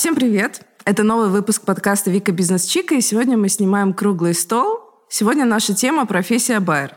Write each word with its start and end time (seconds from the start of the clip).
Всем 0.00 0.14
привет! 0.14 0.62
Это 0.86 1.02
новый 1.02 1.28
выпуск 1.28 1.60
подкаста 1.66 2.10
«Вика 2.10 2.32
Бизнес 2.32 2.64
Чика», 2.64 2.94
и 2.94 3.02
сегодня 3.02 3.36
мы 3.36 3.50
снимаем 3.50 3.92
круглый 3.92 4.32
стол. 4.32 4.80
Сегодня 5.10 5.44
наша 5.44 5.74
тема 5.74 6.06
«Профессия 6.06 6.58
байер». 6.58 6.94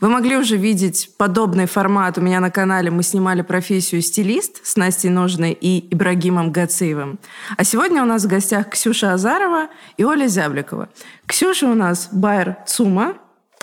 Вы 0.00 0.08
могли 0.08 0.36
уже 0.36 0.56
видеть 0.56 1.10
подобный 1.16 1.66
формат 1.66 2.18
у 2.18 2.20
меня 2.20 2.40
на 2.40 2.50
канале. 2.50 2.90
Мы 2.90 3.04
снимали 3.04 3.42
профессию 3.42 4.02
стилист 4.02 4.66
с 4.66 4.74
Настей 4.74 5.10
Ножной 5.10 5.52
и 5.52 5.94
Ибрагимом 5.94 6.50
Гациевым. 6.50 7.20
А 7.56 7.62
сегодня 7.62 8.02
у 8.02 8.06
нас 8.06 8.24
в 8.24 8.26
гостях 8.26 8.70
Ксюша 8.70 9.12
Азарова 9.12 9.68
и 9.96 10.02
Оля 10.02 10.26
Зябликова. 10.26 10.88
Ксюша 11.26 11.68
у 11.68 11.74
нас 11.76 12.08
байер 12.10 12.56
ЦУМа, 12.66 13.14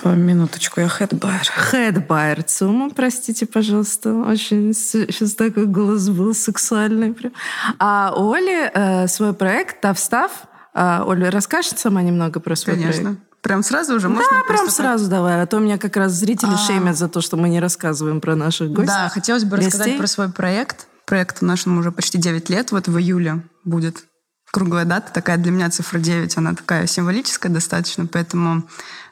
минуточку, 0.04 0.80
я 0.80 0.88
head 0.88 1.11
buyer. 1.11 1.46
Head 1.46 1.89
buyer 1.89 2.42
ЦУМа, 2.42 2.90
простите, 2.90 3.46
пожалуйста. 3.46 4.14
Очень 4.14 4.72
сейчас 4.74 5.34
такой 5.34 5.66
голос 5.66 6.08
был 6.08 6.34
сексуальный. 6.34 7.12
Прям. 7.12 7.32
А 7.78 8.14
у 8.16 8.32
Оли 8.32 8.70
э, 8.72 9.08
свой 9.08 9.34
проект 9.34 9.80
«Тавстав». 9.80 10.30
А, 10.74 11.02
Оля, 11.04 11.30
расскажет 11.30 11.78
сама 11.78 12.02
немного 12.02 12.38
про 12.38 12.54
свой 12.54 12.76
Конечно. 12.76 13.02
проект? 13.02 13.22
Прям 13.42 13.62
сразу 13.62 13.94
уже 13.94 14.08
можно? 14.08 14.26
Да, 14.30 14.42
прям 14.46 14.68
сразу 14.68 15.08
давай. 15.08 15.42
А 15.42 15.46
то 15.46 15.58
меня 15.58 15.78
как 15.78 15.96
раз 15.96 16.12
зрители 16.12 16.54
а... 16.54 16.56
шеймят 16.56 16.96
за 16.96 17.08
то, 17.08 17.20
что 17.20 17.36
мы 17.36 17.48
не 17.48 17.60
рассказываем 17.60 18.20
про 18.20 18.34
наших 18.34 18.70
гостей. 18.70 18.86
Да, 18.86 19.08
хотелось 19.08 19.44
бы 19.44 19.56
гостей. 19.56 19.66
рассказать 19.66 19.98
про 19.98 20.06
свой 20.06 20.28
проект. 20.30 20.86
Проекту 21.06 21.44
нашему 21.46 21.80
уже 21.80 21.92
почти 21.92 22.18
9 22.18 22.50
лет. 22.50 22.72
Вот 22.72 22.88
в 22.88 22.98
июле 22.98 23.42
будет 23.64 24.04
круглая 24.50 24.84
дата. 24.84 25.12
Такая 25.12 25.36
для 25.36 25.52
меня 25.52 25.70
цифра 25.70 25.98
9. 25.98 26.36
Она 26.36 26.54
такая 26.54 26.86
символическая 26.86 27.50
достаточно. 27.50 28.06
Поэтому 28.06 28.68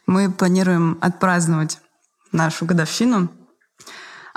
мы 0.07 0.31
планируем 0.31 0.99
отпраздновать 1.01 1.79
нашу 2.33 2.65
годовщину. 2.65 3.29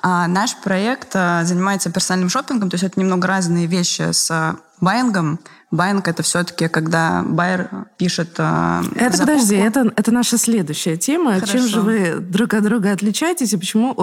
А 0.01 0.27
наш 0.27 0.55
проект 0.55 1.09
а, 1.13 1.43
занимается 1.43 1.91
персональным 1.91 2.29
шопингом, 2.29 2.69
то 2.69 2.75
есть 2.75 2.85
это 2.85 2.99
немного 2.99 3.27
разные 3.27 3.65
вещи 3.65 4.11
с 4.11 4.55
байингом. 4.79 5.39
Байинг— 5.71 6.07
это 6.07 6.23
все-таки, 6.23 6.67
когда 6.67 7.21
байер 7.23 7.69
пишет 7.97 8.33
а, 8.37 8.81
Это, 8.95 9.17
закупку. 9.17 9.33
подожди, 9.33 9.55
это, 9.57 9.93
это 9.95 10.11
наша 10.11 10.37
следующая 10.37 10.95
тема. 10.95 11.33
Хорошо. 11.35 11.57
Чем 11.57 11.67
же 11.67 11.81
вы 11.81 12.15
друг 12.19 12.53
от 12.53 12.63
друга 12.63 12.93
отличаетесь 12.93 13.51
и 13.51 13.57
почему 13.57 13.93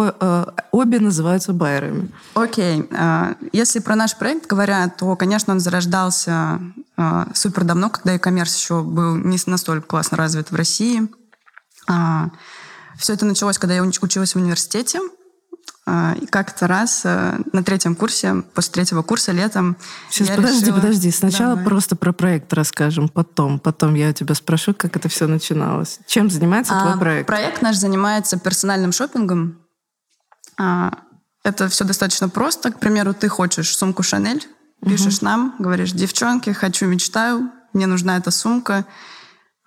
обе 0.70 1.00
называются 1.00 1.52
байерами? 1.54 2.10
Окей. 2.34 2.88
Если 3.52 3.80
про 3.80 3.96
наш 3.96 4.16
проект 4.16 4.46
говоря, 4.46 4.88
то, 4.88 5.16
конечно, 5.16 5.54
он 5.54 5.60
зарождался 5.60 6.60
супер 7.34 7.64
давно, 7.64 7.88
когда 7.88 8.12
e-commerce 8.12 8.54
еще 8.54 8.82
был 8.82 9.16
не 9.16 9.38
настолько 9.46 9.86
классно 9.86 10.18
развит 10.18 10.50
в 10.50 10.54
России— 10.54 11.08
а, 11.86 12.30
все 12.98 13.12
это 13.12 13.24
началось, 13.24 13.58
когда 13.58 13.74
я 13.74 13.82
училась 13.82 14.34
в 14.34 14.38
университете. 14.38 15.00
А, 15.88 16.16
и 16.20 16.26
как-то 16.26 16.66
раз 16.66 17.02
а, 17.04 17.38
на 17.52 17.62
третьем 17.62 17.94
курсе, 17.94 18.42
после 18.54 18.72
третьего 18.72 19.02
курса 19.02 19.30
летом... 19.30 19.76
Сейчас, 20.10 20.34
подожди, 20.34 20.62
решила... 20.62 20.76
подожди. 20.76 21.10
Сначала 21.12 21.50
Давай. 21.50 21.64
просто 21.64 21.94
про 21.94 22.12
проект 22.12 22.52
расскажем, 22.52 23.08
потом. 23.08 23.60
Потом 23.60 23.94
я 23.94 24.10
у 24.10 24.12
тебя 24.12 24.34
спрошу, 24.34 24.74
как 24.74 24.96
это 24.96 25.08
все 25.08 25.28
начиналось. 25.28 26.00
Чем 26.06 26.28
занимается 26.28 26.76
а, 26.76 26.82
твой 26.82 26.98
проект? 26.98 27.26
Проект 27.28 27.62
наш 27.62 27.76
занимается 27.76 28.36
персональным 28.36 28.90
шопингом. 28.90 29.60
А, 30.58 30.98
это 31.44 31.68
все 31.68 31.84
достаточно 31.84 32.28
просто. 32.28 32.72
К 32.72 32.80
примеру, 32.80 33.14
ты 33.14 33.28
хочешь 33.28 33.76
сумку 33.76 34.02
Шанель, 34.02 34.44
пишешь 34.84 35.18
угу. 35.18 35.26
нам, 35.26 35.54
говоришь, 35.60 35.92
девчонки, 35.92 36.50
хочу, 36.50 36.86
мечтаю, 36.86 37.52
мне 37.72 37.86
нужна 37.86 38.16
эта 38.16 38.32
сумка. 38.32 38.86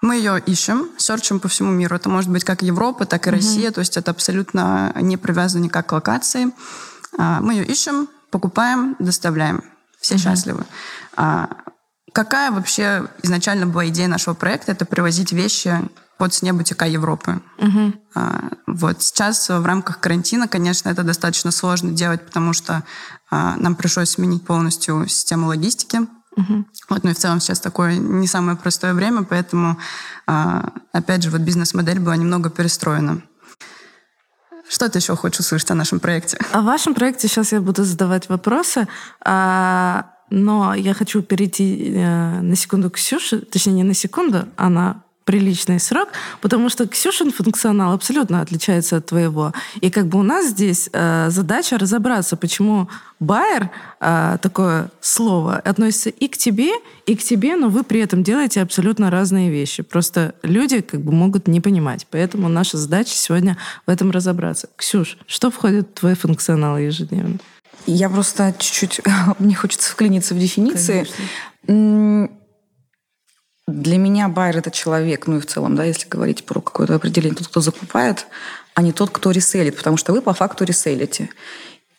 Мы 0.02 0.16
ее 0.16 0.40
ищем, 0.40 0.90
серчим 0.98 1.40
по 1.40 1.48
всему 1.48 1.72
миру. 1.72 1.96
Это 1.96 2.10
может 2.10 2.30
быть 2.30 2.44
как 2.44 2.62
Европа, 2.62 3.06
так 3.06 3.28
и 3.28 3.30
Россия. 3.30 3.70
Mm-hmm. 3.70 3.74
То 3.74 3.80
есть 3.82 3.98
это 3.98 4.12
абсолютно 4.12 4.94
не 5.02 5.18
привязано 5.18 5.64
никак 5.64 5.88
к 5.88 5.92
локации. 5.92 6.52
А, 7.18 7.42
мы 7.42 7.56
ее 7.56 7.66
ищем, 7.66 8.08
покупаем, 8.32 8.96
доставляем. 9.00 9.64
Все 10.00 10.16
mm-hmm. 10.16 10.18
счастливы. 10.18 10.66
А, 11.18 11.50
какая 12.14 12.52
вообще 12.52 13.10
изначально 13.24 13.68
была 13.68 13.88
идея 13.90 14.08
нашего 14.08 14.34
проекта? 14.34 14.72
Это 14.72 14.86
привозить 14.86 15.34
вещи 15.34 15.78
под 16.20 16.34
с 16.34 16.42
небутика 16.42 16.86
Европы. 16.86 17.42
Угу. 17.60 17.94
А, 18.16 18.50
вот 18.68 19.02
сейчас 19.02 19.48
в 19.48 19.66
рамках 19.66 20.02
карантина, 20.02 20.50
конечно, 20.50 20.90
это 20.90 21.04
достаточно 21.04 21.50
сложно 21.50 21.92
делать, 21.92 22.26
потому 22.26 22.52
что 22.52 22.84
а, 23.32 23.56
нам 23.56 23.76
пришлось 23.76 24.10
сменить 24.12 24.46
полностью 24.46 25.08
систему 25.08 25.48
логистики. 25.48 26.00
Угу. 26.40 26.66
Вот, 26.90 27.04
ну 27.04 27.10
и 27.10 27.14
в 27.14 27.18
целом 27.18 27.40
сейчас 27.40 27.60
такое 27.60 27.98
не 27.98 28.28
самое 28.28 28.58
простое 28.58 28.94
время, 28.94 29.24
поэтому, 29.24 29.78
а, 30.26 30.72
опять 30.94 31.24
же, 31.24 31.32
вот 31.32 31.42
бизнес-модель 31.42 32.00
была 32.00 32.16
немного 32.16 32.50
перестроена. 32.50 33.22
Что 34.70 34.88
ты 34.88 35.00
еще 35.00 35.16
хочешь 35.16 35.40
услышать 35.40 35.72
о 35.72 35.76
нашем 35.76 36.00
проекте? 36.00 36.38
О 36.52 36.62
вашем 36.62 36.94
проекте 36.94 37.28
сейчас 37.28 37.52
я 37.52 37.60
буду 37.60 37.84
задавать 37.84 38.30
вопросы, 38.30 38.88
а, 39.22 40.12
но 40.30 40.76
я 40.76 40.94
хочу 40.94 41.24
перейти 41.24 41.94
э, 41.96 42.42
на 42.42 42.56
секунду 42.56 42.92
к 42.92 42.96
Ксюше, 42.96 43.40
точнее 43.40 43.74
не 43.74 43.84
на 43.84 43.96
секунду, 43.96 44.48
а 44.58 44.70
на 44.70 45.04
приличный 45.30 45.80
срок, 45.80 46.10
потому 46.42 46.70
что 46.70 46.88
Ксюшин 46.88 47.32
функционал 47.32 47.94
абсолютно 47.94 48.42
отличается 48.42 48.98
от 48.98 49.06
твоего. 49.06 49.54
И 49.80 49.92
как 49.92 50.08
бы 50.08 50.18
у 50.18 50.24
нас 50.24 50.48
здесь 50.48 50.90
э, 50.92 51.28
задача 51.30 51.78
разобраться, 51.78 52.36
почему 52.36 52.90
байер, 53.20 53.70
э, 54.00 54.40
такое 54.42 54.90
слово, 55.02 55.58
относится 55.58 56.10
и 56.10 56.28
к 56.28 56.36
тебе, 56.36 56.72
и 57.06 57.16
к 57.16 57.22
тебе, 57.22 57.56
но 57.56 57.70
вы 57.70 57.84
при 57.84 58.00
этом 58.00 58.24
делаете 58.24 58.64
абсолютно 58.64 59.12
разные 59.12 59.52
вещи. 59.52 59.84
Просто 59.84 60.34
люди 60.42 60.82
как 60.82 61.02
бы 61.02 61.12
могут 61.12 61.48
не 61.48 61.62
понимать. 61.62 62.08
Поэтому 62.10 62.50
наша 62.50 62.78
задача 62.78 63.14
сегодня 63.14 63.56
в 63.86 63.92
этом 63.92 64.10
разобраться. 64.10 64.68
Ксюш, 64.78 65.16
что 65.28 65.52
входит 65.52 65.90
в 65.90 66.00
твой 66.00 66.16
функционал 66.16 66.80
ежедневно? 66.80 67.38
Я 67.86 68.10
просто 68.10 68.56
чуть-чуть... 68.58 69.02
Мне 69.38 69.54
хочется 69.54 69.92
вклиниться 69.92 70.34
в 70.34 70.40
дефиниции. 70.40 71.08
Конечно. 71.68 72.40
Для 73.72 73.98
меня 73.98 74.28
байер 74.28 74.58
это 74.58 74.72
человек, 74.72 75.28
ну 75.28 75.38
и 75.38 75.40
в 75.40 75.46
целом, 75.46 75.76
да, 75.76 75.84
если 75.84 76.08
говорить 76.08 76.46
про 76.46 76.62
какое-то 76.62 76.96
определение, 76.96 77.38
тот, 77.38 77.48
кто 77.48 77.62
закупает, 77.62 78.28
а 78.74 78.82
не 78.82 78.92
тот, 78.92 79.10
кто 79.10 79.32
реселит, 79.32 79.78
потому 79.78 79.98
что 79.98 80.14
вы 80.14 80.22
по 80.22 80.34
факту 80.34 80.64
реселите. 80.64 81.30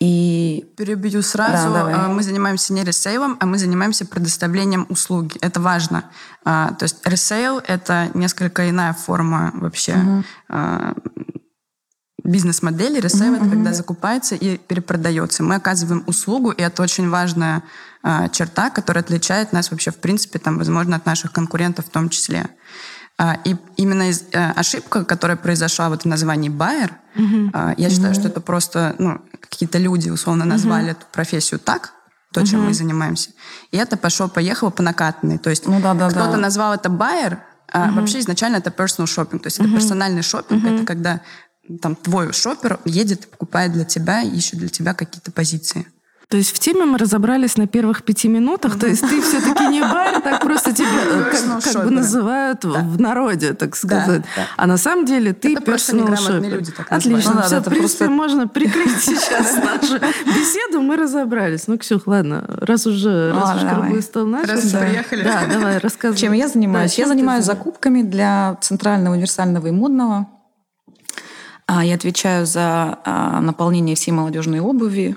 И... 0.01 0.65
Перебью 0.77 1.21
сразу. 1.21 1.71
Да, 1.71 1.73
давай. 1.73 1.93
А, 1.93 2.07
мы 2.07 2.23
занимаемся 2.23 2.73
не 2.73 2.83
ресейлом, 2.83 3.37
а 3.39 3.45
мы 3.45 3.59
занимаемся 3.59 4.03
предоставлением 4.03 4.87
услуги. 4.89 5.37
Это 5.41 5.61
важно. 5.61 6.05
А, 6.43 6.73
то 6.73 6.85
есть 6.85 7.05
ресейл— 7.05 7.61
это 7.67 8.09
несколько 8.15 8.67
иная 8.67 8.93
форма 8.93 9.51
вообще 9.53 9.93
угу. 9.93 10.23
Бизнес-модели. 12.23 12.99
Ресейл 12.99 13.35
это 13.35 13.49
когда 13.49 13.73
закупается 13.73 14.35
и 14.35 14.57
перепродается. 14.57 15.43
Мы 15.43 15.55
оказываем 15.55 16.03
услугу, 16.07 16.51
и 16.51 16.61
это 16.61 16.81
очень 16.83 17.09
важная 17.09 17.63
а, 18.03 18.29
черта, 18.29 18.69
которая 18.69 19.03
отличает 19.03 19.53
нас 19.53 19.71
вообще, 19.71 19.91
в 19.91 19.97
принципе, 19.97 20.39
там, 20.39 20.57
возможно, 20.57 20.95
от 20.95 21.05
наших 21.05 21.31
конкурентов 21.31 21.85
в 21.85 21.89
том 21.89 22.09
числе. 22.09 22.49
А, 23.17 23.37
и 23.43 23.55
именно 23.77 24.09
из, 24.09 24.23
а, 24.33 24.51
ошибка, 24.55 25.05
которая 25.05 25.37
произошла 25.37 25.89
вот 25.89 26.03
в 26.03 26.05
названии 26.05 26.49
Байер, 26.49 26.93
угу. 27.15 27.51
а, 27.53 27.73
я 27.77 27.89
считаю, 27.89 28.13
что 28.15 28.27
это 28.27 28.41
просто 28.41 28.95
ну, 28.97 29.21
какие-то 29.39 29.77
люди 29.77 30.09
условно 30.09 30.45
назвали 30.45 30.85
угу. 30.85 30.91
эту 30.91 31.05
профессию 31.11 31.59
так, 31.59 31.93
то, 32.33 32.45
чем 32.45 32.59
угу. 32.59 32.69
мы 32.69 32.73
занимаемся. 32.73 33.31
И 33.71 33.77
это 33.77 33.97
пошло-поехало 33.97 34.69
по 34.69 34.81
накатанной. 34.81 35.37
То 35.37 35.49
есть 35.49 35.67
ну, 35.67 35.79
да, 35.81 35.93
да, 35.93 36.09
кто-то 36.09 36.31
да. 36.31 36.37
назвал 36.37 36.73
это 36.73 36.89
Байер, 36.89 37.39
а 37.71 37.87
угу. 37.87 37.99
вообще 37.99 38.19
изначально 38.19 38.57
это 38.57 38.69
personal 38.69 39.05
shopping. 39.05 39.39
То 39.39 39.47
есть 39.47 39.59
угу. 39.59 39.67
это 39.67 39.75
персональный 39.75 40.23
шопинг, 40.23 40.63
угу. 40.63 40.73
это 40.73 40.85
когда 40.85 41.21
там 41.81 41.95
твой 41.95 42.33
шопер 42.33 42.79
едет, 42.85 43.27
покупает 43.27 43.73
для 43.73 43.85
тебя, 43.85 44.21
ищет 44.21 44.59
для 44.59 44.69
тебя 44.69 44.93
какие-то 44.93 45.31
позиции. 45.31 45.85
То 46.31 46.37
есть 46.37 46.55
в 46.55 46.59
теме 46.59 46.85
мы 46.85 46.97
разобрались 46.97 47.57
на 47.57 47.67
первых 47.67 48.03
пяти 48.03 48.29
минутах. 48.29 48.79
То 48.79 48.87
есть 48.87 49.01
ты 49.01 49.21
все-таки 49.21 49.67
не 49.67 49.81
бар, 49.81 50.21
так 50.21 50.39
просто 50.41 50.71
тебя 50.71 50.87
э, 50.87 51.23
как, 51.29 51.61
как 51.61 51.83
бы 51.83 51.91
называют 51.91 52.63
в 52.63 53.01
народе, 53.01 53.53
так 53.53 53.75
сказать. 53.75 54.23
А 54.55 54.65
на 54.65 54.77
самом 54.77 55.05
деле 55.05 55.33
ты 55.33 55.57
персонал 55.57 56.15
шопер. 56.15 56.63
Отлично. 56.89 57.33
Ну, 57.33 57.41
все, 57.41 57.59
в 57.59 57.65
принципе, 57.65 58.07
можно 58.07 58.47
прикрыть 58.47 59.01
сейчас 59.01 59.57
нашу 59.57 59.99
беседу. 60.25 60.79
Мы 60.79 60.95
разобрались. 60.95 61.67
Ну, 61.67 61.77
Ксюх, 61.77 62.07
ладно, 62.07 62.45
раз 62.61 62.87
уже 62.87 63.33
раз 63.33 63.57
уж 63.57 63.69
круглый 63.69 64.01
стол 64.01 64.25
начал. 64.25 64.53
Раз 64.53 64.71
приехали. 64.71 65.23
Да, 65.23 65.41
давай, 65.51 65.79
рассказывай. 65.79 66.17
Чем 66.17 66.31
я 66.31 66.47
занимаюсь? 66.47 66.97
Я 66.97 67.07
занимаюсь 67.07 67.43
закупками 67.43 68.03
для 68.03 68.57
центрального, 68.61 69.15
универсального 69.15 69.67
и 69.67 69.71
модного. 69.71 70.27
А, 71.73 71.85
я 71.85 71.95
отвечаю 71.95 72.45
за 72.45 72.99
а, 73.05 73.39
наполнение 73.39 73.95
всей 73.95 74.11
молодежной 74.11 74.59
обуви, 74.59 75.15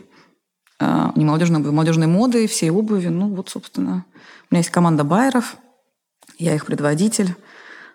а, 0.79 1.11
не 1.17 1.25
молодежной 1.25 1.59
обуви, 1.59 1.73
молодежной 1.73 2.07
моды, 2.07 2.47
всей 2.47 2.71
обуви. 2.71 3.09
Ну 3.09 3.35
вот, 3.35 3.49
собственно, 3.49 4.05
у 4.51 4.55
меня 4.55 4.61
есть 4.61 4.71
команда 4.71 5.03
байеров, 5.03 5.57
я 6.39 6.55
их 6.55 6.67
предводитель, 6.67 7.35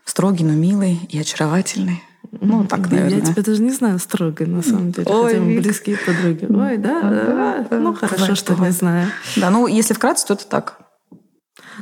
строгий, 0.03 0.43
но 0.43 0.51
милый 0.51 0.99
и 1.07 1.17
очаровательный. 1.17 2.03
Ну, 2.41 2.65
так, 2.65 2.91
наверное. 2.91 3.19
Я 3.19 3.21
тебя 3.21 3.43
даже 3.43 3.61
не 3.61 3.71
знаю 3.71 3.97
строгой, 3.97 4.47
на 4.47 4.61
самом 4.61 4.91
деле. 4.91 5.07
Ой, 5.09 5.31
хотя 5.31 5.39
мы 5.39 5.61
близкие 5.61 5.97
подруги. 5.97 6.45
Ой, 6.49 6.77
да, 6.77 7.01
да, 7.01 7.65
да. 7.69 7.79
Ну, 7.79 7.93
хорошо, 7.93 8.35
что 8.35 8.55
не 8.55 8.71
знаю. 8.71 9.07
Да, 9.37 9.51
ну, 9.51 9.67
если 9.67 9.93
вкратце, 9.93 10.27
то 10.27 10.33
это 10.33 10.45
так. 10.45 10.78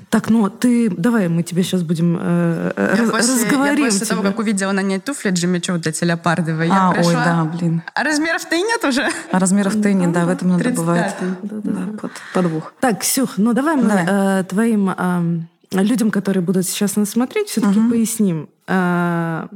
Так, 0.09 0.29
ну 0.29 0.49
ты, 0.49 0.89
давай 0.89 1.27
мы 1.27 1.43
тебе 1.43 1.63
сейчас 1.63 1.83
будем 1.83 2.17
э, 2.19 2.71
Я 2.77 2.83
раз- 3.03 3.09
после, 3.11 3.33
я 3.35 3.41
разговорим 3.45 3.85
после 3.85 4.05
того, 4.05 4.21
тебя. 4.21 4.29
как 4.31 4.39
увидела 4.39 4.71
на 4.71 4.81
ней 4.81 4.99
туфли 4.99 5.29
Джимми 5.31 5.59
Чу, 5.59 5.73
вот 5.73 5.85
эти 5.87 6.03
леопардовые, 6.03 6.69
я 6.69 6.87
А, 6.87 6.89
ой, 6.89 6.95
пришла, 6.95 7.25
да, 7.25 7.43
блин. 7.45 7.81
А 7.93 8.03
размеров-то 8.03 8.55
и 8.55 8.61
нет 8.61 8.83
уже. 8.85 9.07
А 9.31 9.39
размеров-то 9.39 9.89
и 9.89 9.93
нет, 9.93 10.11
да, 10.11 10.25
в 10.25 10.29
этом 10.29 10.49
надо 10.49 10.63
35-й. 10.63 10.75
бывает. 10.75 11.13
Да, 11.41 11.81
под, 12.01 12.11
подвох. 12.33 12.73
Так, 12.79 12.99
Ксюх, 13.01 13.37
ну 13.37 13.53
давай 13.53 13.75
мы 13.75 13.83
Давай. 13.83 14.05
э, 14.07 14.43
твоим 14.45 14.89
эм, 14.89 15.47
людям, 15.71 16.11
которые 16.11 16.41
будут 16.43 16.65
сейчас 16.65 16.95
нас 16.95 17.09
смотреть, 17.09 17.49
все-таки 17.49 17.79
поясним. 17.89 18.49
Э, 18.67 19.47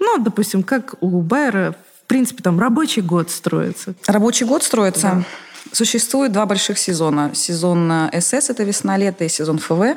ну, 0.00 0.18
допустим, 0.18 0.62
как 0.62 0.94
у 1.00 1.22
Байера, 1.22 1.74
в 2.02 2.06
принципе, 2.06 2.42
там 2.42 2.60
рабочий 2.60 3.00
год 3.02 3.30
строится. 3.30 3.94
Рабочий 4.06 4.44
год 4.44 4.62
строится. 4.62 5.24
Существует 5.72 6.32
два 6.32 6.46
больших 6.46 6.78
сезона. 6.78 7.30
Сезон 7.34 7.90
э, 7.90 8.20
СС– 8.20 8.32
это 8.50 8.64
весна-лето, 8.64 9.24
и 9.24 9.28
сезон 9.28 9.58
ФВ. 9.58 9.96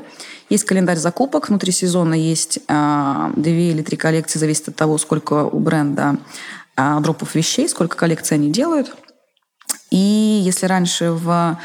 Есть 0.50 0.64
календарь 0.64 0.98
закупок. 0.98 1.50
Внутри 1.50 1.72
сезона 1.72 2.14
есть 2.14 2.60
э, 2.68 3.32
две 3.36 3.72
или 3.72 3.82
три 3.82 3.98
коллекции, 3.98 4.40
зависит 4.40 4.70
от 4.70 4.76
того, 4.76 4.98
сколько 4.98 5.44
у 5.46 5.60
бренда 5.60 6.18
э, 6.76 7.00
дропов 7.02 7.36
вещей, 7.36 7.68
сколько 7.68 7.98
коллекций 7.98 8.36
они 8.36 8.52
делают. 8.52 8.96
И 9.92 10.42
если 10.44 10.66
раньше 10.66 11.12
в 11.12 11.58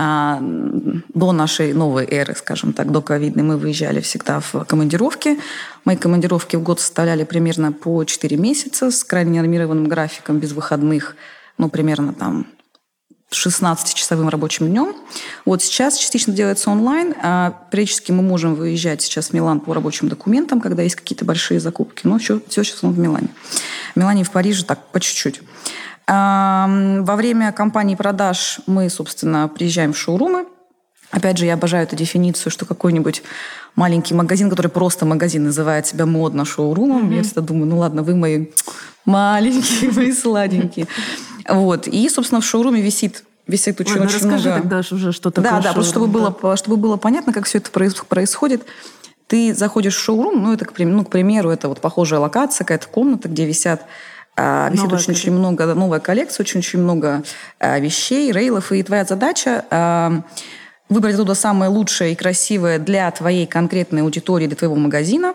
а, 0.00 0.38
до 0.40 1.32
нашей 1.32 1.72
новой 1.72 2.06
эры, 2.06 2.32
скажем 2.36 2.72
так, 2.72 2.92
до 2.92 3.02
ковидной, 3.02 3.42
мы 3.42 3.56
выезжали 3.56 4.00
всегда 4.00 4.38
в 4.38 4.64
командировки. 4.64 5.40
Мои 5.84 5.96
командировки 5.96 6.54
в 6.54 6.62
год 6.62 6.78
составляли 6.78 7.24
примерно 7.24 7.72
по 7.72 8.04
4 8.04 8.36
месяца 8.36 8.92
с 8.92 9.02
крайне 9.02 9.40
нормированным 9.40 9.88
графиком, 9.88 10.38
без 10.38 10.52
выходных, 10.52 11.16
ну, 11.58 11.68
примерно 11.68 12.12
там 12.12 12.46
16-часовым 13.30 14.28
рабочим 14.30 14.68
днем. 14.68 14.94
Вот 15.44 15.62
сейчас 15.62 15.98
частично 15.98 16.32
делается 16.32 16.70
онлайн. 16.70 17.14
А 17.22 17.66
периодически 17.70 18.10
мы 18.10 18.22
можем 18.22 18.54
выезжать 18.54 19.02
сейчас 19.02 19.28
в 19.28 19.32
Милан 19.34 19.60
по 19.60 19.74
рабочим 19.74 20.08
документам, 20.08 20.60
когда 20.60 20.82
есть 20.82 20.96
какие-то 20.96 21.24
большие 21.24 21.60
закупки. 21.60 22.06
Но 22.06 22.18
все, 22.18 22.40
все 22.48 22.64
сейчас 22.64 22.82
в 22.82 22.98
Милане. 22.98 23.28
В 23.94 23.98
Милане 23.98 24.22
и 24.22 24.24
в 24.24 24.30
Париже 24.30 24.64
так 24.64 24.86
по 24.88 24.98
чуть-чуть. 25.00 25.42
А, 26.06 26.66
Во 27.00 27.16
время 27.16 27.52
кампании 27.52 27.94
продаж 27.94 28.60
мы, 28.66 28.88
собственно, 28.88 29.48
приезжаем 29.48 29.92
в 29.92 29.98
шоурумы. 29.98 30.46
Опять 31.10 31.38
же, 31.38 31.46
я 31.46 31.54
обожаю 31.54 31.84
эту 31.84 31.96
дефиницию, 31.96 32.52
что 32.52 32.66
какой-нибудь 32.66 33.22
маленький 33.76 34.14
магазин, 34.14 34.50
который 34.50 34.68
просто 34.68 35.06
магазин, 35.06 35.44
называет 35.44 35.86
себя 35.86 36.04
модно 36.04 36.44
шоурумом. 36.44 37.10
Я 37.10 37.22
всегда 37.22 37.40
думаю, 37.40 37.66
ну 37.66 37.78
ладно, 37.78 38.02
вы 38.02 38.14
мои 38.14 38.46
маленькие, 39.08 39.90
вы 39.90 40.12
сладенькие. 40.12 40.86
Вот. 41.48 41.88
И, 41.88 42.08
собственно, 42.08 42.40
в 42.40 42.44
шоуруме 42.44 42.80
висит 42.80 43.24
висит 43.46 43.80
очень, 43.80 43.92
Ладно, 43.92 44.06
очень 44.06 44.16
расскажи 44.16 44.48
много... 44.50 44.60
тогда 44.60 44.78
уже, 44.78 45.10
что 45.12 45.30
такое 45.30 45.50
Да, 45.50 45.60
да, 45.60 45.72
просто 45.72 45.92
чтобы 45.92 46.12
шоурум, 46.12 46.36
было, 46.42 46.56
чтобы 46.56 46.76
было 46.76 46.96
понятно, 46.98 47.32
как 47.32 47.46
все 47.46 47.58
это 47.58 47.70
проис- 47.70 48.04
происходит. 48.06 48.62
Ты 49.26 49.54
заходишь 49.54 49.96
в 49.96 50.00
шоурум, 50.00 50.42
ну, 50.42 50.52
это, 50.52 50.66
ну, 50.78 51.04
к 51.04 51.10
примеру, 51.10 51.50
это 51.50 51.68
вот 51.68 51.80
похожая 51.80 52.20
локация, 52.20 52.64
какая-то 52.64 52.88
комната, 52.88 53.28
где 53.28 53.46
висят 53.46 53.86
а, 54.36 54.68
висит 54.70 54.92
очень-очень 54.92 55.32
много, 55.32 55.66
да, 55.66 55.74
новая 55.74 55.98
коллекция, 55.98 56.44
очень-очень 56.44 56.78
много 56.78 57.24
а, 57.58 57.78
вещей, 57.78 58.30
рейлов, 58.30 58.70
и 58.70 58.82
твоя 58.82 59.04
задача 59.04 59.64
а, 59.70 60.22
выбрать 60.88 61.14
оттуда 61.14 61.34
самое 61.34 61.70
лучшее 61.70 62.12
и 62.12 62.14
красивое 62.14 62.78
для 62.78 63.10
твоей 63.10 63.46
конкретной 63.46 64.02
аудитории, 64.02 64.46
для 64.46 64.56
твоего 64.56 64.76
магазина, 64.76 65.34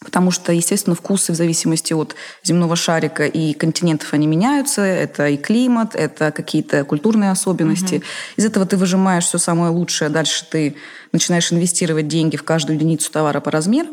Потому 0.00 0.30
что, 0.30 0.52
естественно, 0.52 0.94
вкусы 0.94 1.32
в 1.32 1.34
зависимости 1.34 1.92
от 1.92 2.14
земного 2.44 2.76
шарика 2.76 3.26
и 3.26 3.52
континентов 3.52 4.14
они 4.14 4.26
меняются. 4.26 4.82
Это 4.82 5.28
и 5.28 5.36
климат, 5.36 5.96
это 5.96 6.30
какие-то 6.30 6.84
культурные 6.84 7.32
особенности. 7.32 8.02
Из 8.36 8.44
этого 8.44 8.64
ты 8.64 8.76
выжимаешь 8.76 9.24
все 9.24 9.38
самое 9.38 9.72
лучшее. 9.72 10.08
Дальше 10.08 10.46
ты 10.48 10.76
начинаешь 11.10 11.52
инвестировать 11.52 12.06
деньги 12.06 12.36
в 12.36 12.44
каждую 12.44 12.76
единицу 12.76 13.10
товара 13.10 13.40
по 13.40 13.50
размеру. 13.50 13.88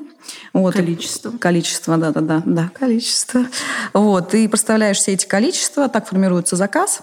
Вот. 0.54 0.76
Количество. 0.76 1.32
Количество, 1.32 1.98
да, 1.98 2.12
да, 2.12 2.22
да, 2.22 2.44
да, 2.46 2.72
количество. 2.74 3.46
Вот. 3.94 4.30
Ты 4.30 4.48
проставляешь 4.48 4.98
все 4.98 5.14
эти 5.14 5.26
количества, 5.26 5.90
так 5.90 6.08
формируется 6.08 6.56
заказ. 6.56 7.02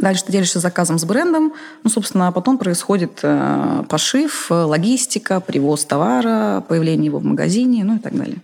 Дальше 0.00 0.24
ты 0.24 0.32
делишься 0.32 0.60
заказом 0.60 0.98
с 0.98 1.04
брендом. 1.04 1.52
Ну, 1.84 1.90
собственно, 1.90 2.28
а 2.28 2.32
потом 2.32 2.58
происходит 2.58 3.20
э, 3.22 3.84
пошив, 3.88 4.46
э, 4.50 4.54
логистика, 4.54 5.40
привоз 5.40 5.84
товара, 5.84 6.64
появление 6.68 7.06
его 7.06 7.18
в 7.18 7.24
магазине, 7.24 7.84
ну 7.84 7.96
и 7.96 7.98
так 7.98 8.16
далее. 8.16 8.38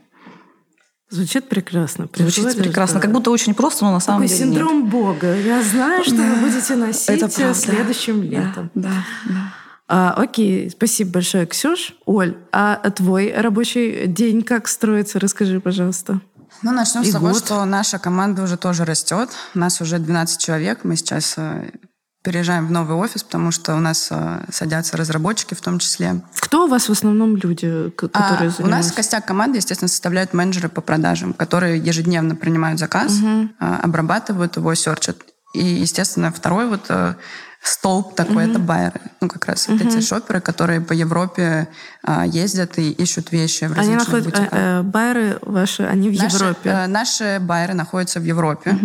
Звучит 1.08 1.48
прекрасно. 1.48 2.08
Звучит 2.14 2.56
прекрасно. 2.56 2.96
да. 2.96 3.00
Как 3.00 3.12
будто 3.12 3.30
очень 3.30 3.54
просто, 3.54 3.84
но 3.84 3.92
на 3.92 4.00
самом 4.00 4.22
Такой 4.22 4.36
деле 4.36 4.50
нет. 4.50 4.58
синдром 4.58 4.86
Бога. 4.88 5.36
Я 5.38 5.62
знаю, 5.62 6.04
что 6.04 6.16
вы 6.16 6.36
будете 6.40 6.74
носить 6.74 7.08
Это 7.08 7.28
правда. 7.28 7.54
следующим 7.54 8.20
Да, 8.22 8.26
летом. 8.36 8.70
Да, 8.74 8.90
да. 9.28 9.52
А, 9.88 10.14
окей, 10.16 10.68
спасибо 10.68 11.12
большое, 11.12 11.46
Ксюш. 11.46 11.94
Оль, 12.06 12.36
а 12.50 12.90
твой 12.90 13.32
рабочий 13.32 14.08
день 14.08 14.42
как 14.42 14.66
строится? 14.66 15.20
Расскажи, 15.20 15.60
пожалуйста. 15.60 16.20
Ну, 16.62 16.72
начнем 16.72 17.02
И 17.02 17.10
с 17.10 17.12
того, 17.12 17.28
год. 17.28 17.38
что 17.38 17.64
наша 17.64 17.98
команда 17.98 18.42
уже 18.42 18.56
тоже 18.56 18.84
растет. 18.84 19.30
У 19.54 19.58
нас 19.58 19.80
уже 19.80 19.98
12 19.98 20.38
человек. 20.38 20.80
Мы 20.84 20.96
сейчас 20.96 21.34
э, 21.36 21.70
переезжаем 22.22 22.66
в 22.66 22.70
новый 22.70 22.96
офис, 22.96 23.22
потому 23.22 23.50
что 23.52 23.74
у 23.76 23.78
нас 23.80 24.08
э, 24.10 24.44
садятся 24.50 24.96
разработчики 24.96 25.54
в 25.54 25.60
том 25.60 25.78
числе. 25.78 26.22
Кто 26.40 26.64
у 26.64 26.68
вас 26.68 26.88
в 26.88 26.92
основном 26.92 27.36
люди, 27.36 27.66
А, 27.66 27.90
которые 27.90 28.40
у 28.40 28.44
нас 28.46 28.56
занимаются? 28.56 28.94
костяк 28.94 29.26
команды, 29.26 29.58
естественно, 29.58 29.88
составляют 29.88 30.32
менеджеры 30.34 30.68
по 30.68 30.80
продажам, 30.80 31.34
которые 31.34 31.78
ежедневно 31.78 32.34
принимают 32.34 32.78
заказ, 32.80 33.12
а, 33.60 33.80
обрабатывают 33.82 34.56
его, 34.56 34.74
серчат. 34.74 35.16
И, 35.54 35.64
естественно, 35.64 36.32
второй 36.32 36.66
вот 36.68 36.86
э, 36.88 37.14
столб 37.68 38.14
такой 38.14 38.48
это 38.50 38.58
байеры. 38.58 39.00
Ну, 39.20 39.28
как 39.28 39.46
раз 39.46 39.68
вот 39.68 39.80
эти 39.80 40.00
шоперы, 40.00 40.40
которые 40.40 40.80
по 40.80 40.92
Европе 40.92 41.68
а, 42.02 42.24
ездят 42.26 42.78
и 42.78 42.90
ищут 42.92 43.32
вещи 43.32 43.64
в 43.64 43.72
Они 43.78 43.94
различных 43.94 44.06
находят, 44.06 44.24
бутиках. 44.26 44.48
э, 44.52 44.56
э, 44.78 44.82
байеры 44.82 45.38
ваши, 45.42 45.82
они 45.82 46.10
в 46.10 46.22
Наши, 46.22 46.36
Европе. 46.36 46.70
э, 46.70 46.86
наши 46.86 47.38
байеры 47.40 47.74
находятся 47.74 48.20
в 48.20 48.24
Европе. 48.24 48.76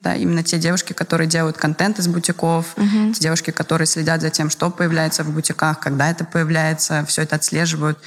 Да, 0.00 0.14
именно 0.14 0.42
те 0.42 0.58
девушки, 0.58 0.94
которые 0.94 1.28
делают 1.28 1.58
контент 1.58 1.98
из 1.98 2.08
бутиков, 2.08 2.74
те 3.14 3.20
девушки, 3.20 3.50
которые 3.50 3.86
следят 3.86 4.22
за 4.22 4.30
тем, 4.30 4.48
что 4.48 4.70
появляется 4.70 5.24
в 5.24 5.30
бутиках, 5.30 5.78
когда 5.78 6.10
это 6.10 6.24
появляется, 6.24 7.04
все 7.06 7.22
это 7.22 7.36
отслеживают, 7.36 7.98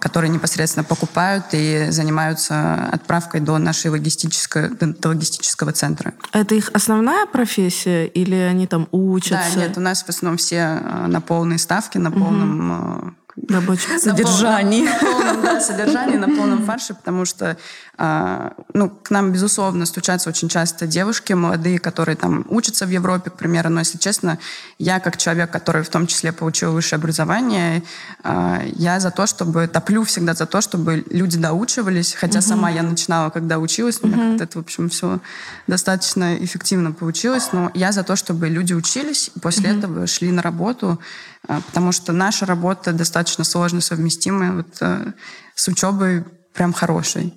которые 0.00 0.30
непосредственно 0.30 0.82
покупают 0.82 1.44
и 1.52 1.86
занимаются 1.90 2.88
отправкой 2.92 3.40
до 3.40 3.58
нашей 3.58 3.92
логистической, 3.92 4.70
до, 4.70 5.08
логистического 5.08 5.70
центра. 5.70 6.14
Это 6.32 6.56
их 6.56 6.70
основная 6.74 7.26
профессия 7.26 8.06
или 8.06 8.34
они 8.34 8.66
там 8.66 8.88
учатся? 8.90 9.54
Да, 9.54 9.60
нет, 9.60 9.78
у 9.78 9.80
нас 9.80 10.02
в 10.02 10.08
основном 10.08 10.38
все 10.38 10.80
э, 10.82 11.06
на 11.06 11.20
полные 11.20 11.58
ставки, 11.58 11.98
на 11.98 12.10
полном 12.10 13.06
э, 13.06 13.10
Рабочий. 13.48 13.88
на 13.92 13.98
Содержании. 13.98 14.86
пол- 14.86 14.92
На, 14.92 14.98
полном 15.24 15.42
да, 15.42 15.60
содержании, 15.60 16.16
на 16.16 16.28
полном 16.28 16.64
фарше, 16.66 16.94
потому 16.94 17.24
что 17.26 17.56
ну, 17.98 18.90
к 18.90 19.10
нам, 19.10 19.32
безусловно, 19.32 19.86
стучатся 19.86 20.28
очень 20.28 20.48
часто 20.48 20.86
девушки 20.86 21.32
молодые, 21.32 21.78
которые 21.78 22.16
там 22.16 22.44
учатся 22.48 22.84
в 22.84 22.90
Европе, 22.90 23.30
к 23.30 23.36
примеру. 23.36 23.70
Но, 23.70 23.80
если 23.80 23.96
честно, 23.96 24.38
я 24.78 25.00
как 25.00 25.16
человек, 25.16 25.50
который 25.50 25.82
в 25.82 25.88
том 25.88 26.06
числе 26.06 26.32
получил 26.32 26.72
высшее 26.72 26.98
образование, 26.98 27.82
а, 28.22 28.62
я 28.74 29.00
за 29.00 29.10
то, 29.10 29.26
чтобы, 29.26 29.66
топлю 29.66 30.04
всегда 30.04 30.34
за 30.34 30.44
то, 30.44 30.60
чтобы 30.60 31.04
люди 31.08 31.38
доучивались, 31.38 32.12
хотя 32.12 32.42
сама 32.42 32.68
я 32.70 32.82
начинала, 32.82 33.30
когда 33.30 33.58
училась, 33.58 33.98
у 34.02 34.08
меня 34.08 34.36
это, 34.36 34.58
в 34.58 34.62
общем, 34.62 34.90
все 34.90 35.20
достаточно 35.66 36.36
эффективно 36.36 36.92
получилось, 36.92 37.48
но 37.52 37.70
я 37.72 37.92
за 37.92 38.04
то, 38.04 38.14
чтобы 38.14 38.48
люди 38.48 38.74
учились, 38.74 39.30
и 39.34 39.40
после 39.40 39.70
этого 39.70 40.06
шли 40.06 40.30
на 40.30 40.42
работу, 40.42 41.00
а, 41.48 41.62
потому 41.62 41.92
что 41.92 42.12
наша 42.12 42.44
работа 42.44 42.92
достаточно 42.92 43.44
сложно 43.44 43.80
совместимая 43.80 44.52
вот, 44.52 44.76
э, 44.80 45.12
с 45.54 45.68
учебой 45.68 46.24
прям 46.56 46.72
хорошей. 46.72 47.34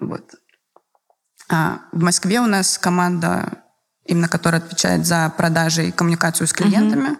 Вот. 0.00 0.34
А, 1.50 1.80
в 1.92 2.02
Москве 2.02 2.40
у 2.40 2.46
нас 2.46 2.78
команда, 2.78 3.64
именно 4.06 4.28
которая 4.28 4.60
отвечает 4.60 5.06
за 5.06 5.32
продажи 5.36 5.88
и 5.88 5.92
коммуникацию 5.92 6.46
с 6.46 6.52
клиентами, 6.52 7.18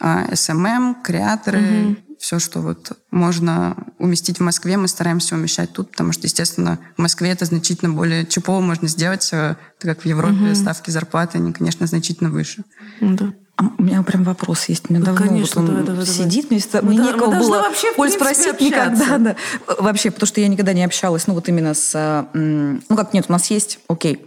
а, 0.00 0.26
SMM, 0.30 1.02
креаторы, 1.02 1.96
все, 2.18 2.38
что 2.38 2.60
вот 2.60 2.92
можно 3.10 3.76
уместить 3.98 4.38
в 4.38 4.42
Москве, 4.42 4.76
мы 4.78 4.88
стараемся 4.88 5.34
умещать 5.34 5.72
тут, 5.72 5.90
потому 5.90 6.12
что, 6.12 6.26
естественно, 6.26 6.78
в 6.96 7.02
Москве 7.02 7.30
это 7.30 7.44
значительно 7.44 7.92
более 7.92 8.26
чипово 8.26 8.60
можно 8.60 8.88
сделать, 8.88 9.28
так 9.30 9.58
как 9.80 10.02
в 10.02 10.06
Европе 10.06 10.54
ставки 10.54 10.90
зарплаты, 10.90 11.38
они, 11.38 11.52
конечно, 11.52 11.86
значительно 11.86 12.30
выше. 12.30 12.64
Да. 13.00 13.32
А 13.58 13.64
У 13.78 13.82
меня 13.82 14.02
прям 14.02 14.22
вопрос 14.24 14.66
есть. 14.66 14.90
Мне 14.90 14.98
Ну, 14.98 15.06
давно 15.06 15.20
конечно, 15.26 15.60
вот 15.62 15.68
он 15.70 15.76
давай, 15.76 15.86
давай, 15.86 16.04
давай. 16.06 16.14
сидит, 16.24 16.50
мне, 16.50 16.60
всегда- 16.60 16.82
Мы 16.82 16.88
мне 16.88 16.98
да- 16.98 17.04
мы 17.04 17.12
некого 17.12 17.30
должны 17.32 17.50
было 17.52 17.62
вообще, 17.62 17.92
в 17.94 17.98
Оль, 17.98 18.08
принципе, 18.10 18.24
спросить 18.34 18.52
общаться. 18.52 19.04
никогда. 19.04 19.18
Да. 19.18 19.36
Вообще, 19.78 20.10
потому 20.10 20.26
что 20.26 20.40
я 20.42 20.48
никогда 20.48 20.72
не 20.74 20.84
общалась, 20.84 21.26
ну 21.26 21.32
вот 21.34 21.48
именно 21.48 21.72
с... 21.72 21.94
м, 22.34 22.82
Ну 22.88 22.96
как, 22.96 23.14
нет, 23.14 23.26
у 23.28 23.32
нас 23.32 23.50
есть, 23.50 23.78
окей, 23.88 24.26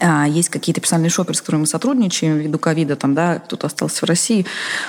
а, 0.00 0.26
есть 0.26 0.48
какие-то 0.48 0.80
персональные 0.80 1.10
шоперы, 1.10 1.34
с 1.36 1.40
которыми 1.40 1.60
мы 1.60 1.66
сотрудничаем 1.68 2.38
ввиду 2.38 2.58
ковида, 2.58 2.96
там, 2.96 3.14
да, 3.14 3.38
кто-то 3.38 3.68
остался 3.68 4.04
в 4.04 4.08
России. 4.08 4.44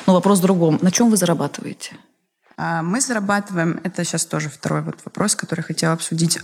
Но 0.08 0.14
вопрос 0.14 0.40
в 0.40 0.42
другом. 0.42 0.80
На 0.82 0.90
чем 0.92 1.12
вы 1.12 1.18
зарабатываете? 1.18 1.96
А 2.58 2.82
Мы 2.82 3.00
зарабатываем, 3.00 3.80
это 3.84 4.04
сейчас 4.04 4.26
тоже 4.26 4.50
второй 4.50 4.82
вот 4.82 4.96
вопрос, 5.06 5.36
который 5.36 5.62
хотела 5.62 5.94
обсудить. 5.94 6.40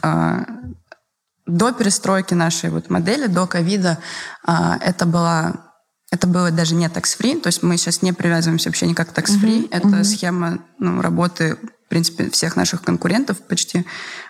До 1.46 1.74
перестройки 1.74 2.36
нашей 2.36 2.70
вот 2.70 2.90
модели, 2.92 3.25
до 3.28 3.48
ковида, 3.48 3.98
это 4.46 5.06
была 5.08 5.73
это 6.13 6.27
было 6.27 6.51
даже 6.51 6.75
не 6.75 6.86
tax-free, 6.86 7.41
то 7.41 7.48
есть 7.48 7.63
мы 7.63 7.75
сейчас 7.75 8.03
не 8.03 8.13
привязываемся 8.13 8.70
вообще 8.70 8.86
никак 8.86 9.12
к 9.12 9.17
tax-free. 9.17 9.67
Это 9.72 10.03
схема 10.03 10.60
ну, 10.77 11.01
работы 11.01 11.58
в 11.86 11.89
принципе, 11.89 12.29
всех 12.29 12.55
наших 12.55 12.82
конкурентов 12.82 13.39
почти. 13.41 13.86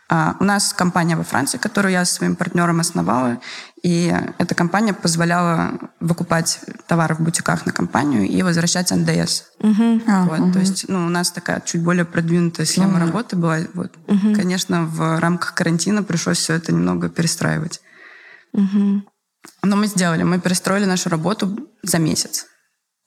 А, 0.10 0.36
у 0.40 0.44
нас 0.44 0.74
компания 0.74 1.16
во 1.16 1.24
Франции, 1.24 1.58
которую 1.58 1.92
я 1.92 2.06
со 2.06 2.16
своим 2.16 2.36
партнером 2.36 2.80
основала, 2.80 3.40
и 3.82 4.14
эта 4.38 4.56
компания 4.56 4.94
позволяла 4.94 5.78
выкупать 6.00 6.60
товары 6.88 7.16
в 7.16 7.20
бутиках 7.20 7.66
на 7.66 7.74
компанию 7.74 8.28
и 8.28 8.42
возвращать 8.44 8.92
НДС. 8.92 9.44
А, 10.08 10.26
вот, 10.26 10.40
угу. 10.40 10.52
То 10.54 10.60
есть 10.60 10.86
ну, 10.88 11.06
у 11.06 11.10
нас 11.10 11.32
такая 11.32 11.62
чуть 11.66 11.84
более 11.84 12.06
продвинутая 12.06 12.66
схема 12.66 12.98
угу. 12.98 13.06
работы 13.06 13.36
была. 13.36 13.60
Вот. 13.74 13.92
Угу. 14.08 14.36
Конечно, 14.36 14.86
в 14.86 15.20
рамках 15.20 15.54
карантина 15.54 16.04
пришлось 16.04 16.38
все 16.38 16.54
это 16.54 16.72
немного 16.72 17.10
перестраивать. 17.10 17.82
Угу. 18.54 19.04
Но 19.62 19.76
мы 19.76 19.88
сделали, 19.88 20.24
мы 20.24 20.40
перестроили 20.40 20.86
нашу 20.86 21.10
работу 21.10 21.70
за 21.82 22.00
месяц. 22.00 22.48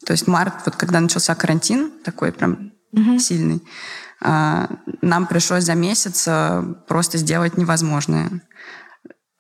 То 0.05 0.13
есть 0.13 0.27
март, 0.27 0.55
вот 0.65 0.77
когда 0.77 1.01
начался 1.01 1.35
карантин, 1.35 1.91
такой 2.05 2.33
прям 2.33 2.73
угу. 2.93 3.19
сильный, 3.19 3.63
а, 4.23 4.69
нам 5.03 5.27
пришлось 5.27 5.65
за 5.65 5.75
месяц 5.75 6.25
а, 6.29 6.63
просто 6.89 7.19
сделать 7.19 7.57
невозможное. 7.57 8.43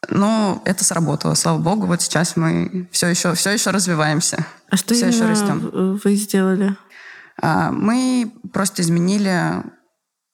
Но 0.08 0.62
это 0.64 0.84
сработало, 0.84 1.34
слава 1.34 1.58
богу. 1.58 1.86
Вот 1.86 2.02
сейчас 2.02 2.36
мы 2.36 2.88
все 2.92 3.08
еще, 3.08 3.34
все 3.34 3.50
еще 3.50 3.70
развиваемся. 3.70 4.46
А 4.70 4.76
что 4.76 4.94
все 4.94 5.08
еще 5.08 5.26
растем. 5.26 5.98
вы 6.02 6.14
сделали? 6.14 6.76
А, 7.40 7.70
мы 7.72 8.32
просто 8.52 8.82
изменили 8.82 9.62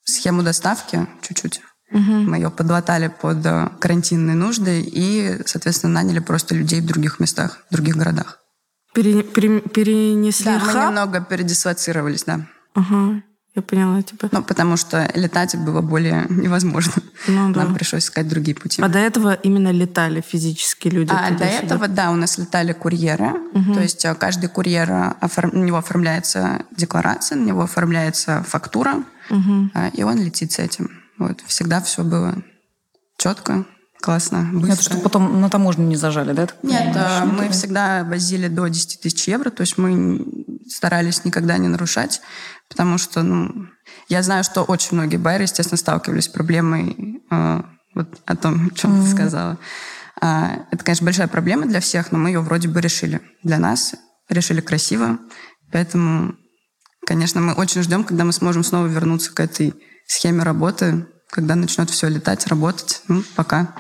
схему 0.04 0.42
доставки 0.42 1.07
чуть-чуть. 1.23 1.62
Угу. 1.93 2.13
Мы 2.13 2.37
ее 2.37 2.51
подлатали 2.51 3.09
под 3.09 3.39
карантинные 3.79 4.35
нужды 4.35 4.81
и, 4.81 5.41
соответственно, 5.47 5.95
наняли 5.95 6.21
просто 6.21 6.55
людей 6.55 6.81
в 6.81 6.87
других 6.87 7.21
местах, 7.21 7.59
в 7.71 7.75
других 7.75 7.97
городах. 7.97 8.39
Пере, 8.95 9.23
пере, 9.23 9.61
перенесли 9.61 10.45
Да, 10.45 10.59
хаб? 10.59 10.75
мы 10.75 10.83
немного 10.89 11.21
передислоцировались, 11.21 12.25
да. 12.25 12.47
Ага. 12.75 13.23
Я 13.55 13.61
поняла 13.61 14.03
тебя. 14.03 14.31
Ну, 14.33 14.43
потому 14.43 14.79
что 14.79 15.11
летать 15.15 15.57
было 15.57 15.83
более 15.83 16.27
невозможно. 16.31 16.95
Ну, 17.27 17.53
да. 17.53 17.65
Нам 17.65 17.75
пришлось 17.75 18.05
искать 18.05 18.29
другие 18.29 18.55
пути. 18.55 18.81
А 18.81 18.89
до 18.89 18.99
этого 18.99 19.35
именно 19.35 19.71
летали 19.71 20.23
физические 20.27 20.95
люди? 20.95 21.13
А 21.13 21.31
до 21.33 21.45
этого, 21.45 21.89
да, 21.89 22.11
у 22.11 22.17
нас 22.17 22.39
летали 22.39 22.73
курьеры. 22.73 23.33
Угу. 23.53 23.75
То 23.75 23.81
есть 23.83 24.05
э, 24.07 24.15
каждый 24.15 24.49
курьер, 24.49 24.91
э, 24.91 25.15
оформ... 25.21 25.51
на 25.53 25.65
него 25.65 25.77
оформляется 25.79 26.65
декларация, 26.71 27.37
на 27.37 27.45
него 27.45 27.63
оформляется 27.63 28.43
фактура, 28.43 29.05
угу. 29.29 29.71
и 29.93 30.03
он 30.03 30.19
летит 30.19 30.53
с 30.53 30.59
этим. 30.59 31.01
Вот. 31.29 31.41
Всегда 31.47 31.81
все 31.81 32.02
было 32.02 32.43
четко, 33.17 33.64
классно, 34.00 34.50
быстро. 34.52 34.73
Это 34.73 34.83
чтобы 34.83 35.02
потом 35.02 35.41
на 35.41 35.49
таможню 35.49 35.87
не 35.87 35.97
зажали, 35.97 36.33
да? 36.33 36.49
Нет, 36.62 36.97
а, 36.97 37.25
мы 37.25 37.49
всегда 37.50 38.05
возили 38.05 38.49
до 38.49 38.67
10 38.67 39.00
тысяч 39.00 39.29
евро, 39.29 39.50
то 39.50 39.61
есть 39.61 39.79
мы 39.79 40.26
старались 40.69 41.25
никогда 41.25 41.57
не 41.59 41.69
нарушать, 41.69 42.21
потому 42.69 42.99
что, 42.99 43.23
ну, 43.23 43.69
я 44.09 44.23
знаю, 44.23 44.43
что 44.43 44.62
очень 44.62 44.97
многие 44.97 45.19
байеры, 45.19 45.45
естественно, 45.45 45.79
сталкивались 45.79 46.25
с 46.25 46.29
проблемой 46.29 47.23
э, 47.31 47.62
вот 47.95 48.21
о 48.26 48.37
том, 48.37 48.67
о 48.67 48.75
чем 48.75 48.93
mm-hmm. 48.93 49.05
ты 49.05 49.11
сказала. 49.11 49.59
А, 50.21 50.67
это, 50.71 50.85
конечно, 50.85 51.05
большая 51.05 51.29
проблема 51.29 51.67
для 51.67 51.81
всех, 51.81 52.11
но 52.11 52.19
мы 52.19 52.31
ее 52.31 52.41
вроде 52.41 52.69
бы 52.69 52.81
решили. 52.81 53.21
Для 53.43 53.59
нас 53.59 53.95
решили 54.29 54.61
красиво, 54.61 55.19
поэтому, 55.71 56.35
конечно, 57.07 57.41
мы 57.41 57.52
очень 57.52 57.83
ждем, 57.83 58.02
когда 58.02 58.25
мы 58.25 58.33
сможем 58.33 58.64
снова 58.64 58.87
вернуться 58.87 59.33
к 59.33 59.41
этой 59.41 59.75
схеме 60.07 60.43
работы, 60.43 61.07
когда 61.33 61.55
начнет 61.55 61.89
все 61.89 62.09
летать, 62.09 62.47
работать. 62.47 63.03
Ну, 63.09 63.23
пока. 63.35 63.75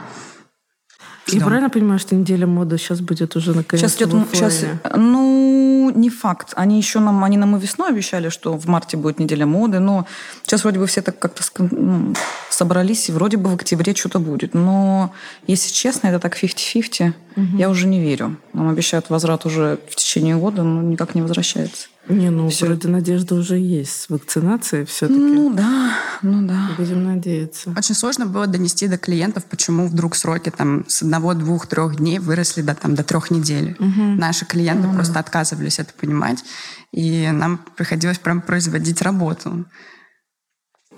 Я 1.26 1.44
правильно 1.44 1.68
понимаю, 1.68 1.98
что 1.98 2.16
неделя 2.16 2.46
моды 2.46 2.78
сейчас 2.78 3.00
будет 3.00 3.36
уже 3.36 3.54
наконец 3.54 3.92
Сейчас 3.92 3.96
идет, 3.96 4.26
сейчас, 4.32 4.64
ну, 4.96 5.92
не 5.94 6.08
факт. 6.08 6.54
Они 6.56 6.78
еще 6.78 6.98
нам, 6.98 7.22
они 7.22 7.36
нам 7.36 7.54
и 7.56 7.60
весной 7.60 7.90
обещали, 7.90 8.30
что 8.30 8.56
в 8.56 8.66
марте 8.66 8.96
будет 8.96 9.18
неделя 9.18 9.44
моды, 9.44 9.80
но 9.80 10.06
сейчас 10.42 10.64
вроде 10.64 10.78
бы 10.78 10.86
все 10.86 11.02
так 11.02 11.18
как-то 11.18 11.42
ну, 11.70 12.14
собрались, 12.52 13.08
и 13.08 13.12
вроде 13.12 13.36
бы 13.36 13.50
в 13.50 13.54
октябре 13.54 13.94
что-то 13.94 14.18
будет. 14.18 14.54
Но, 14.54 15.12
если 15.46 15.72
честно, 15.72 16.08
это 16.08 16.18
так 16.18 16.36
50-50. 16.42 17.14
Угу. 17.36 17.56
Я 17.56 17.70
уже 17.70 17.86
не 17.86 18.00
верю. 18.00 18.36
Нам 18.52 18.68
обещают 18.68 19.10
возврат 19.10 19.46
уже 19.46 19.78
в 19.88 19.96
течение 19.96 20.36
года, 20.36 20.62
но 20.62 20.82
никак 20.82 21.14
не 21.14 21.22
возвращается. 21.22 21.88
Не, 22.08 22.30
ну 22.30 22.48
Все. 22.48 22.66
вроде 22.66 22.88
надежда 22.88 23.36
уже 23.36 23.56
есть 23.58 23.92
с 23.92 24.08
вакцинацией 24.08 24.84
все-таки. 24.86 25.20
Ну 25.20 25.54
да, 25.54 25.92
ну 26.22 26.46
да. 26.46 26.70
Будем 26.76 27.04
надеяться. 27.04 27.72
Очень 27.76 27.94
сложно 27.94 28.26
было 28.26 28.48
донести 28.48 28.88
до 28.88 28.98
клиентов, 28.98 29.44
почему 29.44 29.86
вдруг 29.86 30.16
сроки 30.16 30.50
там 30.50 30.84
с 30.88 31.02
одного, 31.02 31.34
двух, 31.34 31.68
трех 31.68 31.96
дней 31.96 32.18
выросли 32.18 32.62
до, 32.62 32.74
там, 32.74 32.96
до 32.96 33.04
трех 33.04 33.30
недель. 33.30 33.76
Угу. 33.78 34.02
Наши 34.18 34.44
клиенты 34.44 34.88
угу. 34.88 34.96
просто 34.96 35.20
отказывались 35.20 35.78
это 35.78 35.92
понимать, 35.94 36.42
и 36.90 37.30
нам 37.32 37.60
приходилось 37.76 38.18
прям 38.18 38.40
производить 38.42 39.00
работу. 39.00 39.64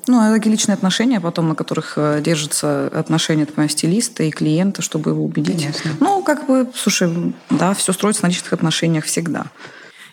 Ну, 0.07 0.21
а 0.21 0.33
такие 0.33 0.51
личные 0.51 0.75
отношения 0.75 1.21
потом, 1.21 1.49
на 1.49 1.55
которых 1.55 1.95
э, 1.97 2.21
держатся 2.23 2.87
отношения 2.89 3.47
твоего 3.47 3.71
стилиста 3.71 4.23
и 4.23 4.31
клиента, 4.31 4.83
чтобы 4.83 5.11
его 5.11 5.25
убедить. 5.25 5.63
Конечно. 5.63 5.91
Ну, 6.01 6.23
как 6.23 6.47
бы, 6.47 6.71
слушай, 6.75 7.35
да, 7.51 7.75
все 7.75 7.93
строится 7.93 8.25
на 8.25 8.29
личных 8.29 8.53
отношениях 8.53 9.05
всегда. 9.05 9.47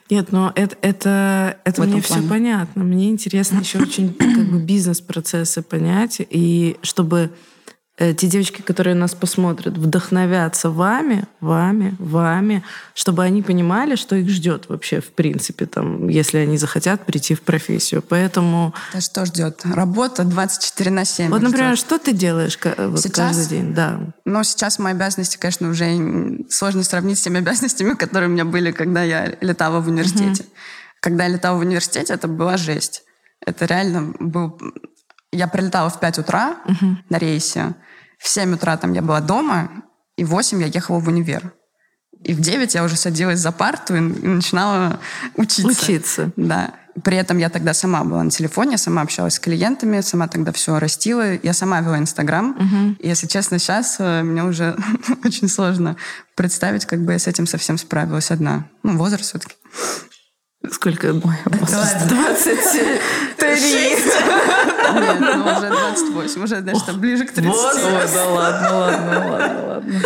Нет, 0.10 0.34
но 0.34 0.52
это, 0.56 0.76
это, 0.82 1.58
это 1.64 1.84
мне 1.84 2.02
все 2.02 2.22
понятно. 2.28 2.84
Мне 2.84 3.10
интересно 3.10 3.60
еще 3.60 3.80
очень 3.80 4.14
как 4.14 4.52
бы 4.52 4.60
бизнес-процессы 4.60 5.62
понять, 5.62 6.18
и 6.20 6.78
чтобы 6.82 7.32
те 7.98 8.28
девочки, 8.28 8.62
которые 8.62 8.96
нас 8.96 9.14
посмотрят, 9.14 9.78
вдохновятся 9.78 10.72
вами, 10.72 11.26
вами, 11.40 11.96
вами, 12.00 12.64
чтобы 12.96 13.24
они 13.24 13.44
понимали, 13.44 13.96
что 13.96 14.16
их 14.16 14.30
ждет 14.30 14.70
вообще, 14.70 15.02
в 15.02 15.12
принципе, 15.12 15.66
там, 15.68 16.08
если 16.08 16.40
они 16.40 16.58
захотят 16.58 17.06
прийти 17.06 17.36
в 17.36 17.42
профессию. 17.42 18.02
Поэтому... 18.02 18.74
Да 18.94 19.02
что 19.02 19.26
ждет? 19.26 19.62
Работа 19.66 20.24
24 20.24 20.90
на 20.90 21.06
7. 21.06 21.30
Вот, 21.30 21.42
например, 21.42 21.76
ждет. 21.76 21.86
что 21.86 22.00
ты 22.00 22.14
делаешь 22.14 22.58
вот 22.64 23.02
сейчас, 23.02 23.36
каждый 23.36 23.48
день? 23.50 23.74
Да. 23.74 24.00
Ну, 24.26 24.44
сейчас 24.44 24.80
мои 24.80 24.94
обязанности, 24.94 25.38
конечно, 25.38 25.70
уже 25.70 26.40
сложно 26.50 26.84
сравнить 26.84 27.20
с 27.20 27.22
теми 27.22 27.40
обязанностями, 27.40 27.94
которые 27.94 28.30
у 28.30 28.34
меня 28.34 28.46
были, 28.46 28.72
когда 28.72 29.04
я 29.04 29.36
летала 29.42 29.80
в 29.80 29.88
университете. 29.88 30.44
Угу. 30.44 30.52
Когда 31.02 31.26
я 31.26 31.30
летала 31.32 31.58
в 31.58 31.62
университете, 31.62 32.14
это 32.14 32.28
была 32.28 32.58
жесть. 32.58 33.04
Это 33.46 33.66
реально 33.66 34.14
был... 34.20 34.60
Я 35.32 35.48
прилетала 35.48 35.90
в 35.90 36.00
5 36.00 36.20
утра 36.20 36.58
угу. 36.66 36.98
на 37.10 37.18
рейсе, 37.18 37.74
в 38.22 38.28
7 38.28 38.54
утра 38.54 38.78
там 38.78 38.94
я 38.94 39.02
была 39.02 39.20
дома, 39.20 39.70
и 40.16 40.24
в 40.24 40.30
8 40.30 40.62
я 40.62 40.68
ехала 40.68 41.00
в 41.00 41.08
универ. 41.08 41.54
И 42.24 42.34
в 42.34 42.40
9 42.40 42.76
я 42.76 42.84
уже 42.84 42.96
садилась 42.96 43.40
за 43.40 43.52
парту 43.52 43.96
и, 43.96 44.00
начинала 44.00 45.00
учиться. 45.36 45.68
Учиться. 45.68 46.32
Да. 46.36 46.76
При 47.04 47.18
этом 47.18 47.38
я 47.38 47.50
тогда 47.50 47.74
сама 47.74 48.04
была 48.04 48.22
на 48.24 48.30
телефоне, 48.30 48.78
сама 48.78 49.02
общалась 49.02 49.36
с 49.36 49.40
клиентами, 49.40 50.02
сама 50.02 50.28
тогда 50.28 50.52
все 50.52 50.78
растила. 50.78 51.36
Я 51.42 51.54
сама 51.54 51.80
вела 51.80 51.98
Инстаграм. 51.98 52.52
Угу. 52.52 52.96
И, 53.00 53.08
если 53.08 53.28
честно, 53.28 53.58
сейчас 53.60 53.96
э, 53.98 54.24
мне 54.24 54.44
уже 54.44 54.78
очень 55.26 55.48
сложно 55.48 55.96
представить, 56.36 56.86
как 56.86 57.04
бы 57.04 57.14
я 57.14 57.20
с 57.20 57.28
этим 57.28 57.48
совсем 57.48 57.78
справилась 57.78 58.30
одна. 58.30 58.66
Ну, 58.84 58.98
возраст 58.98 59.30
все-таки. 59.30 59.56
Сколько? 60.70 61.08
Ой, 61.08 61.38
23. 61.46 61.72
Нет, 64.94 65.20
ну 65.20 65.44
уже 65.58 65.70
28, 65.70 66.44
уже, 66.44 66.62
значит, 66.62 66.98
ближе 66.98 67.26
к 67.26 67.32
30. 67.32 67.52
Ой, 67.52 68.08
да 68.14 68.26
ладно, 68.30 68.78
ладно, 68.78 69.30
ладно, 69.30 69.68
ладно. 69.68 70.02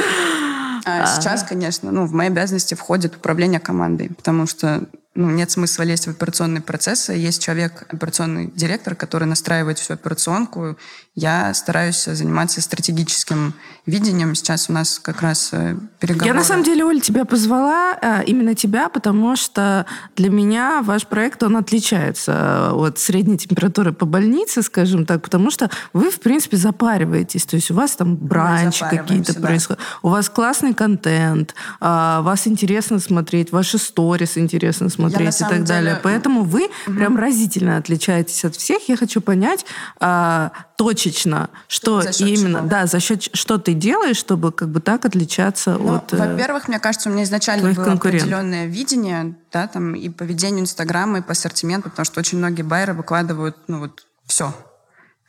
А 0.85 1.07
сейчас, 1.07 1.43
конечно, 1.43 1.91
ну, 1.91 2.05
в 2.05 2.13
мои 2.13 2.27
обязанности 2.27 2.75
входит 2.75 3.15
управление 3.15 3.59
командой, 3.59 4.11
потому 4.15 4.45
что 4.45 4.83
ну, 5.15 5.29
нет 5.31 5.49
смысла 5.49 5.83
лезть 5.83 6.07
в 6.07 6.11
операционные 6.11 6.61
процессы. 6.61 7.13
Есть 7.13 7.41
человек, 7.41 7.85
операционный 7.89 8.51
директор, 8.53 8.95
который 8.95 9.25
настраивает 9.25 9.79
всю 9.79 9.93
операционку. 9.93 10.77
Я 11.15 11.53
стараюсь 11.53 12.03
заниматься 12.03 12.61
стратегическим 12.61 13.53
видением. 13.85 14.35
Сейчас 14.35 14.69
у 14.69 14.73
нас 14.73 14.99
как 14.99 15.21
раз 15.21 15.49
э, 15.53 15.77
переговоры. 15.99 16.27
Я 16.27 16.33
на 16.33 16.43
самом 16.43 16.63
деле, 16.63 16.83
Оля, 16.83 16.99
тебя 16.99 17.23
позвала, 17.23 17.97
э, 18.01 18.23
именно 18.25 18.55
тебя, 18.55 18.89
потому 18.89 19.35
что 19.35 19.85
для 20.15 20.29
меня 20.29 20.81
ваш 20.81 21.05
проект, 21.07 21.43
он 21.43 21.55
отличается 21.55 22.31
э, 22.31 22.71
от 22.73 22.99
средней 22.99 23.37
температуры 23.37 23.93
по 23.93 24.05
больнице, 24.05 24.61
скажем 24.61 25.05
так, 25.05 25.21
потому 25.21 25.51
что 25.51 25.69
вы, 25.93 26.09
в 26.09 26.19
принципе, 26.19 26.57
запариваетесь. 26.57 27.45
То 27.45 27.55
есть 27.55 27.71
у 27.71 27.75
вас 27.75 27.95
там 27.95 28.15
бранчи 28.15 28.83
какие-то 28.89 29.35
да. 29.35 29.47
происходят. 29.47 29.81
У 30.01 30.09
вас 30.09 30.29
классный 30.29 30.73
контент, 30.73 31.53
а, 31.79 32.21
вас 32.21 32.47
интересно 32.47 32.99
смотреть, 32.99 33.51
ваши 33.51 33.77
сторис 33.77 34.37
интересно 34.37 34.89
смотреть 34.89 35.35
смотреть 35.35 35.35
и 35.35 35.43
так 35.43 35.51
деле... 35.51 35.65
далее. 35.65 35.99
Поэтому 36.03 36.43
вы 36.43 36.65
угу. 36.87 36.95
прям 36.95 37.17
разительно 37.17 37.77
отличаетесь 37.77 38.43
от 38.45 38.55
всех. 38.55 38.87
Я 38.89 38.97
хочу 38.97 39.21
понять 39.21 39.65
а, 39.99 40.51
точечно, 40.77 41.49
что 41.67 42.01
именно, 42.19 42.59
чего? 42.59 42.67
да, 42.67 42.85
за 42.85 42.99
счет 42.99 43.23
что 43.33 43.57
ты 43.57 43.73
делаешь, 43.73 44.17
чтобы 44.17 44.51
как 44.51 44.69
бы 44.69 44.79
так 44.81 45.05
отличаться 45.05 45.77
ну, 45.77 45.95
от. 45.95 46.13
Э, 46.13 46.17
во-первых, 46.17 46.67
мне 46.67 46.79
кажется, 46.79 47.09
у 47.09 47.13
меня 47.13 47.23
изначально 47.23 47.73
было 47.73 47.93
определенное 47.93 48.65
видение, 48.65 49.35
да, 49.51 49.67
там 49.67 49.95
и 49.95 50.09
по 50.09 50.23
ведению 50.23 50.61
Инстаграма, 50.61 51.19
и 51.19 51.21
по 51.21 51.31
ассортименту, 51.31 51.89
потому 51.89 52.05
что 52.05 52.19
очень 52.19 52.37
многие 52.37 52.63
байеры 52.63 52.93
выкладывают, 52.93 53.57
ну 53.67 53.79
вот 53.79 54.05
все 54.25 54.53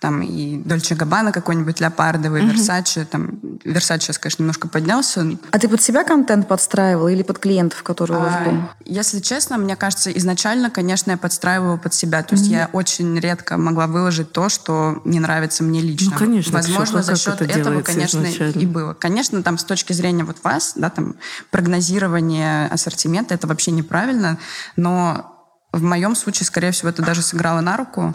там 0.06 0.22
и 0.22 0.58
Дольче 0.58 0.94
Габбана 0.94 1.32
какой-нибудь 1.32 1.80
леопардовый, 1.80 2.40
uh-huh. 2.40 2.52
Версаче, 2.52 3.04
там 3.04 3.40
Версаче 3.64 4.04
сейчас, 4.04 4.18
конечно, 4.18 4.42
немножко 4.44 4.68
поднялся. 4.68 5.26
А 5.50 5.58
ты 5.58 5.68
под 5.68 5.82
себя 5.82 6.04
контент 6.04 6.46
подстраивала 6.46 7.08
или 7.08 7.24
под 7.24 7.40
клиентов, 7.40 7.82
которые 7.82 8.18
а, 8.18 8.20
у 8.20 8.22
вас 8.22 8.44
были? 8.44 8.62
Если 8.84 9.18
честно, 9.18 9.58
мне 9.58 9.74
кажется, 9.74 10.12
изначально, 10.12 10.70
конечно, 10.70 11.10
я 11.10 11.16
подстраивала 11.16 11.76
под 11.76 11.92
себя. 11.92 12.22
То 12.22 12.36
есть 12.36 12.46
uh-huh. 12.46 12.52
я 12.52 12.70
очень 12.72 13.18
редко 13.18 13.56
могла 13.56 13.88
выложить 13.88 14.30
то, 14.30 14.48
что 14.48 15.02
не 15.04 15.18
нравится 15.18 15.64
мне 15.64 15.80
лично. 15.80 16.12
Ну, 16.12 16.18
конечно. 16.18 16.52
Возможно, 16.52 17.02
за 17.02 17.16
счет 17.16 17.42
это 17.42 17.58
этого, 17.58 17.82
конечно, 17.82 18.20
изначально. 18.20 18.60
и 18.60 18.66
было. 18.66 18.94
Конечно, 18.94 19.42
там 19.42 19.58
с 19.58 19.64
точки 19.64 19.92
зрения 19.92 20.22
вот 20.22 20.36
вас, 20.44 20.74
да, 20.76 20.88
там 20.88 21.16
прогнозирование 21.50 22.68
ассортимента, 22.68 23.34
это 23.34 23.48
вообще 23.48 23.72
неправильно, 23.72 24.38
но 24.76 25.32
в 25.72 25.82
моем 25.82 26.14
случае, 26.14 26.46
скорее 26.46 26.70
всего, 26.70 26.90
это 26.90 27.02
даже 27.02 27.22
сыграло 27.22 27.60
на 27.60 27.76
руку. 27.76 28.14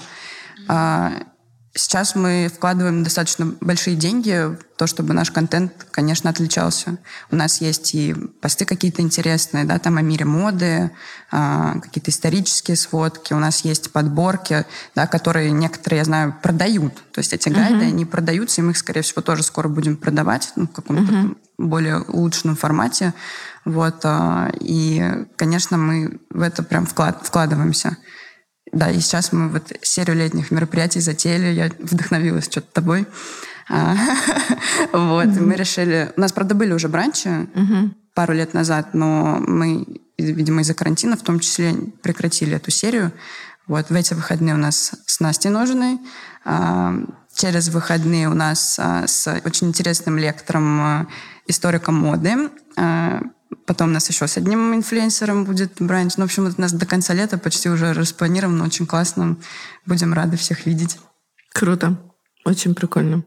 Сейчас 1.74 2.16
мы 2.16 2.52
вкладываем 2.54 3.02
достаточно 3.02 3.54
большие 3.62 3.96
деньги 3.96 4.54
в 4.54 4.58
то, 4.76 4.88
чтобы 4.88 5.14
наш 5.14 5.32
контент, 5.32 5.72
конечно, 5.92 6.30
отличался. 6.30 6.98
У 7.32 7.38
нас 7.38 7.62
есть 7.62 7.96
и 7.96 8.14
посты 8.42 8.66
какие-то 8.66 9.02
интересные, 9.02 9.64
да, 9.64 9.80
там 9.80 9.96
о 9.96 10.02
мире 10.02 10.26
моды, 10.26 10.92
а, 11.32 11.80
какие-то 11.80 12.12
исторические 12.12 12.76
сводки. 12.76 13.32
У 13.32 13.40
нас 13.40 13.64
есть 13.64 13.92
подборки, 13.94 14.66
да, 14.96 15.08
которые 15.08 15.52
некоторые, 15.52 16.00
я 16.00 16.04
знаю, 16.04 16.36
продают. 16.44 16.94
То 17.14 17.20
есть 17.20 17.32
эти 17.32 17.48
гайды, 17.48 17.86
uh-huh. 17.86 17.88
они 17.88 18.04
продаются, 18.04 18.60
и 18.60 18.66
мы 18.66 18.72
их, 18.72 18.78
скорее 18.78 19.02
всего, 19.02 19.22
тоже 19.22 19.44
скоро 19.44 19.70
будем 19.70 19.96
продавать 19.96 20.52
ну, 20.58 20.68
в 20.68 20.74
каком-то 20.74 21.14
uh-huh. 21.14 21.38
более 21.58 22.02
улучшенном 22.02 22.58
формате. 22.58 23.14
Вот. 23.64 24.02
А, 24.04 24.52
и, 24.60 25.26
конечно, 25.38 25.78
мы 25.78 26.20
в 26.30 26.42
это 26.42 26.64
прям 26.64 26.86
вклад, 26.86 27.22
вкладываемся. 27.24 27.96
Да, 28.72 28.90
и 28.90 29.00
сейчас 29.00 29.34
мы 29.34 29.50
вот 29.50 29.72
серию 29.82 30.16
летних 30.16 30.52
мероприятий 30.52 31.02
затеяли. 31.02 31.54
Я 31.54 31.72
вдохновилась 31.80 32.46
что-то 32.46 32.68
тобой. 32.72 33.06
А, 33.70 33.96
вот, 34.94 35.28
мы 35.28 35.56
решили... 35.56 36.12
У 36.16 36.22
нас, 36.22 36.32
правда, 36.32 36.56
были 36.56 36.72
уже 36.74 36.88
бранчи 36.88 37.48
пару 38.14 38.34
лет 38.34 38.54
назад, 38.54 38.94
но 38.94 39.42
мы, 39.46 39.86
видимо, 40.18 40.62
из-за 40.62 40.74
карантина 40.74 41.16
в 41.16 41.22
том 41.22 41.40
числе 41.40 41.74
прекратили 42.02 42.56
эту 42.56 42.72
серию. 42.72 43.12
Вот, 43.68 43.90
в 43.90 43.94
эти 43.94 44.14
выходные 44.14 44.56
у 44.56 44.58
нас 44.58 44.94
с 45.06 45.20
Настей 45.20 45.50
Ножиной. 45.50 46.00
А, 46.46 46.94
через 47.34 47.70
выходные 47.70 48.30
у 48.30 48.34
нас 48.34 48.78
а, 48.80 49.06
с 49.08 49.42
очень 49.46 49.68
интересным 49.68 50.18
лектором, 50.18 51.08
историком 51.46 51.96
моды 51.96 52.50
Потом 53.66 53.90
у 53.90 53.94
нас 53.94 54.10
еще 54.10 54.28
с 54.28 54.38
одним 54.38 54.74
инфлюенсером 54.76 55.46
будет 55.46 55.74
бранч. 55.80 56.14
Ну, 56.18 56.24
в 56.24 56.26
общем, 56.26 56.46
у 56.46 56.62
нас 56.62 56.74
до 56.74 56.86
конца 56.86 57.14
лета 57.14 57.38
почти 57.38 57.70
уже 57.70 57.94
распланировано, 57.94 58.66
очень 58.66 58.86
классно. 58.86 59.38
Будем 59.86 60.14
рады 60.14 60.38
всех 60.38 60.66
видеть. 60.66 60.98
Круто. 61.54 61.98
Очень 62.46 62.76
прикольно. 62.76 63.24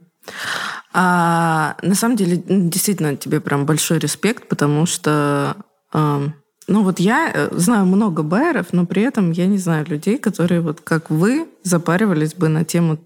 А, 0.93 1.77
на 1.83 1.95
самом 1.95 2.17
деле, 2.17 2.43
действительно, 2.47 3.17
тебе 3.17 3.41
прям 3.41 3.67
большой 3.67 3.99
респект, 3.99 4.49
потому 4.49 4.87
что... 4.87 5.57
Э, 5.93 6.29
ну 6.67 6.83
вот 6.83 6.99
я 6.99 7.31
э, 7.33 7.49
знаю 7.53 7.85
много 7.85 8.23
байеров, 8.23 8.69
но 8.73 8.87
при 8.87 9.03
этом 9.03 9.33
я 9.33 9.47
не 9.47 9.59
знаю 9.59 9.85
людей, 9.87 10.19
которые 10.19 10.61
вот 10.61 10.81
как 10.81 11.11
вы 11.11 11.47
запаривались 11.63 12.35
бы 12.35 12.49
на 12.49 12.65
тему 12.65 12.99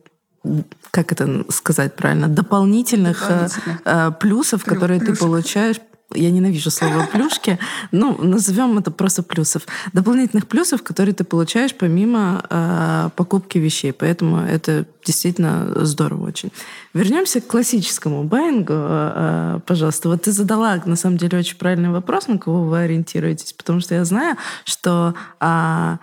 как 0.90 1.12
это 1.12 1.44
сказать 1.50 1.96
правильно, 1.96 2.28
дополнительных, 2.28 3.22
э, 3.28 3.48
дополнительных. 3.48 3.80
Э, 3.84 4.12
плюсов, 4.18 4.64
Плюс, 4.64 4.74
которые 4.74 5.00
плюшек. 5.00 5.18
ты 5.18 5.24
получаешь 5.24 5.80
я 6.14 6.30
ненавижу 6.30 6.70
слово 6.70 7.06
плюшки, 7.12 7.58
ну, 7.92 8.16
назовем 8.22 8.78
это 8.78 8.90
просто 8.90 9.22
плюсов. 9.22 9.66
Дополнительных 9.92 10.46
плюсов, 10.46 10.82
которые 10.82 11.14
ты 11.14 11.24
получаешь 11.24 11.74
помимо 11.74 12.44
э, 12.48 13.10
покупки 13.14 13.58
вещей. 13.58 13.92
Поэтому 13.92 14.38
это 14.38 14.86
действительно 15.04 15.84
здорово 15.84 16.28
очень. 16.28 16.50
Вернемся 16.94 17.40
к 17.40 17.46
классическому 17.46 18.24
байингу, 18.24 18.74
э, 18.74 19.60
пожалуйста. 19.66 20.08
Вот 20.08 20.22
ты 20.22 20.32
задала, 20.32 20.80
на 20.86 20.96
самом 20.96 21.18
деле, 21.18 21.38
очень 21.38 21.56
правильный 21.56 21.90
вопрос, 21.90 22.28
на 22.28 22.38
кого 22.38 22.64
вы 22.64 22.78
ориентируетесь, 22.78 23.52
потому 23.52 23.80
что 23.80 23.94
я 23.94 24.04
знаю, 24.04 24.36
что 24.64 25.14
э, 25.40 25.96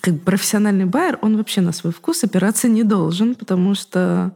как 0.00 0.20
профессиональный 0.20 0.84
байер, 0.84 1.18
он 1.22 1.36
вообще 1.36 1.60
на 1.60 1.72
свой 1.72 1.92
вкус 1.92 2.22
опираться 2.24 2.68
не 2.68 2.84
должен, 2.84 3.34
потому 3.34 3.74
что 3.74 4.32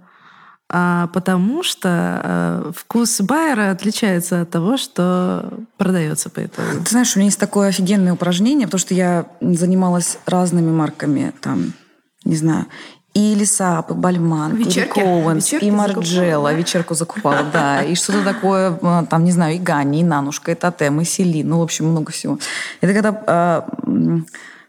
потому 0.68 1.62
что 1.62 2.20
э, 2.22 2.72
вкус 2.76 3.20
байера 3.22 3.70
отличается 3.70 4.42
от 4.42 4.50
того, 4.50 4.76
что 4.76 5.50
продается 5.78 6.28
по 6.28 6.44
итогу. 6.44 6.68
Ты 6.84 6.90
знаешь, 6.90 7.16
у 7.16 7.18
меня 7.18 7.28
есть 7.28 7.40
такое 7.40 7.68
офигенное 7.68 8.12
упражнение, 8.12 8.66
потому 8.66 8.80
что 8.80 8.94
я 8.94 9.26
занималась 9.40 10.18
разными 10.26 10.70
марками, 10.70 11.32
там, 11.40 11.72
не 12.24 12.36
знаю, 12.36 12.66
и 13.14 13.34
Лисап, 13.34 13.90
и 13.90 13.94
Бальман, 13.94 14.56
и 14.56 14.80
Коуэнс, 14.82 15.54
и 15.54 15.70
Марджелла. 15.70 16.52
Вечерку 16.52 16.94
закупала, 16.94 17.44
да. 17.50 17.82
И 17.82 17.94
что-то 17.94 18.22
такое, 18.22 18.78
э, 18.80 19.06
там, 19.08 19.24
не 19.24 19.32
знаю, 19.32 19.54
и 19.54 19.58
Ганни, 19.58 20.00
и 20.00 20.04
Нанушка, 20.04 20.52
и 20.52 20.54
Тотем, 20.54 21.00
и 21.00 21.04
Селин. 21.04 21.48
Ну, 21.48 21.60
в 21.60 21.62
общем, 21.62 21.86
много 21.86 22.12
всего. 22.12 22.38
Это 22.82 22.92
когда 22.92 23.64
э, 23.86 24.20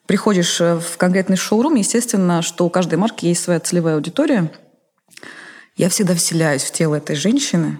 приходишь 0.05 0.61
в 0.61 0.95
конкретный 0.95 1.35
шоурум, 1.35 1.75
естественно, 1.75 2.41
что 2.41 2.65
у 2.65 2.69
каждой 2.69 2.97
марки 2.97 3.25
есть 3.25 3.43
своя 3.43 3.59
целевая 3.59 3.95
аудитория– 3.95 4.49
я 5.79 5.87
всегда 5.87 6.13
вселяюсь 6.13 6.63
в 6.63 6.73
тело 6.73 6.95
этой 6.95 7.15
женщины, 7.15 7.79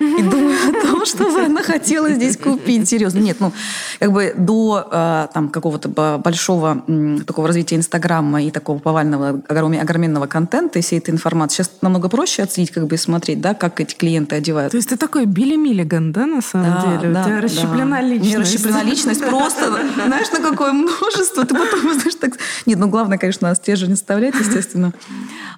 и 0.00 0.22
думаю 0.22 0.56
о 0.68 0.86
том, 0.86 1.06
что 1.06 1.24
бы 1.24 1.40
она 1.40 1.62
хотела 1.62 2.10
здесь 2.10 2.36
купить. 2.36 2.88
Серьезно. 2.88 3.18
Нет, 3.18 3.38
ну, 3.40 3.52
как 3.98 4.12
бы 4.12 4.34
до 4.36 4.88
э, 4.90 5.28
там 5.32 5.48
какого-то 5.48 5.88
большого 6.18 6.82
такого 7.26 7.46
развития 7.48 7.76
Инстаграма 7.76 8.42
и 8.42 8.50
такого 8.50 8.78
повального 8.78 9.40
огроменного 9.48 10.26
контента 10.26 10.78
и 10.78 10.82
всей 10.82 10.98
этой 10.98 11.10
информации 11.10 11.56
сейчас 11.56 11.72
намного 11.80 12.08
проще 12.08 12.42
отследить, 12.42 12.72
как 12.72 12.86
бы 12.86 12.96
смотреть, 12.96 13.40
да, 13.40 13.54
как 13.54 13.80
эти 13.80 13.94
клиенты 13.94 14.36
одевают. 14.36 14.72
То 14.72 14.76
есть 14.76 14.88
ты 14.88 14.96
такой 14.96 15.26
Билли 15.26 15.56
Миллиган, 15.56 16.12
да, 16.12 16.26
на 16.26 16.42
самом 16.42 16.72
да, 16.72 16.96
деле? 16.98 17.12
Да, 17.12 17.22
У 17.22 17.24
тебя 17.24 17.40
расщеплена 17.40 17.96
да. 17.96 18.02
личность. 18.02 18.22
У 18.22 18.26
меня 18.26 18.38
расщеплена 18.40 18.82
личность 18.82 19.20
просто, 19.26 19.78
знаешь, 19.94 20.30
на 20.32 20.50
какое 20.50 20.72
множество. 20.72 21.44
Ты 21.44 21.54
потом, 21.54 21.80
знаешь, 21.94 22.14
так... 22.16 22.32
Нет, 22.66 22.78
ну, 22.78 22.88
главное, 22.88 23.18
конечно, 23.18 23.54
стержень 23.54 23.94
оставлять, 23.94 24.34
естественно. 24.34 24.92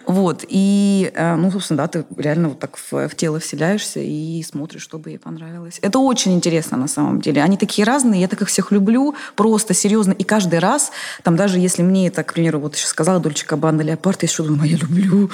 Вот. 0.06 0.44
И, 0.48 1.10
э, 1.14 1.36
ну, 1.36 1.50
собственно, 1.50 1.78
да, 1.78 1.88
ты 1.88 2.04
реально 2.16 2.50
вот 2.50 2.58
так 2.58 2.76
в, 2.76 3.08
в 3.08 3.14
тело 3.14 3.40
вселяешься 3.40 4.00
и 4.00 4.27
смотришь, 4.42 4.82
что 4.82 4.98
бы 4.98 5.10
ей 5.10 5.18
понравилось. 5.18 5.78
Это 5.82 5.98
очень 5.98 6.34
интересно 6.34 6.76
на 6.76 6.88
самом 6.88 7.20
деле. 7.20 7.42
Они 7.42 7.56
такие 7.56 7.84
разные, 7.84 8.20
я 8.20 8.28
так 8.28 8.42
их 8.42 8.48
всех 8.48 8.72
люблю, 8.72 9.14
просто 9.34 9.74
серьезно. 9.74 10.12
И 10.12 10.24
каждый 10.24 10.58
раз, 10.58 10.90
там 11.22 11.36
даже 11.36 11.58
если 11.58 11.82
мне 11.82 12.08
это, 12.08 12.22
к 12.22 12.32
примеру, 12.34 12.60
вот 12.60 12.76
сейчас 12.76 12.90
сказала 12.90 13.20
Дольче 13.20 13.46
Кабана 13.46 13.82
Леопард, 13.82 14.22
я 14.22 14.28
что 14.28 14.44
думаю, 14.48 14.70
я 14.70 14.76
люблю. 14.76 15.30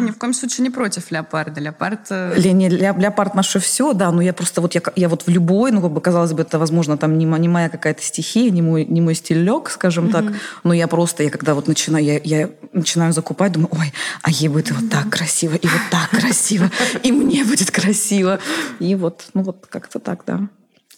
Ни 0.00 0.10
в 0.10 0.18
коем 0.18 0.34
случае 0.34 0.64
не 0.64 0.70
против 0.70 1.10
леопарда. 1.10 1.60
Леопард... 1.60 2.00
Э, 2.10 2.34
леопард 2.36 3.34
наше 3.34 3.58
все, 3.58 3.92
да, 3.92 4.10
но 4.10 4.22
я 4.22 4.32
просто 4.32 4.60
вот, 4.60 4.74
я 4.96 5.08
вот 5.08 5.26
в 5.26 5.28
любой, 5.28 5.70
ну, 5.70 5.80
как 5.80 5.92
бы, 5.92 6.00
казалось 6.00 6.32
бы, 6.32 6.42
это, 6.42 6.58
возможно, 6.58 6.96
там 6.96 7.18
не 7.18 7.26
моя 7.26 7.68
какая-то 7.68 8.02
стихия, 8.02 8.50
не 8.50 8.62
мой, 8.62 8.84
не 8.84 9.00
мой 9.00 9.14
стилек, 9.14 9.70
скажем 9.70 10.10
так, 10.10 10.24
но 10.62 10.72
я 10.74 10.88
просто, 10.88 11.22
я 11.22 11.30
когда 11.30 11.54
вот 11.54 11.68
начинаю, 11.68 12.04
я, 12.04 12.20
я 12.24 12.50
начинаю 12.72 13.12
закупать, 13.12 13.52
думаю, 13.52 13.70
ой, 13.72 13.92
а 14.22 14.30
ей 14.30 14.48
будет 14.48 14.70
вот 14.70 14.90
так 14.90 15.10
красиво, 15.10 15.54
и 15.54 15.66
вот 15.66 15.80
так 15.90 16.10
красиво, 16.10 16.70
и 17.02 17.12
мне 17.24 17.44
будет 17.44 17.70
красиво. 17.70 18.38
И 18.78 18.94
вот, 18.94 19.26
ну 19.34 19.42
вот 19.42 19.66
как-то 19.68 19.98
так, 19.98 20.24
да. 20.26 20.48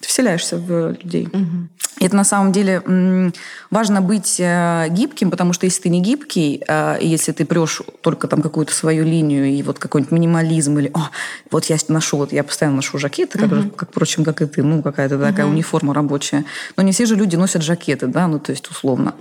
Ты 0.01 0.09
вселяешься 0.09 0.59
в 0.59 0.91
людей. 0.91 1.29
Угу. 1.33 1.69
Это 2.01 2.15
на 2.17 2.25
самом 2.25 2.53
деле 2.53 3.33
важно 3.71 4.03
быть 4.03 4.37
э, 4.39 4.89
гибким, 4.91 5.31
потому 5.31 5.55
что 5.55 5.65
если 5.65 5.83
ты 5.83 5.89
не 5.89 6.03
гибкий, 6.03 6.63
э, 6.69 6.99
если 7.01 7.33
ты 7.33 7.47
прешь 7.47 7.81
только 8.03 8.29
там 8.29 8.43
какую-то 8.43 8.75
свою 8.75 9.05
линию 9.05 9.47
и 9.47 9.63
вот 9.63 9.79
какой-нибудь 9.79 10.13
минимализм 10.13 10.79
или 10.79 10.91
О, 10.93 11.09
вот 11.51 11.65
я 11.67 11.79
ношу, 11.89 12.19
вот 12.19 12.33
я 12.33 12.45
постоянно 12.45 12.77
ношу 12.77 12.99
жакеты, 12.99 13.39
как, 13.39 13.51
угу. 13.51 13.71
как 13.71 13.91
впрочем, 13.91 14.25
как 14.25 14.43
и 14.43 14.47
ты, 14.47 14.63
ну 14.63 14.83
какая-то 14.83 15.19
такая 15.19 15.47
угу. 15.47 15.55
униформа 15.55 15.95
рабочая. 15.95 16.45
Но 16.77 16.83
не 16.83 16.93
все 16.93 17.07
же 17.07 17.17
люди 17.17 17.37
носят 17.37 17.63
жакеты, 17.63 18.07
да, 18.09 18.29
ну 18.29 18.39
то 18.39 18.53
есть 18.53 18.69
условно. 18.71 19.15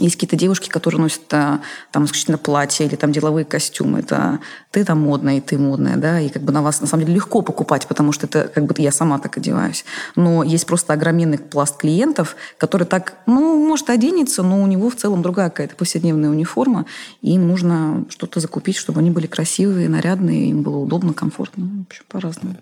Есть 0.00 0.16
какие-то 0.16 0.36
девушки, 0.36 0.68
которые 0.68 1.00
носят 1.00 1.22
а, 1.32 1.60
там 1.92 2.04
исключительно 2.04 2.38
платья 2.38 2.84
или 2.84 2.96
там 2.96 3.12
деловые 3.12 3.44
костюмы. 3.44 4.00
Это 4.00 4.40
ты 4.70 4.84
там 4.84 5.00
модная, 5.00 5.38
и 5.38 5.40
ты 5.40 5.58
модная, 5.58 5.96
да, 5.96 6.20
и 6.20 6.28
как 6.28 6.42
бы 6.42 6.52
на 6.52 6.62
вас 6.62 6.80
на 6.80 6.86
самом 6.86 7.04
деле 7.04 7.16
легко 7.16 7.42
покупать, 7.42 7.86
потому 7.86 8.12
что 8.12 8.26
это 8.26 8.48
как 8.48 8.64
бы 8.64 8.74
я 8.78 8.92
сама 8.92 9.18
так 9.18 9.36
одеваюсь. 9.36 9.84
Но 10.16 10.42
есть 10.42 10.66
просто 10.66 10.92
огроменный 10.92 11.38
пласт 11.38 11.76
клиентов, 11.76 12.36
который 12.58 12.86
так, 12.86 13.14
ну, 13.26 13.66
может, 13.66 13.90
оденется, 13.90 14.42
но 14.42 14.62
у 14.62 14.66
него 14.66 14.90
в 14.90 14.96
целом 14.96 15.22
другая 15.22 15.50
какая-то 15.50 15.76
повседневная 15.76 16.30
униформа, 16.30 16.86
и 17.20 17.34
им 17.34 17.46
нужно 17.46 18.06
что-то 18.08 18.40
закупить, 18.40 18.76
чтобы 18.76 19.00
они 19.00 19.10
были 19.10 19.26
красивые, 19.26 19.88
нарядные, 19.88 20.50
им 20.50 20.62
было 20.62 20.78
удобно, 20.78 21.12
комфортно. 21.12 21.64
В 21.64 21.82
общем, 21.82 22.04
по-разному. 22.08 22.56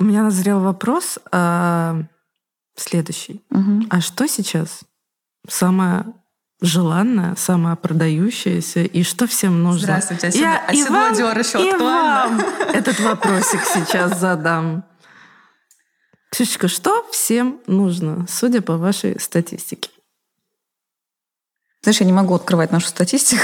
У 0.00 0.04
меня 0.04 0.22
назрел 0.22 0.60
вопрос 0.60 1.18
а, 1.32 2.02
следующий. 2.76 3.42
Угу. 3.50 3.86
А 3.90 4.00
что 4.00 4.26
сейчас 4.28 4.82
самое 5.48 6.06
желанная, 6.60 7.34
самая 7.36 7.76
продающаяся, 7.76 8.80
и 8.80 9.02
что 9.02 9.26
всем 9.26 9.62
нужно. 9.62 10.00
Здравствуйте, 10.00 10.28
оседло, 10.28 10.46
Я 10.46 10.64
оседло 10.66 10.96
и 10.96 11.22
вам, 11.22 11.38
еще 11.38 11.68
и 11.68 11.72
вам 11.72 12.40
этот 12.72 13.00
вопросик 13.00 13.60
сейчас 13.64 14.18
задам. 14.18 14.84
Ксюшечка, 16.30 16.68
что 16.68 17.06
всем 17.10 17.60
нужно, 17.66 18.26
судя 18.28 18.60
по 18.60 18.76
вашей 18.76 19.18
статистике? 19.20 19.90
Знаешь, 21.80 22.00
я 22.00 22.06
не 22.06 22.12
могу 22.12 22.34
открывать 22.34 22.72
нашу 22.72 22.88
статистику. 22.88 23.40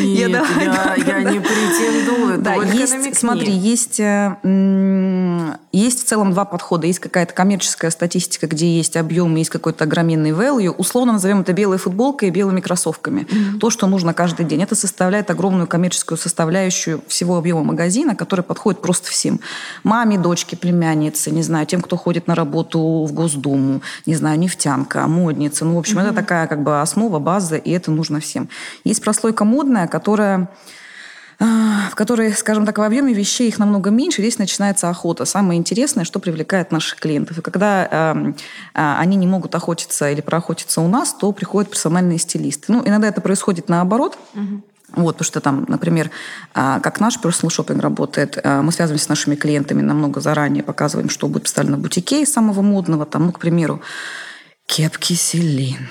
Нет, 0.00 0.30
я, 0.30 0.44
я, 0.58 0.94
я 0.96 1.30
не 1.30 1.38
претендую. 1.38 2.38
Да, 2.38 2.54
есть, 2.56 3.16
смотри, 3.16 3.52
есть, 3.52 4.00
э, 4.00 5.56
есть 5.70 6.02
в 6.02 6.04
целом 6.04 6.32
два 6.32 6.44
подхода. 6.44 6.88
Есть 6.88 6.98
какая-то 6.98 7.32
коммерческая 7.32 7.92
статистика, 7.92 8.48
где 8.48 8.76
есть 8.76 8.96
объем, 8.96 9.36
есть 9.36 9.50
какой-то 9.50 9.84
огроменный 9.84 10.32
value. 10.32 10.70
Условно 10.70 11.12
назовем 11.12 11.42
это 11.42 11.52
белой 11.52 11.78
футболкой 11.78 12.28
и 12.28 12.30
белыми 12.32 12.60
кроссовками. 12.60 13.20
Mm-hmm. 13.20 13.58
То, 13.60 13.70
что 13.70 13.86
нужно 13.86 14.14
каждый 14.14 14.46
день. 14.46 14.64
Это 14.64 14.74
составляет 14.74 15.30
огромную 15.30 15.68
коммерческую 15.68 16.18
составляющую 16.18 17.00
всего 17.06 17.36
объема 17.36 17.62
магазина, 17.62 18.16
который 18.16 18.42
подходит 18.42 18.82
просто 18.82 19.10
всем. 19.10 19.38
Маме, 19.84 20.18
дочке, 20.18 20.56
племяннице, 20.56 21.30
не 21.30 21.44
знаю, 21.44 21.66
тем, 21.66 21.82
кто 21.82 21.96
ходит 21.96 22.26
на 22.26 22.34
работу 22.34 23.04
в 23.04 23.12
Госдуму, 23.12 23.80
не 24.06 24.16
знаю, 24.16 24.40
нефтянка, 24.40 25.06
модница. 25.06 25.64
Ну, 25.64 25.76
в 25.76 25.78
общем, 25.78 26.00
mm-hmm. 26.00 26.06
это 26.06 26.14
такая 26.14 26.48
как 26.48 26.64
бы 26.64 26.80
основа, 26.80 27.20
база 27.20 27.59
и 27.64 27.70
это 27.70 27.90
нужно 27.90 28.20
всем. 28.20 28.48
Есть 28.84 29.02
прослойка 29.02 29.44
модная, 29.44 29.86
которая 29.86 30.48
а, 31.42 31.88
в 31.90 31.94
которой, 31.94 32.34
скажем 32.34 32.66
так, 32.66 32.76
в 32.76 32.82
объеме 32.82 33.14
вещей 33.14 33.48
их 33.48 33.58
намного 33.58 33.88
меньше, 33.88 34.20
здесь 34.20 34.38
начинается 34.38 34.90
охота. 34.90 35.24
Самое 35.24 35.58
интересное, 35.58 36.04
что 36.04 36.18
привлекает 36.18 36.70
наших 36.70 37.00
клиентов. 37.00 37.38
И 37.38 37.40
когда 37.40 37.88
э, 37.90 38.32
э, 38.74 38.96
они 38.98 39.16
не 39.16 39.26
могут 39.26 39.54
охотиться 39.54 40.10
или 40.10 40.20
проохотиться 40.20 40.82
у 40.82 40.88
нас, 40.88 41.14
то 41.14 41.32
приходят 41.32 41.70
персональные 41.70 42.18
стилисты. 42.18 42.70
Ну, 42.70 42.82
иногда 42.84 43.08
это 43.08 43.22
происходит 43.22 43.70
наоборот. 43.70 44.18
Угу. 44.34 44.62
Вот, 44.96 45.14
потому 45.14 45.24
что 45.24 45.40
там, 45.40 45.64
например, 45.68 46.10
как 46.52 46.98
наш 46.98 47.16
personal 47.16 47.48
shopping 47.48 47.80
работает, 47.80 48.44
мы 48.44 48.72
связываемся 48.72 49.04
с 49.04 49.08
нашими 49.08 49.36
клиентами 49.36 49.82
намного 49.82 50.20
заранее, 50.20 50.64
показываем, 50.64 51.08
что 51.08 51.28
будет 51.28 51.44
представлено 51.44 51.76
в 51.76 51.80
бутике 51.80 52.22
из 52.22 52.32
самого 52.32 52.60
модного, 52.60 53.06
там, 53.06 53.26
ну, 53.26 53.32
к 53.32 53.38
примеру, 53.38 53.80
кепки 54.66 55.12
Селин, 55.12 55.88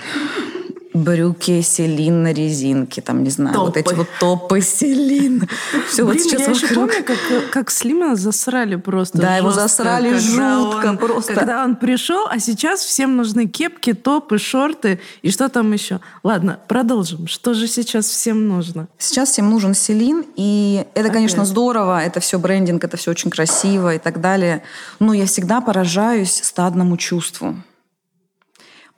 брюки 1.03 1.61
Селин 1.61 2.23
на 2.23 2.33
резинке, 2.33 3.01
там, 3.01 3.23
не 3.23 3.29
знаю, 3.29 3.55
топы. 3.55 3.65
вот 3.67 3.77
эти 3.77 3.93
вот 3.93 4.07
топы 4.19 4.61
Селин. 4.61 5.47
Все 5.89 6.03
вот 6.03 6.19
сейчас 6.19 6.41
я 6.41 6.53
еще 6.53 6.67
помню, 6.67 7.03
как, 7.05 7.17
как 7.51 7.71
Слима 7.71 8.15
засрали 8.15 8.75
просто 8.75 9.17
Да, 9.17 9.37
его 9.37 9.51
засрали 9.51 10.17
жутко 10.17 10.89
он, 10.89 10.97
просто. 10.97 11.33
Когда 11.33 11.63
он 11.63 11.75
пришел, 11.75 12.27
а 12.29 12.39
сейчас 12.39 12.81
всем 12.81 13.15
нужны 13.15 13.47
кепки, 13.47 13.93
топы, 13.93 14.37
шорты 14.37 14.99
и 15.21 15.31
что 15.31 15.49
там 15.49 15.71
еще. 15.71 15.99
Ладно, 16.23 16.59
продолжим. 16.67 17.27
Что 17.27 17.53
же 17.53 17.67
сейчас 17.67 18.05
всем 18.07 18.47
нужно? 18.47 18.87
Сейчас 18.97 19.29
всем 19.29 19.49
нужен 19.49 19.73
Селин, 19.73 20.25
и 20.35 20.85
это, 20.93 21.01
Опять. 21.01 21.13
конечно, 21.13 21.45
здорово, 21.45 22.01
это 22.03 22.19
все 22.19 22.39
брендинг, 22.39 22.83
это 22.83 22.97
все 22.97 23.11
очень 23.11 23.29
красиво 23.29 23.95
и 23.95 23.99
так 23.99 24.21
далее. 24.21 24.63
Но 24.99 25.13
я 25.13 25.25
всегда 25.25 25.61
поражаюсь 25.61 26.41
стадному 26.43 26.97
чувству. 26.97 27.55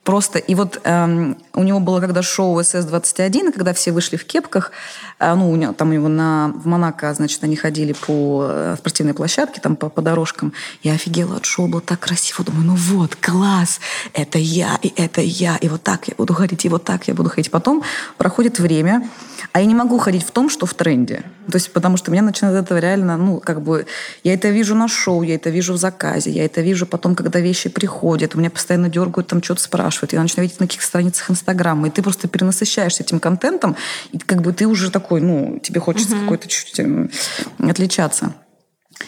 Просто, 0.04 0.40
и 0.40 0.56
вот 0.56 0.80
эм, 0.82 1.36
у 1.54 1.62
него 1.62 1.78
было 1.78 2.00
когда 2.00 2.22
шоу 2.22 2.60
СС-21, 2.60 3.52
когда 3.52 3.72
все 3.72 3.92
вышли 3.92 4.16
в 4.16 4.24
кепках, 4.24 4.72
э, 5.20 5.32
ну, 5.32 5.48
у 5.48 5.54
него, 5.54 5.72
там 5.72 5.92
его 5.92 6.08
на, 6.08 6.52
в 6.56 6.66
Монако, 6.66 7.14
значит, 7.14 7.44
они 7.44 7.54
ходили 7.54 7.92
по 7.92 8.46
э, 8.48 8.76
спортивной 8.78 9.14
площадке, 9.14 9.60
там 9.60 9.76
по, 9.76 9.88
по 9.88 10.02
дорожкам. 10.02 10.54
Я 10.82 10.94
офигела 10.94 11.36
от 11.36 11.44
шоу, 11.44 11.68
было 11.68 11.80
так 11.80 12.00
красиво. 12.00 12.44
Думаю, 12.44 12.64
ну 12.64 12.74
вот, 12.74 13.14
класс, 13.14 13.78
это 14.12 14.38
я, 14.38 14.76
и 14.82 14.92
это 14.96 15.20
я, 15.20 15.56
и 15.56 15.68
вот 15.68 15.84
так 15.84 16.08
я 16.08 16.14
буду 16.16 16.34
ходить, 16.34 16.64
и 16.64 16.68
вот 16.68 16.82
так 16.82 17.06
я 17.06 17.14
буду 17.14 17.30
ходить. 17.30 17.52
Потом 17.52 17.84
проходит 18.18 18.58
время, 18.58 19.08
а 19.52 19.60
я 19.60 19.66
не 19.66 19.74
могу 19.74 19.98
ходить 19.98 20.24
в 20.24 20.30
том, 20.30 20.48
что 20.48 20.64
в 20.66 20.72
тренде. 20.74 21.24
То 21.50 21.56
есть, 21.56 21.72
потому 21.72 21.96
что 21.98 22.10
меня 22.10 22.22
начинает 22.22 22.64
это 22.64 22.78
реально, 22.78 23.18
ну, 23.18 23.38
как 23.38 23.60
бы, 23.60 23.86
я 24.24 24.32
это 24.32 24.48
вижу 24.48 24.74
на 24.74 24.88
шоу, 24.88 25.22
я 25.22 25.34
это 25.34 25.50
вижу 25.50 25.74
в 25.74 25.76
заказе, 25.76 26.30
я 26.30 26.44
это 26.44 26.62
вижу 26.62 26.86
потом, 26.86 27.14
когда 27.14 27.38
вещи 27.40 27.68
приходят, 27.68 28.34
у 28.34 28.38
меня 28.38 28.50
постоянно 28.50 28.88
дергают, 28.88 29.28
там 29.28 29.42
что-то 29.42 29.60
спрашивают, 29.60 30.14
я 30.14 30.22
начинаю 30.22 30.48
видеть 30.48 30.60
на 30.60 30.66
каких-то 30.66 30.86
страницах 30.86 31.30
Инстаграма, 31.30 31.88
и 31.88 31.90
ты 31.90 32.02
просто 32.02 32.28
перенасыщаешься 32.28 33.02
этим 33.02 33.20
контентом, 33.20 33.76
и 34.12 34.18
как 34.18 34.40
бы 34.40 34.52
ты 34.52 34.66
уже 34.66 34.90
такой, 34.90 35.20
ну, 35.20 35.58
тебе 35.62 35.80
хочется 35.80 36.14
угу. 36.14 36.22
какой-то 36.22 36.48
чуть-чуть 36.48 36.80
эм, 36.80 37.10
отличаться. 37.58 38.34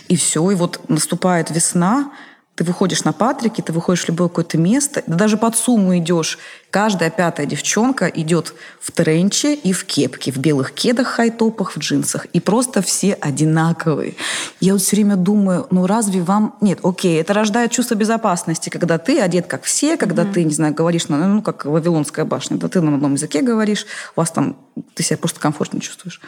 И 0.09 0.16
все, 0.16 0.50
и 0.50 0.54
вот 0.54 0.88
наступает 0.88 1.50
весна, 1.50 2.11
ты 2.54 2.62
выходишь 2.62 3.04
на 3.04 3.12
Патрике, 3.12 3.62
ты 3.62 3.72
выходишь 3.72 4.04
в 4.04 4.09
любое 4.09 4.28
какое-то 4.28 4.59
место, 4.59 5.02
да 5.07 5.16
даже 5.16 5.37
под 5.37 5.57
сумму 5.57 5.96
идешь. 5.98 6.38
Каждая 6.74 7.08
пятая 7.08 7.46
девчонка 7.46 8.08
идет 8.08 8.52
в 8.80 8.90
тренче 8.90 9.54
и 9.54 9.72
в 9.72 9.84
кепке, 9.84 10.32
в 10.32 10.38
белых 10.38 10.72
кедах, 10.72 11.06
хай-топах, 11.06 11.76
в 11.76 11.78
джинсах. 11.78 12.26
И 12.32 12.40
просто 12.40 12.82
все 12.82 13.12
одинаковые. 13.12 14.16
Я 14.58 14.72
вот 14.72 14.82
все 14.82 14.96
время 14.96 15.14
думаю, 15.14 15.68
ну 15.70 15.87
разве 15.87 16.20
вам... 16.20 16.56
Нет, 16.60 16.80
окей, 16.82 17.20
это 17.20 17.32
рождает 17.32 17.70
чувство 17.70 17.94
безопасности, 17.94 18.70
когда 18.70 18.98
ты 18.98 19.20
одет 19.20 19.46
как 19.46 19.62
все, 19.62 19.96
когда 19.96 20.24
mm-hmm. 20.24 20.32
ты, 20.32 20.42
не 20.42 20.52
знаю, 20.52 20.74
говоришь, 20.74 21.06
ну, 21.06 21.16
ну 21.16 21.42
как 21.42 21.64
Вавилонская 21.64 22.24
башня, 22.24 22.56
да 22.56 22.66
ты 22.66 22.80
на 22.80 22.92
одном 22.92 23.14
языке 23.14 23.40
говоришь, 23.40 23.87
у 24.16 24.20
вас 24.20 24.32
там... 24.32 24.56
Ты 24.94 25.04
себя 25.04 25.18
просто 25.18 25.38
комфортно 25.38 25.80
чувствуешь. 25.80 26.20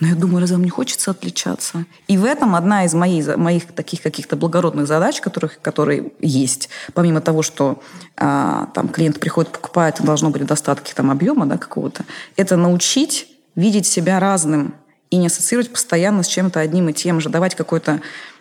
Но 0.00 0.06
я 0.06 0.14
думаю, 0.14 0.40
разве 0.40 0.56
вам 0.56 0.64
не 0.64 0.70
хочется 0.70 1.10
отличаться? 1.10 1.84
И 2.06 2.16
в 2.16 2.24
этом 2.24 2.54
одна 2.54 2.84
из 2.84 2.94
моих, 2.94 3.36
моих 3.36 3.66
таких 3.72 4.00
каких-то 4.00 4.36
благородных 4.36 4.86
задач, 4.86 5.20
которых, 5.20 5.60
которые 5.60 6.12
есть, 6.20 6.68
помимо 6.94 7.20
того, 7.20 7.42
что 7.42 7.82
а, 8.16 8.66
там 8.74 8.88
клиент 8.88 9.18
приходит, 9.18 9.50
покупает, 9.50 9.87
и 9.88 10.04
должно 10.04 10.30
быть 10.30 10.44
достатки 10.44 10.92
там 10.94 11.10
объема 11.10 11.46
да, 11.46 11.56
какого-то, 11.58 12.04
это 12.36 12.56
научить 12.56 13.28
видеть 13.54 13.86
себя 13.86 14.20
разным 14.20 14.74
и 15.10 15.16
не 15.16 15.26
ассоциировать 15.26 15.72
постоянно 15.72 16.22
с 16.22 16.28
чем-то 16.28 16.60
одним 16.60 16.88
и 16.88 16.92
тем 16.92 17.20
же, 17.20 17.28
давать 17.28 17.54
какой-то 17.54 18.00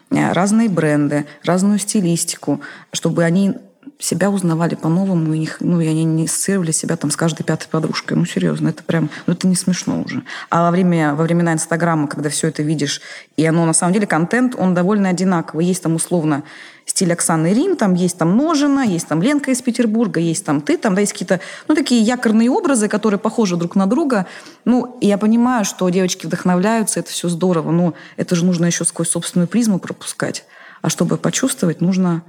а, 0.09 0.33
разные 0.33 0.69
бренды, 0.69 1.25
разную 1.43 1.79
стилистику, 1.79 2.61
чтобы 2.91 3.23
они 3.23 3.55
себя 3.99 4.29
узнавали 4.29 4.75
по-новому, 4.75 5.33
и, 5.33 5.39
них, 5.39 5.57
ну, 5.59 5.81
и 5.81 5.87
они 5.87 6.03
не 6.03 6.25
ассоциировали 6.25 6.71
себя 6.71 6.95
там 6.97 7.09
с 7.09 7.15
каждой 7.15 7.43
пятой 7.43 7.67
подружкой. 7.67 8.15
Ну, 8.15 8.25
серьезно, 8.25 8.69
это 8.69 8.83
прям, 8.83 9.09
ну, 9.25 9.33
это 9.33 9.47
не 9.47 9.55
смешно 9.55 10.01
уже. 10.03 10.23
А 10.49 10.63
во, 10.63 10.71
время, 10.71 11.15
во 11.15 11.23
времена 11.23 11.53
Инстаграма, 11.53 12.07
когда 12.07 12.29
все 12.29 12.47
это 12.47 12.61
видишь, 12.61 13.01
и 13.37 13.45
оно, 13.45 13.65
на 13.65 13.73
самом 13.73 13.93
деле, 13.93 14.05
контент, 14.05 14.55
он 14.57 14.73
довольно 14.75 15.09
одинаковый. 15.09 15.65
Есть 15.65 15.81
там, 15.81 15.95
условно, 15.95 16.43
стиль 16.85 17.11
Оксаны 17.11 17.53
Рим, 17.53 17.75
там 17.75 17.95
есть 17.95 18.17
там 18.17 18.37
Ножина, 18.37 18.81
есть 18.81 19.07
там 19.07 19.21
Ленка 19.21 19.49
из 19.51 19.61
Петербурга, 19.63 20.19
есть 20.19 20.45
там 20.45 20.61
ты, 20.61 20.77
там, 20.77 20.93
да, 20.93 21.01
есть 21.01 21.13
какие-то, 21.13 21.39
ну, 21.67 21.73
такие 21.73 22.01
якорные 22.01 22.51
образы, 22.51 22.87
которые 22.87 23.19
похожи 23.19 23.55
друг 23.55 23.75
на 23.75 23.87
друга. 23.87 24.27
Ну, 24.63 24.97
я 25.01 25.17
понимаю, 25.17 25.65
что 25.65 25.89
девочки 25.89 26.27
вдохновляются, 26.27 26.99
это 26.99 27.09
все 27.09 27.29
здорово, 27.29 27.71
но 27.71 27.95
это 28.15 28.35
же 28.35 28.45
нужно 28.45 28.65
еще 28.65 28.85
сквозь 28.85 29.09
собственную 29.09 29.47
призму 29.47 29.79
пропускать. 29.79 30.45
А 30.83 30.89
чтобы 30.89 31.17
почувствовать, 31.17 31.81
нужно 31.81 32.21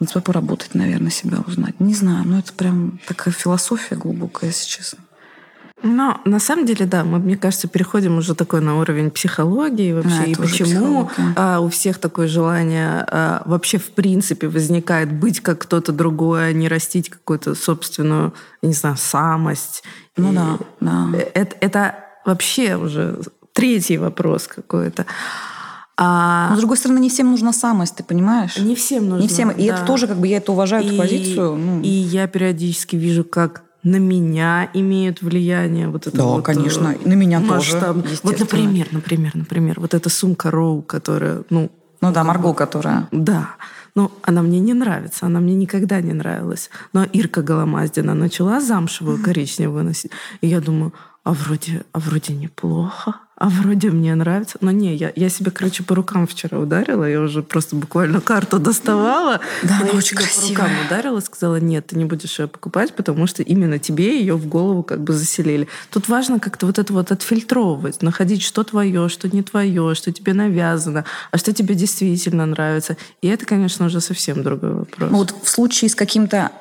над 0.00 0.08
собой 0.10 0.22
поработать, 0.22 0.74
наверное, 0.74 1.10
себя 1.10 1.38
узнать. 1.46 1.80
Не 1.80 1.94
знаю, 1.94 2.26
но 2.26 2.38
это 2.38 2.52
прям 2.52 3.00
такая 3.06 3.32
философия 3.32 3.96
глубокая, 3.96 4.50
если 4.50 4.66
честно. 4.68 4.98
Но 5.82 6.20
на 6.24 6.38
самом 6.38 6.64
деле, 6.64 6.86
да, 6.86 7.04
мы, 7.04 7.18
мне 7.18 7.36
кажется, 7.36 7.68
переходим 7.68 8.16
уже 8.16 8.34
такой 8.34 8.60
на 8.60 8.78
уровень 8.78 9.10
психологии 9.10 9.92
вообще, 9.92 10.18
да, 10.18 10.24
и 10.24 10.34
почему 10.34 11.10
а, 11.36 11.60
у 11.60 11.68
всех 11.68 11.98
такое 11.98 12.28
желание 12.28 13.04
а, 13.08 13.42
вообще 13.44 13.78
в 13.78 13.90
принципе 13.90 14.48
возникает 14.48 15.12
быть 15.12 15.40
как 15.40 15.60
кто-то 15.60 15.92
другой, 15.92 16.48
а 16.48 16.52
не 16.52 16.68
растить 16.68 17.10
какую-то 17.10 17.54
собственную, 17.54 18.32
не 18.62 18.72
знаю, 18.72 18.96
самость. 18.96 19.84
Ну 20.16 20.32
и 20.32 20.34
да, 20.34 20.58
да. 20.80 21.10
Это, 21.34 21.56
это 21.60 21.94
вообще 22.24 22.76
уже 22.76 23.20
третий 23.52 23.98
вопрос 23.98 24.46
какой-то. 24.46 25.04
А... 25.96 26.48
Но, 26.50 26.56
с 26.56 26.58
другой 26.58 26.76
стороны, 26.76 26.98
не 26.98 27.08
всем 27.08 27.30
нужна 27.30 27.52
самость, 27.52 27.96
ты 27.96 28.04
понимаешь? 28.04 28.58
Не 28.58 28.74
всем 28.74 29.08
нужна. 29.08 29.22
Не 29.22 29.28
всем. 29.28 29.50
И 29.50 29.68
да. 29.68 29.74
это 29.74 29.86
тоже, 29.86 30.06
как 30.06 30.18
бы, 30.18 30.26
я 30.28 30.38
это 30.38 30.52
уважаю, 30.52 30.84
и, 30.84 30.88
эту 30.88 30.96
позицию. 30.98 31.56
Ну. 31.56 31.80
И 31.80 31.88
я 31.88 32.26
периодически 32.26 32.96
вижу, 32.96 33.24
как 33.24 33.62
на 33.82 33.96
меня 33.96 34.68
имеют 34.74 35.22
влияние 35.22 35.88
вот 35.88 36.08
это 36.08 36.16
да, 36.16 36.24
вот, 36.24 36.44
конечно, 36.44 36.96
на 37.04 37.12
меня 37.12 37.38
масштаб. 37.38 38.02
тоже. 38.02 38.18
Вот, 38.24 38.40
например, 38.40 38.88
например, 38.90 39.32
например, 39.34 39.80
вот 39.80 39.94
эта 39.94 40.10
сумка 40.10 40.50
Роу, 40.50 40.82
которая, 40.82 41.44
ну, 41.50 41.70
ну 42.00 42.12
да, 42.12 42.24
Марго, 42.24 42.52
которая. 42.52 43.08
Да. 43.12 43.50
Ну, 43.94 44.10
она 44.22 44.42
мне 44.42 44.58
не 44.58 44.74
нравится, 44.74 45.26
она 45.26 45.40
мне 45.40 45.54
никогда 45.54 46.00
не 46.00 46.12
нравилась. 46.12 46.68
Но 46.92 47.04
Ирка 47.04 47.42
Голомаздина 47.42 48.12
начала 48.14 48.60
замшевую 48.60 49.22
коричневую 49.22 49.84
носить. 49.84 50.10
И 50.42 50.48
я 50.48 50.60
думаю, 50.60 50.92
а 51.24 51.32
вроде, 51.32 51.84
а 51.92 52.00
вроде 52.00 52.34
неплохо, 52.34 53.14
а 53.38 53.50
вроде 53.50 53.90
мне 53.90 54.14
нравится. 54.14 54.56
Но 54.62 54.70
не, 54.70 54.94
я, 54.94 55.12
я 55.14 55.28
себе, 55.28 55.50
короче, 55.50 55.82
по 55.82 55.94
рукам 55.94 56.26
вчера 56.26 56.58
ударила, 56.58 57.04
я 57.04 57.20
уже 57.20 57.42
просто 57.42 57.76
буквально 57.76 58.20
карту 58.20 58.58
доставала. 58.58 59.40
Да, 59.62 59.80
она 59.82 59.90
очень 59.90 60.16
красивая. 60.16 60.56
по 60.56 60.62
рукам 60.62 60.86
ударила, 60.86 61.20
сказала, 61.20 61.56
нет, 61.56 61.88
ты 61.88 61.98
не 61.98 62.06
будешь 62.06 62.38
ее 62.38 62.48
покупать, 62.48 62.94
потому 62.94 63.26
что 63.26 63.42
именно 63.42 63.78
тебе 63.78 64.18
ее 64.18 64.36
в 64.36 64.46
голову 64.46 64.82
как 64.82 65.02
бы 65.02 65.12
заселили. 65.12 65.68
Тут 65.90 66.08
важно 66.08 66.40
как-то 66.40 66.64
вот 66.64 66.78
это 66.78 66.92
вот 66.92 67.12
отфильтровывать, 67.12 68.00
находить, 68.00 68.42
что 68.42 68.64
твое, 68.64 69.10
что 69.10 69.28
не 69.28 69.42
твое, 69.42 69.94
что 69.94 70.12
тебе 70.12 70.32
навязано, 70.32 71.04
а 71.30 71.36
что 71.36 71.52
тебе 71.52 71.74
действительно 71.74 72.46
нравится. 72.46 72.96
И 73.20 73.28
это, 73.28 73.44
конечно, 73.44 73.86
уже 73.86 74.00
совсем 74.00 74.42
другой 74.42 74.72
вопрос. 74.72 75.10
Вот 75.10 75.34
в 75.42 75.48
случае 75.48 75.90
с 75.90 75.94
каким-то 75.94 76.52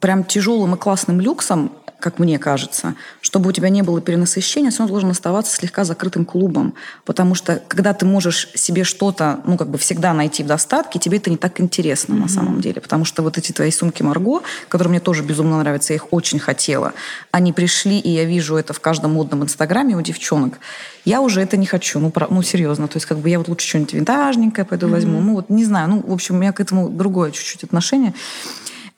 прям 0.00 0.24
тяжелым 0.24 0.74
и 0.74 0.78
классным 0.78 1.20
люксом 1.20 1.72
как 2.00 2.18
мне 2.18 2.38
кажется, 2.38 2.94
чтобы 3.20 3.50
у 3.50 3.52
тебя 3.52 3.68
не 3.68 3.82
было 3.82 4.00
перенасыщения, 4.00 4.70
все 4.70 4.80
равно 4.80 4.92
должен 4.92 5.10
оставаться 5.10 5.54
слегка 5.54 5.84
закрытым 5.84 6.24
клубом. 6.24 6.74
Потому 7.04 7.34
что 7.34 7.62
когда 7.68 7.94
ты 7.94 8.06
можешь 8.06 8.48
себе 8.54 8.84
что-то, 8.84 9.40
ну, 9.44 9.56
как 9.56 9.68
бы 9.68 9.78
всегда 9.78 10.12
найти 10.12 10.42
в 10.42 10.46
достатке, 10.46 10.98
тебе 10.98 11.18
это 11.18 11.30
не 11.30 11.36
так 11.36 11.60
интересно 11.60 12.14
mm-hmm. 12.14 12.20
на 12.20 12.28
самом 12.28 12.60
деле. 12.60 12.80
Потому 12.80 13.04
что 13.04 13.22
вот 13.22 13.38
эти 13.38 13.52
твои 13.52 13.70
сумки 13.70 14.02
Марго, 14.02 14.42
которые 14.68 14.90
мне 14.90 15.00
тоже 15.00 15.22
безумно 15.22 15.58
нравятся, 15.58 15.92
я 15.92 15.96
их 15.96 16.12
очень 16.12 16.38
хотела, 16.38 16.92
они 17.30 17.52
пришли, 17.52 17.98
и 17.98 18.10
я 18.10 18.24
вижу 18.24 18.56
это 18.56 18.72
в 18.72 18.80
каждом 18.80 19.14
модном 19.14 19.44
инстаграме 19.44 19.96
у 19.96 20.00
девчонок. 20.00 20.58
Я 21.04 21.20
уже 21.20 21.40
это 21.40 21.56
не 21.56 21.66
хочу, 21.66 21.98
ну, 21.98 22.10
про, 22.10 22.26
ну 22.30 22.42
серьезно. 22.42 22.88
То 22.88 22.96
есть 22.96 23.06
как 23.06 23.18
бы 23.18 23.28
я 23.28 23.38
вот 23.38 23.48
лучше 23.48 23.68
что-нибудь 23.68 23.94
винтажненькое 23.94 24.64
пойду 24.64 24.86
mm-hmm. 24.86 24.90
возьму. 24.90 25.20
Ну, 25.20 25.34
вот 25.34 25.50
не 25.50 25.64
знаю. 25.64 25.88
Ну, 25.88 26.02
в 26.06 26.12
общем, 26.12 26.36
у 26.36 26.38
меня 26.38 26.52
к 26.52 26.60
этому 26.60 26.88
другое 26.88 27.30
чуть-чуть 27.30 27.64
отношение. 27.64 28.14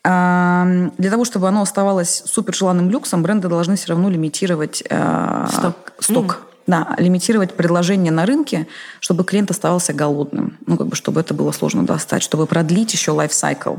Для 0.05 1.11
того, 1.11 1.25
чтобы 1.25 1.47
оно 1.47 1.62
оставалось 1.62 2.23
супер 2.27 2.55
желанным 2.55 2.91
люксом, 2.91 3.23
бренды 3.23 3.49
должны 3.49 3.77
все 3.77 3.88
равно 3.88 4.11
лимитировать 4.11 4.83
э, 4.88 5.47
сток. 5.53 5.93
сток. 6.01 6.25
Mm. 6.25 6.53
Да, 6.67 6.95
лимитировать 6.99 7.55
предложение 7.55 8.12
на 8.12 8.25
рынке, 8.25 8.69
чтобы 9.01 9.25
клиент 9.25 9.51
оставался 9.51 9.93
голодным. 9.93 10.59
Ну, 10.67 10.77
как 10.77 10.87
бы, 10.87 10.97
чтобы 10.97 11.21
это 11.21 11.35
было 11.35 11.51
сложно 11.51 11.85
достать, 11.85 12.23
чтобы 12.23 12.47
продлить 12.47 12.93
еще 12.93 13.11
лайфсайкл 13.11 13.77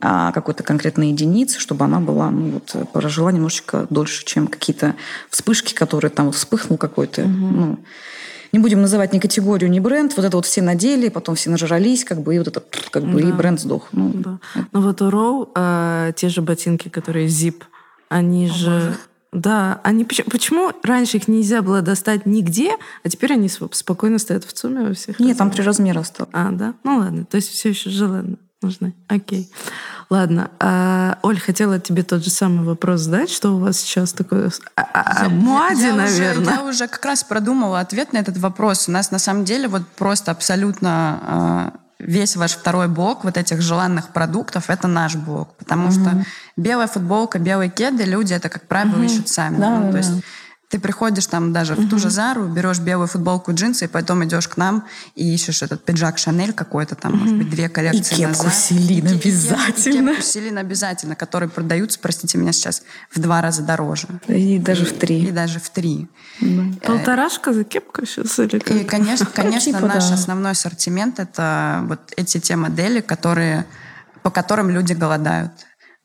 а, 0.00 0.32
какой-то 0.32 0.62
конкретной 0.62 1.08
единицы, 1.08 1.58
чтобы 1.58 1.86
она 1.86 1.98
была, 1.98 2.30
ну, 2.30 2.50
вот, 2.50 2.90
прожила 2.92 3.32
немножечко 3.32 3.86
дольше, 3.88 4.24
чем 4.26 4.48
какие-то 4.48 4.96
вспышки, 5.30 5.72
которые 5.72 6.10
там 6.10 6.30
вспыхнул 6.30 6.76
какой-то, 6.76 7.22
угу. 7.22 7.30
ну, 7.30 7.78
не 8.56 8.62
будем 8.62 8.80
называть 8.80 9.12
ни 9.12 9.18
категорию, 9.18 9.70
ни 9.70 9.80
бренд, 9.80 10.16
вот 10.16 10.24
это 10.24 10.36
вот 10.36 10.46
все 10.46 10.62
надели, 10.62 11.10
потом 11.10 11.34
все 11.34 11.50
нажрались, 11.50 12.04
как 12.04 12.22
бы, 12.22 12.34
и 12.34 12.38
вот 12.38 12.48
это, 12.48 12.62
как 12.90 13.04
бы, 13.04 13.20
да. 13.20 13.28
и 13.28 13.32
бренд 13.32 13.60
сдох. 13.60 13.88
Ну, 13.92 14.10
да. 14.14 14.38
Ну 14.72 14.80
вот 14.80 15.02
у 15.02 15.10
Роу 15.10 15.50
э, 15.54 16.12
те 16.16 16.30
же 16.30 16.40
ботинки, 16.40 16.88
которые 16.88 17.26
Zip, 17.26 17.62
они 18.08 18.46
О, 18.46 18.52
же... 18.52 18.70
Боже. 18.70 18.96
Да, 19.32 19.80
они 19.82 20.04
почему, 20.04 20.30
почему 20.30 20.72
раньше 20.82 21.18
их 21.18 21.28
нельзя 21.28 21.60
было 21.60 21.82
достать 21.82 22.24
нигде, 22.24 22.76
а 23.04 23.08
теперь 23.10 23.34
они 23.34 23.50
спокойно 23.50 24.18
стоят 24.18 24.44
в 24.44 24.52
ЦУМе 24.54 24.90
у 24.90 24.94
всех? 24.94 25.20
Нет, 25.20 25.36
там 25.36 25.50
три 25.50 25.62
размера 25.62 26.02
стало. 26.04 26.30
А, 26.32 26.50
да? 26.52 26.72
Ну 26.84 26.98
ладно, 26.98 27.26
то 27.26 27.36
есть 27.36 27.50
все 27.50 27.68
еще 27.70 27.90
желанно 27.90 28.38
нужны. 28.62 28.94
Окей. 29.08 29.50
Ладно. 30.08 30.50
А, 30.60 31.18
Оль, 31.22 31.38
хотела 31.40 31.80
тебе 31.80 32.02
тот 32.02 32.22
же 32.22 32.30
самый 32.30 32.64
вопрос 32.64 33.00
задать. 33.00 33.30
Что 33.30 33.56
у 33.56 33.58
вас 33.58 33.78
сейчас 33.78 34.12
такое? 34.12 34.50
А, 34.76 34.82
а, 34.82 35.26
а 35.26 35.28
Муади, 35.28 35.90
наверное. 35.90 36.42
Уже, 36.42 36.50
я 36.50 36.62
уже 36.62 36.88
как 36.88 37.04
раз 37.04 37.24
продумала 37.24 37.80
ответ 37.80 38.12
на 38.12 38.18
этот 38.18 38.38
вопрос. 38.38 38.88
У 38.88 38.92
нас 38.92 39.10
на 39.10 39.18
самом 39.18 39.44
деле 39.44 39.66
вот 39.66 39.86
просто 39.88 40.30
абсолютно 40.30 41.20
а, 41.22 41.72
весь 41.98 42.36
ваш 42.36 42.52
второй 42.52 42.88
блок 42.88 43.24
вот 43.24 43.36
этих 43.36 43.60
желанных 43.62 44.08
продуктов 44.08 44.70
это 44.70 44.86
наш 44.86 45.16
блок, 45.16 45.54
потому 45.56 45.88
угу. 45.88 45.92
что 45.92 46.24
белая 46.56 46.86
футболка, 46.86 47.38
белые 47.38 47.70
кеды 47.70 48.04
люди 48.04 48.34
это 48.34 48.48
как 48.48 48.66
правило 48.68 48.96
угу. 48.96 49.04
ищут 49.04 49.28
сами. 49.28 49.58
Да, 49.58 49.78
ну, 49.78 49.86
да, 49.86 49.92
то 49.92 49.98
есть 49.98 50.12
ты 50.68 50.80
приходишь 50.80 51.26
там 51.26 51.52
даже 51.52 51.74
uh-huh. 51.74 51.86
в 51.86 51.90
ту 51.90 51.98
же 51.98 52.10
Зару, 52.10 52.48
берешь 52.48 52.80
белую 52.80 53.06
футболку, 53.06 53.52
джинсы, 53.52 53.84
и 53.84 53.88
потом 53.88 54.24
идешь 54.24 54.48
к 54.48 54.56
нам 54.56 54.84
и 55.14 55.32
ищешь 55.32 55.62
этот 55.62 55.84
пиджак 55.84 56.18
Шанель 56.18 56.52
какой-то 56.52 56.96
там, 56.96 57.12
uh-huh. 57.12 57.16
может 57.16 57.36
быть, 57.36 57.50
две 57.50 57.68
коллекции 57.68 58.14
и 58.14 58.18
кепку 58.18 58.44
назад. 58.44 58.54
Селин 58.54 59.06
обязательно. 59.06 60.10
И 60.10 60.14
кепку 60.14 60.22
Селин 60.22 60.58
обязательно, 60.58 61.14
которые 61.14 61.48
продаются, 61.48 62.00
простите 62.00 62.36
меня, 62.38 62.52
сейчас 62.52 62.82
в 63.12 63.20
два 63.20 63.40
раза 63.42 63.62
дороже. 63.62 64.08
И 64.26 64.58
даже 64.58 64.86
в 64.86 64.92
три. 64.92 65.26
И 65.26 65.30
даже 65.30 65.60
в 65.60 65.70
три. 65.70 66.08
Uh-huh. 66.40 66.80
Полторашка 66.80 67.52
за 67.52 67.62
кепку 67.62 68.04
сейчас 68.04 68.38
или 68.40 68.58
как? 68.58 68.76
И, 68.76 68.84
конечно, 68.84 69.26
конечно 69.34 69.72
типа, 69.72 69.86
наш 69.86 70.10
основной 70.10 70.52
ассортимент— 70.52 71.18
это 71.20 71.84
вот 71.86 72.00
эти 72.16 72.40
те 72.40 72.56
модели, 72.56 73.00
которые, 73.00 73.66
по 74.22 74.30
которым 74.30 74.70
люди 74.70 74.94
голодают. 74.94 75.52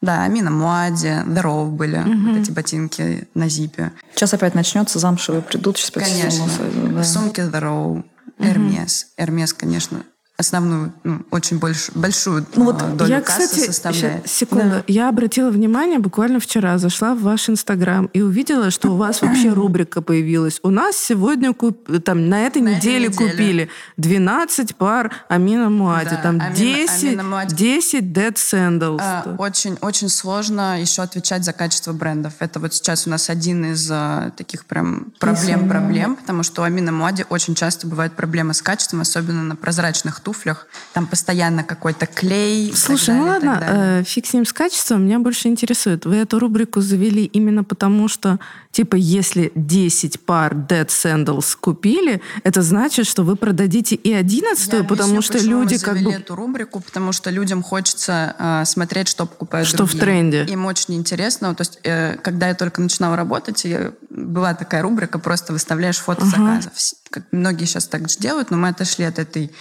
Да, 0.02 0.24
Амина 0.24 0.50
Муади, 0.50 1.24
The 1.28 1.70
были, 1.70 1.98
угу. 2.00 2.30
вот 2.32 2.42
эти 2.42 2.52
ботинки 2.52 3.28
на 3.36 3.48
зипе. 3.48 3.92
Сейчас 4.16 4.34
опять 4.34 4.56
начнется, 4.56 4.98
замшевые 4.98 5.44
придут, 5.44 5.78
сейчас 5.78 5.92
Конечно. 5.92 7.04
Сумки 7.04 7.42
The 7.42 8.04
Hermes. 8.40 9.06
Hermes, 9.18 9.54
конечно, 9.56 10.04
основную, 10.42 10.94
ну, 11.04 11.22
очень 11.32 11.58
больш, 11.60 11.90
большую 11.96 12.46
ну, 12.56 12.66
вот 12.66 12.82
а, 12.82 12.88
долю 12.88 13.10
я, 13.10 13.22
кассы 13.22 13.44
кстати, 13.44 13.66
составляет. 13.68 14.28
Секунду. 14.28 14.70
Да. 14.70 14.84
Я 14.88 15.10
обратила 15.10 15.50
внимание, 15.50 16.00
буквально 16.00 16.40
вчера 16.40 16.78
зашла 16.78 17.16
в 17.16 17.22
ваш 17.22 17.50
Инстаграм 17.50 18.08
и 18.14 18.22
увидела, 18.22 18.72
что 18.72 18.90
у 18.90 18.98
вас 18.98 19.22
вообще 19.22 19.50
рубрика 19.54 20.02
появилась. 20.02 20.60
У 20.64 20.70
нас 20.70 20.98
сегодня, 20.98 21.54
куп... 21.54 21.88
там, 22.04 22.28
на 22.28 22.46
этой 22.46 22.62
на 22.62 22.76
неделе, 22.76 23.08
неделе 23.08 23.32
купили 23.32 23.70
12 23.98 24.76
пар 24.76 25.12
Амина 25.30 25.70
Муади, 25.70 26.10
да, 26.10 26.18
там 26.18 26.42
Амина, 26.42 26.56
10, 26.56 27.04
Амина 27.04 27.24
Муади. 27.24 27.56
10 27.56 28.04
Dead 28.04 28.34
Sandals. 28.34 29.00
А, 29.02 29.36
очень, 29.38 29.78
очень 29.82 30.10
сложно 30.10 30.82
еще 30.82 31.04
отвечать 31.04 31.46
за 31.46 31.54
качество 31.54 31.94
брендов. 31.94 32.34
Это 32.40 32.60
вот 32.60 32.74
сейчас 32.74 33.08
у 33.08 33.10
нас 33.10 33.30
один 33.30 33.72
из 33.72 33.88
а, 33.90 34.32
таких 34.36 34.66
прям 34.66 35.14
проблем-проблем, 35.20 36.16
потому 36.16 36.44
что 36.44 36.64
у 36.64 36.66
Амина 36.66 36.92
Муади 36.92 37.26
очень 37.30 37.56
часто 37.56 37.88
бывают 37.88 38.14
проблемы 38.14 38.54
с 38.54 38.62
качеством, 38.62 39.02
особенно 39.02 39.44
на 39.44 39.56
прозрачных 39.56 40.20
туфлях 40.20 40.31
туфлях, 40.32 40.68
там 40.94 41.08
постоянно 41.08 41.64
какой-то 41.64 42.06
клей. 42.06 42.74
Слушай, 42.76 43.16
ну 43.16 43.26
далее, 43.26 43.42
ну 43.44 43.52
ладно, 43.52 43.66
э, 44.00 44.04
фиг 44.04 44.26
с 44.26 44.34
ним 44.34 44.46
с 44.46 44.54
качеством, 44.54 45.06
меня 45.06 45.20
больше 45.20 45.48
интересует. 45.48 46.06
Вы 46.06 46.16
эту 46.18 46.40
рубрику 46.40 46.82
завели 46.82 47.26
именно 47.26 47.64
потому, 47.64 48.08
что, 48.08 48.40
типа, 48.72 48.96
если 48.96 49.52
10 49.56 50.22
пар 50.22 50.54
Dead 50.54 50.88
Sandals 50.88 51.58
купили, 51.60 52.22
это 52.44 52.62
значит, 52.62 53.08
что 53.08 53.24
вы 53.24 53.36
продадите 53.36 53.96
и 53.96 54.14
11 54.14 54.74
Я 54.74 54.84
потому 54.84 55.22
что 55.22 55.38
люди 55.40 55.78
как 55.78 56.02
бы... 56.02 56.12
эту 56.12 56.36
рубрику, 56.36 56.80
потому 56.80 57.12
что 57.12 57.30
людям 57.30 57.62
хочется 57.64 58.36
э, 58.40 58.66
смотреть, 58.66 59.08
что 59.08 59.26
покупают 59.26 59.68
Что 59.68 59.78
другие. 59.78 59.98
в 59.98 60.00
тренде. 60.00 60.46
Им 60.46 60.66
очень 60.66 60.96
интересно. 60.96 61.54
То 61.56 61.62
есть, 61.62 61.80
э, 61.84 62.16
когда 62.18 62.48
я 62.48 62.56
только 62.56 62.82
начинала 62.82 63.16
работать, 63.16 63.66
я, 63.66 63.92
была 64.10 64.54
такая 64.54 64.82
рубрика, 64.82 65.20
просто 65.20 65.54
выставляешь 65.54 65.98
фото 65.98 66.26
uh-huh. 66.26 66.30
заказов. 66.30 66.74
Как 67.10 67.24
многие 67.32 67.66
сейчас 67.66 67.88
так 67.88 68.10
же 68.10 68.18
делают, 68.18 68.52
но 68.52 68.58
мы 68.58 68.70
отошли 68.70 69.06
от 69.06 69.20
этой 69.20 69.52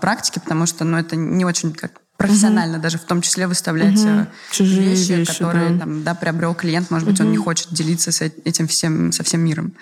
практики, 0.00 0.38
потому 0.38 0.66
что 0.66 0.84
ну, 0.84 0.96
это 0.96 1.16
не 1.16 1.44
очень 1.44 1.72
как 1.72 1.92
профессионально 2.16 2.74
угу. 2.74 2.82
даже 2.82 2.98
в 2.98 3.04
том 3.04 3.22
числе 3.22 3.46
выставлять 3.46 3.98
угу. 4.00 4.26
Чужие 4.50 4.90
вещи, 4.90 5.12
вещи 5.12 5.32
которые 5.32 5.70
да. 5.70 5.78
Там, 5.78 6.02
да, 6.02 6.14
приобрел 6.14 6.54
клиент, 6.54 6.90
может 6.90 7.08
быть, 7.08 7.18
угу. 7.20 7.26
он 7.26 7.32
не 7.32 7.38
хочет 7.38 7.72
делиться 7.72 8.12
с 8.12 8.20
этим 8.20 8.66
всем, 8.66 9.12
со 9.12 9.22
всем 9.22 9.40
миром. 9.40 9.72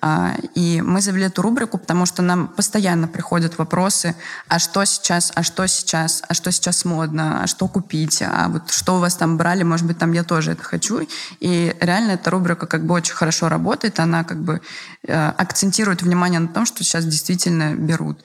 А, 0.00 0.34
и 0.54 0.82
мы 0.82 1.00
завели 1.00 1.26
эту 1.26 1.42
рубрику, 1.42 1.78
потому 1.78 2.04
что 2.04 2.20
нам 2.22 2.48
постоянно 2.48 3.06
приходят 3.08 3.58
вопросы, 3.58 4.16
а 4.48 4.58
что 4.58 4.84
сейчас, 4.84 5.32
а 5.34 5.42
что 5.42 5.66
сейчас, 5.66 6.22
а 6.28 6.34
что 6.34 6.50
сейчас 6.50 6.84
модно, 6.84 7.42
а 7.42 7.46
что 7.46 7.68
купить, 7.68 8.20
а 8.22 8.48
вот 8.48 8.70
что 8.70 8.96
у 8.96 8.98
вас 8.98 9.14
там 9.14 9.36
брали, 9.36 9.62
может 9.62 9.86
быть, 9.86 9.98
там 9.98 10.12
я 10.12 10.24
тоже 10.24 10.52
это 10.52 10.62
хочу. 10.62 11.06
И 11.40 11.76
реально 11.80 12.12
эта 12.12 12.30
рубрика 12.30 12.66
как 12.66 12.84
бы 12.84 12.94
очень 12.94 13.14
хорошо 13.14 13.48
работает, 13.48 14.00
она 14.00 14.24
как 14.24 14.42
бы 14.42 14.60
э, 15.06 15.28
акцентирует 15.28 16.02
внимание 16.02 16.40
на 16.40 16.48
том, 16.48 16.66
что 16.66 16.82
сейчас 16.82 17.04
действительно 17.04 17.74
берут. 17.74 18.22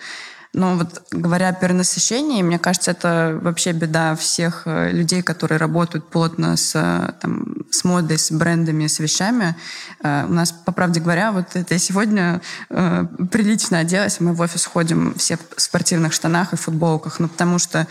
Но 0.51 0.75
вот 0.75 1.03
говоря 1.11 1.49
о 1.49 1.53
перенасыщении, 1.53 2.41
мне 2.41 2.57
кажется, 2.57 2.89
это 2.89 3.37
вообще 3.39 3.71
беда 3.71 4.15
всех 4.15 4.63
э, 4.65 4.91
людей, 4.91 5.21
которые 5.21 5.59
работают 5.59 6.09
плотно 6.09 6.57
с, 6.57 6.71
э, 6.73 7.11
там, 7.21 7.57
с 7.69 7.83
модой, 7.83 8.17
с 8.17 8.31
брендами, 8.31 8.87
с 8.87 8.97
вещами. 8.97 9.55
Э, 10.01 10.25
у 10.27 10.33
нас, 10.33 10.51
по 10.51 10.71
правде 10.71 11.01
говоря, 11.01 11.31
вот 11.33 11.45
это 11.53 11.75
я 11.75 11.79
сегодня 11.79 12.41
прилично 12.67 13.79
оделась, 13.79 14.19
мы 14.19 14.33
в 14.33 14.41
офис 14.41 14.65
ходим 14.65 15.13
все 15.15 15.37
в 15.55 15.61
спортивных 15.61 16.13
штанах 16.13 16.53
и 16.53 16.55
футболках, 16.55 17.19
ну 17.19 17.27
потому 17.27 17.59
что 17.59 17.85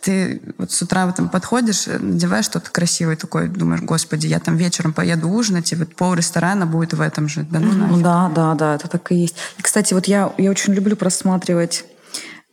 ты 0.00 0.40
вот 0.56 0.70
с 0.70 0.80
утра 0.80 1.10
там 1.12 1.28
подходишь, 1.28 1.86
надеваешь 1.86 2.44
что-то 2.44 2.70
красивое 2.70 3.16
такое, 3.16 3.48
думаешь, 3.48 3.82
господи, 3.82 4.28
я 4.28 4.38
там 4.38 4.56
вечером 4.56 4.92
поеду 4.92 5.28
ужинать, 5.28 5.72
и 5.72 5.76
вот 5.76 5.96
пол 5.96 6.14
ресторана 6.14 6.66
будет 6.66 6.94
в 6.94 7.00
этом 7.00 7.28
же. 7.28 7.42
Да, 7.50 7.58
ну, 7.58 8.00
да, 8.00 8.30
да, 8.34 8.54
да, 8.54 8.74
это 8.76 8.88
так 8.88 9.10
и 9.10 9.16
есть. 9.16 9.36
И, 9.58 9.62
кстати, 9.62 9.94
вот 9.94 10.06
я, 10.06 10.32
я 10.38 10.50
очень 10.50 10.74
люблю 10.74 10.94
просматривать 10.96 11.84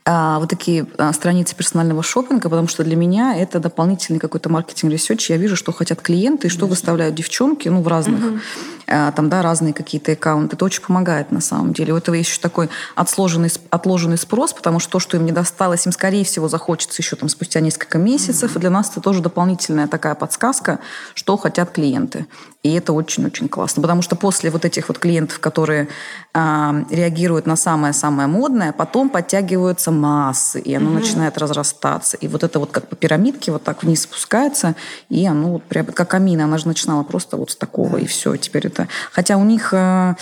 а, 0.07 0.37
вот 0.37 0.49
такие 0.49 0.85
а, 0.99 1.11
страницы 1.13 1.55
персонального 1.55 2.03
шопинга, 2.03 2.47
потому 2.47 2.67
что 2.67 2.83
для 2.83 2.95
меня 2.95 3.35
это 3.35 3.59
дополнительный 3.59 4.19
какой-то 4.19 4.49
marketing 4.49 4.90
research. 4.90 5.31
Я 5.31 5.37
вижу, 5.37 5.55
что 5.55 5.71
хотят 5.71 5.99
клиенты 5.99 6.45
и 6.45 6.49
что 6.51 6.67
выставляют 6.67 7.15
девчонки, 7.15 7.69
ну, 7.69 7.81
в 7.81 7.87
разных, 7.87 8.23
угу. 8.23 8.39
там, 8.85 9.29
да, 9.29 9.41
разные 9.41 9.73
какие-то 9.73 10.11
аккаунты. 10.11 10.55
Это 10.57 10.65
очень 10.65 10.83
помогает 10.83 11.31
на 11.31 11.41
самом 11.41 11.73
деле. 11.73 11.93
У 11.93 11.97
этого 11.97 12.13
есть 12.13 12.29
еще 12.29 12.39
такой 12.39 12.69
отсложенный, 12.93 13.49
отложенный 13.71 14.19
спрос, 14.19 14.53
потому 14.53 14.79
что 14.79 14.91
то, 14.91 14.99
что 14.99 15.17
им 15.17 15.25
не 15.25 15.31
досталось, 15.31 15.87
им, 15.87 15.91
скорее 15.91 16.23
всего, 16.23 16.47
захочется 16.49 17.01
еще 17.01 17.15
там 17.15 17.27
спустя 17.27 17.59
несколько 17.59 17.97
месяцев. 17.97 18.51
Угу. 18.51 18.59
И 18.59 18.61
для 18.61 18.69
нас 18.69 18.91
это 18.91 19.01
тоже 19.01 19.21
дополнительная 19.21 19.87
такая 19.87 20.13
подсказка, 20.13 20.79
что 21.15 21.35
хотят 21.35 21.71
клиенты. 21.71 22.27
И 22.65 22.73
это 22.73 22.93
очень-очень 22.93 23.47
классно, 23.47 23.83
потому 23.83 24.01
что 24.01 24.15
после 24.15 24.49
вот 24.49 24.65
этих 24.65 24.87
вот 24.87 24.97
клиентов, 24.97 25.37
которые 25.37 25.87
э, 26.33 26.83
реагируют 26.89 27.45
на 27.45 27.55
самое-самое 27.55 28.27
модное, 28.27 28.73
потом 28.73 29.09
подтягиваются 29.09 29.91
массы, 29.91 30.59
и 30.59 30.73
оно 30.73 30.89
mm 30.89 30.95
начинает 30.95 31.37
разрастаться. 31.37 32.17
И 32.17 32.27
вот 32.27 32.43
это 32.43 32.57
вот 32.57 32.71
как 32.71 32.87
по 32.87 32.95
пирамидке 32.95 33.51
вот 33.51 33.63
так 33.63 33.83
вниз 33.83 34.01
спускается, 34.01 34.73
и 35.09 35.27
оно 35.27 35.51
вот 35.51 35.63
прям 35.65 35.85
как 35.85 36.15
амина, 36.15 36.45
она 36.45 36.57
же 36.57 36.67
начинала 36.67 37.03
просто 37.03 37.37
вот 37.37 37.51
с 37.51 37.55
такого, 37.55 37.97
и 37.97 38.07
все, 38.07 38.35
теперь 38.35 38.65
это... 38.65 38.87
Хотя 39.11 39.37
у 39.37 39.43
них... 39.43 39.71
Э, 39.71 40.15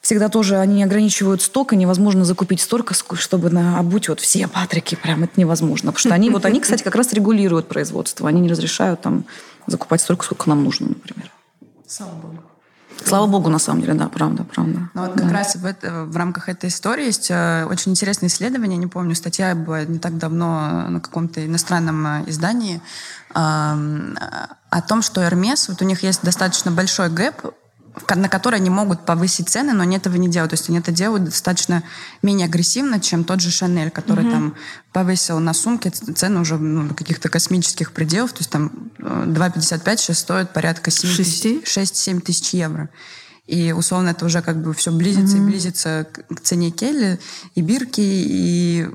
всегда 0.00 0.28
тоже 0.28 0.56
они 0.56 0.82
ограничивают 0.82 1.42
сток, 1.42 1.74
и 1.74 1.76
невозможно 1.76 2.24
закупить 2.24 2.60
столько, 2.62 2.94
чтобы 2.94 3.50
на, 3.50 3.78
обуть 3.78 4.08
вот 4.08 4.20
все 4.20 4.46
патрики, 4.48 4.94
прям 4.94 5.24
это 5.24 5.32
невозможно. 5.38 5.92
Потому 5.92 5.98
что 5.98 6.14
они, 6.14 6.30
вот 6.30 6.46
они, 6.46 6.60
кстати, 6.60 6.84
как 6.84 6.94
раз 6.94 7.12
регулируют 7.12 7.66
производство, 7.68 8.28
они 8.28 8.40
не 8.40 8.48
разрешают 8.48 9.02
там 9.02 9.24
закупать 9.66 10.00
столько, 10.00 10.24
сколько 10.24 10.48
нам 10.48 10.62
нужно, 10.62 10.88
например. 10.88 11.32
Слава 11.86 12.14
богу. 12.14 12.42
Слава 13.04 13.26
богу, 13.26 13.50
на 13.50 13.58
самом 13.58 13.80
деле, 13.82 13.94
да, 13.94 14.08
правда, 14.08 14.44
правда. 14.44 14.88
Но 14.94 15.06
вот 15.06 15.20
как 15.20 15.30
раз 15.30 15.56
в, 15.56 15.64
это, 15.64 16.04
в 16.04 16.16
рамках 16.16 16.48
этой 16.48 16.68
истории 16.68 17.06
есть 17.06 17.30
э, 17.30 17.64
очень 17.66 17.92
интересное 17.92 18.28
исследование, 18.28 18.78
не 18.78 18.86
помню, 18.86 19.14
статья 19.14 19.54
была 19.54 19.84
не 19.84 19.98
так 19.98 20.18
давно 20.18 20.88
на 20.88 21.00
каком-то 21.00 21.44
иностранном 21.44 22.06
э, 22.06 22.24
издании, 22.28 22.80
э, 23.34 23.38
о 23.38 24.82
том, 24.88 25.02
что 25.02 25.20
Hermes, 25.20 25.66
вот 25.68 25.82
у 25.82 25.84
них 25.84 26.02
есть 26.02 26.22
достаточно 26.22 26.70
большой 26.70 27.10
гэп 27.10 27.52
на 28.14 28.28
которые 28.28 28.58
они 28.58 28.70
могут 28.70 29.04
повысить 29.04 29.48
цены, 29.48 29.72
но 29.72 29.82
они 29.82 29.96
этого 29.96 30.16
не 30.16 30.28
делают. 30.28 30.50
То 30.50 30.54
есть 30.54 30.68
они 30.68 30.78
это 30.78 30.92
делают 30.92 31.24
достаточно 31.24 31.82
менее 32.22 32.46
агрессивно, 32.46 33.00
чем 33.00 33.24
тот 33.24 33.40
же 33.40 33.50
Шанель, 33.50 33.90
который 33.90 34.24
угу. 34.24 34.32
там 34.32 34.54
повысил 34.92 35.38
на 35.38 35.54
сумки 35.54 35.88
цены 35.88 36.40
уже 36.40 36.58
ну, 36.58 36.94
каких-то 36.94 37.28
космических 37.28 37.92
пределов. 37.92 38.32
То 38.32 38.38
есть 38.40 38.50
там 38.50 38.90
2,55 38.98 39.80
э, 39.84 39.96
сейчас 39.96 40.18
стоит 40.18 40.52
порядка 40.52 40.90
6-7 40.90 42.20
тысяч 42.20 42.54
евро. 42.54 42.90
И 43.46 43.72
условно 43.72 44.10
это 44.10 44.26
уже 44.26 44.42
как 44.42 44.60
бы 44.60 44.74
все 44.74 44.90
близится 44.90 45.36
mm-hmm. 45.36 45.42
и 45.42 45.46
близится 45.46 46.06
к 46.12 46.40
цене 46.40 46.70
Келли 46.70 47.20
и 47.54 47.60
Бирки, 47.62 48.00
и 48.00 48.88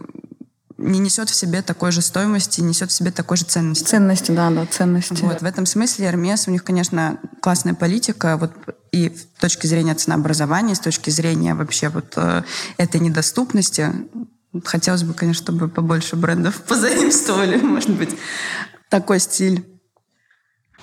не 0.82 1.00
несет 1.00 1.30
в 1.30 1.36
себе 1.36 1.62
такой 1.62 1.92
же 1.92 2.02
стоимости, 2.02 2.62
несет 2.62 2.92
в 2.92 2.94
себе 2.94 3.12
такой 3.12 3.38
же 3.38 3.46
ценности. 3.46 3.86
Ценности, 3.86 4.32
да, 4.32 4.50
да, 4.50 4.66
ценности. 4.66 5.22
Вот, 5.22 5.42
в 5.42 5.46
этом 5.46 5.66
смысле 5.66 6.08
Hermes, 6.08 6.44
у 6.48 6.52
них, 6.52 6.64
конечно, 6.64 7.20
классная 7.42 7.74
политика, 7.74 8.38
вот 8.38 8.52
и 8.92 9.10
с 9.10 9.40
точки 9.40 9.68
зрения 9.68 9.96
ценообразования, 9.96 10.76
с 10.76 10.80
точки 10.80 11.10
зрения 11.10 11.56
вообще 11.56 11.90
вот 11.90 12.14
э, 12.18 12.44
этой 12.78 13.00
недоступности. 13.00 13.94
Хотелось 14.66 15.04
бы, 15.04 15.14
конечно, 15.14 15.44
чтобы 15.44 15.70
побольше 15.70 16.16
брендов 16.16 16.62
позаимствовали, 16.68 17.58
может 17.58 17.92
быть, 17.92 18.16
такой 18.90 19.20
стиль. 19.20 19.66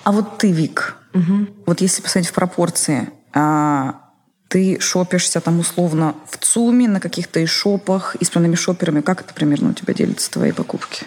А 0.03 0.11
вот 0.11 0.37
ты, 0.37 0.51
Вик, 0.51 0.95
угу. 1.13 1.47
вот 1.65 1.81
если 1.81 2.01
посмотреть 2.01 2.31
в 2.31 2.33
пропорции, 2.33 3.09
а, 3.33 4.08
ты 4.49 4.79
шопишься 4.79 5.39
там 5.39 5.59
условно 5.59 6.15
в 6.29 6.37
ЦУМе, 6.37 6.87
на 6.89 6.99
каких-то 6.99 7.39
и 7.39 7.45
шопах, 7.45 8.15
избранными 8.19 8.55
шоперами. 8.55 9.01
Как 9.01 9.21
это 9.21 9.33
примерно 9.33 9.69
у 9.69 9.73
тебя 9.73 9.93
делятся 9.93 10.31
твои 10.31 10.51
покупки? 10.51 11.05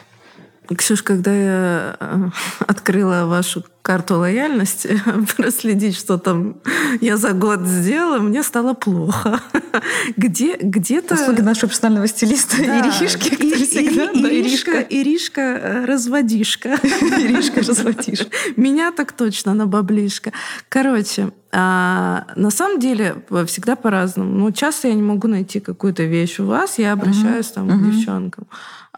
Ксюш, 0.75 1.03
когда 1.03 1.35
я 1.35 1.97
э, 2.01 2.31
открыла 2.67 3.27
вашу 3.27 3.65
карту 3.83 4.19
лояльности, 4.19 5.01
проследить, 5.37 5.97
что 5.97 6.17
там 6.17 6.57
я 7.01 7.17
за 7.17 7.33
год 7.33 7.67
сделала, 7.67 8.19
мне 8.19 8.43
стало 8.43 8.75
плохо. 8.75 9.41
Где, 10.17 10.57
где-то... 10.57 11.15
Услуги 11.15 11.41
нашего 11.41 11.69
персонального 11.69 12.07
стилиста 12.07 12.59
да. 12.59 12.81
Иришки, 12.81 13.35
и, 13.35 13.65
всегда... 13.65 14.11
И, 14.11 14.23
да, 14.23 14.31
Иришка, 14.31 14.81
Иришка 14.81 15.41
э, 15.41 15.85
разводишка. 15.87 16.69
Иришка 16.83 17.61
разводишка. 17.61 18.27
Меня 18.57 18.93
так 18.93 19.13
точно, 19.13 19.55
на 19.55 19.67
баблишка. 19.67 20.33
Короче, 20.69 21.33
а, 21.53 22.27
на 22.37 22.51
самом 22.51 22.81
деле 22.81 23.17
всегда 23.47 23.77
по-разному. 23.77 24.31
Ну, 24.31 24.53
часто 24.53 24.89
я 24.89 24.95
не 24.95 25.03
могу 25.03 25.29
найти 25.29 25.61
какую-то 25.61 26.05
вещь 26.05 26.39
у 26.39 26.47
вас, 26.47 26.79
я 26.79 26.93
обращаюсь 26.93 27.49
там 27.49 27.69
к 27.69 27.91
девчонкам. 27.91 28.47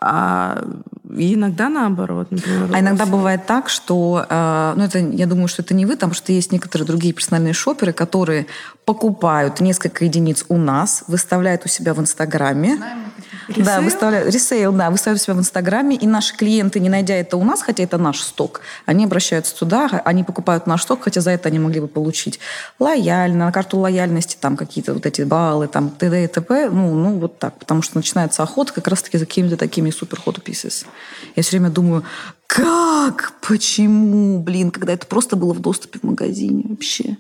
А 0.00 0.64
иногда 1.08 1.68
наоборот, 1.68 2.30
например. 2.30 2.70
А 2.72 2.80
иногда 2.80 3.06
бывает 3.06 3.46
так, 3.46 3.68
что, 3.68 4.26
э, 4.28 4.74
ну 4.76 4.84
это, 4.84 4.98
я 4.98 5.26
думаю, 5.26 5.48
что 5.48 5.62
это 5.62 5.74
не 5.74 5.86
вы, 5.86 5.94
потому 5.94 6.14
что 6.14 6.32
есть 6.32 6.52
некоторые 6.52 6.86
другие 6.86 7.14
персональные 7.14 7.54
шоперы, 7.54 7.92
которые 7.92 8.46
покупают 8.84 9.60
несколько 9.60 10.04
единиц 10.04 10.44
у 10.48 10.56
нас, 10.56 11.04
выставляют 11.06 11.64
у 11.64 11.68
себя 11.68 11.94
в 11.94 12.00
Инстаграме. 12.00 12.78
Да, 13.48 13.80
выставляют 13.80 14.32
ресейл, 14.32 14.72
да, 14.72 14.90
выставляют 14.90 15.22
себя 15.22 15.34
в 15.34 15.38
Инстаграме, 15.38 15.96
и 15.96 16.06
наши 16.06 16.36
клиенты, 16.36 16.80
не 16.80 16.88
найдя 16.88 17.14
это 17.14 17.36
у 17.36 17.44
нас, 17.44 17.62
хотя 17.62 17.82
это 17.82 17.98
наш 17.98 18.20
сток, 18.20 18.60
они 18.86 19.04
обращаются 19.04 19.56
туда, 19.56 20.02
они 20.04 20.24
покупают 20.24 20.66
наш 20.66 20.82
сток, 20.82 21.04
хотя 21.04 21.20
за 21.20 21.30
это 21.30 21.48
они 21.48 21.58
могли 21.58 21.80
бы 21.80 21.88
получить 21.88 22.40
лояльно, 22.78 23.46
на 23.46 23.52
карту 23.52 23.78
лояльности 23.78 24.36
там 24.40 24.56
какие-то 24.56 24.94
вот 24.94 25.06
эти 25.06 25.22
баллы, 25.22 25.68
там 25.68 25.90
т.д. 25.90 26.24
и 26.24 26.26
т.п. 26.26 26.70
Ну, 26.70 26.94
ну 26.94 27.18
вот 27.18 27.38
так, 27.38 27.58
потому 27.58 27.82
что 27.82 27.96
начинается 27.96 28.42
охота 28.42 28.72
как 28.72 28.88
раз-таки 28.88 29.18
за 29.18 29.26
какими-то 29.26 29.56
такими 29.56 29.90
супер 29.90 30.20
hot 30.24 30.42
pieces. 30.42 30.86
Я 31.36 31.42
все 31.42 31.52
время 31.52 31.70
думаю, 31.70 32.04
как? 32.46 33.32
Почему? 33.40 34.38
Блин, 34.38 34.70
когда 34.70 34.92
это 34.92 35.06
просто 35.06 35.36
было 35.36 35.52
в 35.52 35.60
доступе 35.60 35.98
в 35.98 36.02
магазине 36.04 36.64
вообще. 36.68 37.16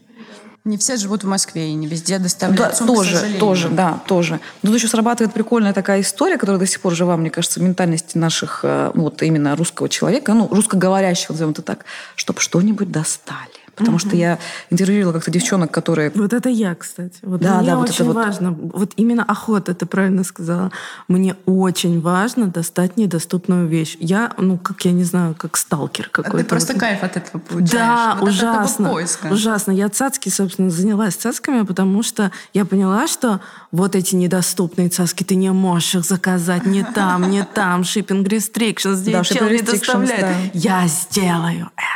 Не 0.64 0.78
все 0.78 0.96
живут 0.96 1.24
в 1.24 1.26
Москве 1.26 1.68
и 1.68 1.74
не 1.74 1.86
везде 1.86 2.18
доставляют 2.18 2.70
да, 2.70 2.74
сумку, 2.74 2.94
тоже, 2.94 3.38
тоже, 3.38 3.68
да, 3.68 4.00
тоже. 4.06 4.40
Тут 4.62 4.74
еще 4.74 4.88
срабатывает 4.88 5.34
прикольная 5.34 5.74
такая 5.74 6.00
история, 6.00 6.38
которая 6.38 6.58
до 6.58 6.66
сих 6.66 6.80
пор 6.80 6.94
жива, 6.94 7.18
мне 7.18 7.28
кажется, 7.28 7.60
в 7.60 7.62
ментальности 7.62 8.16
наших, 8.16 8.60
э, 8.62 8.90
вот 8.94 9.22
именно 9.22 9.56
русского 9.56 9.90
человека, 9.90 10.32
ну, 10.32 10.48
русскоговорящего, 10.50 11.32
назовем 11.32 11.52
это 11.52 11.60
так, 11.60 11.84
чтобы 12.16 12.40
что-нибудь 12.40 12.90
достали. 12.90 13.63
Потому 13.74 13.96
угу. 13.96 14.06
что 14.06 14.16
я 14.16 14.38
интервьюировала 14.70 15.14
как-то 15.14 15.30
девчонок, 15.30 15.70
которые... 15.70 16.12
Вот 16.14 16.32
это 16.32 16.48
я, 16.48 16.74
кстати. 16.74 17.18
Вот 17.22 17.40
да, 17.40 17.58
мне 17.58 17.66
да, 17.66 17.76
вот 17.76 17.88
очень 17.90 18.04
это 18.04 18.14
важно. 18.14 18.52
Вот... 18.52 18.74
вот 18.74 18.92
именно 18.96 19.24
охота, 19.24 19.74
ты 19.74 19.86
правильно 19.86 20.24
сказала. 20.24 20.70
Мне 21.08 21.36
очень 21.46 22.00
важно 22.00 22.46
достать 22.46 22.96
недоступную 22.96 23.66
вещь. 23.66 23.96
Я, 24.00 24.32
ну, 24.38 24.58
как 24.58 24.84
я 24.84 24.92
не 24.92 25.04
знаю, 25.04 25.34
как 25.34 25.56
сталкер 25.56 26.08
какой-то. 26.10 26.38
А 26.38 26.42
ты 26.42 26.44
просто 26.44 26.78
кайф 26.78 27.02
от 27.02 27.16
этого 27.16 27.40
получаешь. 27.40 27.72
Да, 27.72 28.16
вот 28.20 28.28
ужасно. 28.28 28.92
Ужасно. 29.30 29.72
Я 29.72 29.88
цацки, 29.88 30.28
собственно, 30.28 30.70
занялась 30.70 31.14
цацками, 31.14 31.62
потому 31.62 32.02
что 32.02 32.30
я 32.52 32.64
поняла, 32.64 33.06
что 33.06 33.40
вот 33.72 33.96
эти 33.96 34.14
недоступные 34.14 34.88
цацки, 34.88 35.24
ты 35.24 35.34
не 35.34 35.50
можешь 35.50 35.94
их 35.96 36.04
заказать 36.04 36.66
не 36.66 36.84
там, 36.84 37.30
не 37.30 37.44
там, 37.44 37.80
shipping 37.82 38.24
restrictions, 38.24 38.94
здесь 38.94 39.14
да, 39.14 39.24
чел 39.24 39.48
не 39.48 39.62
доставляет. 39.62 40.20
Да. 40.20 40.34
Я 40.52 40.86
сделаю 40.86 41.70
это. 41.76 41.93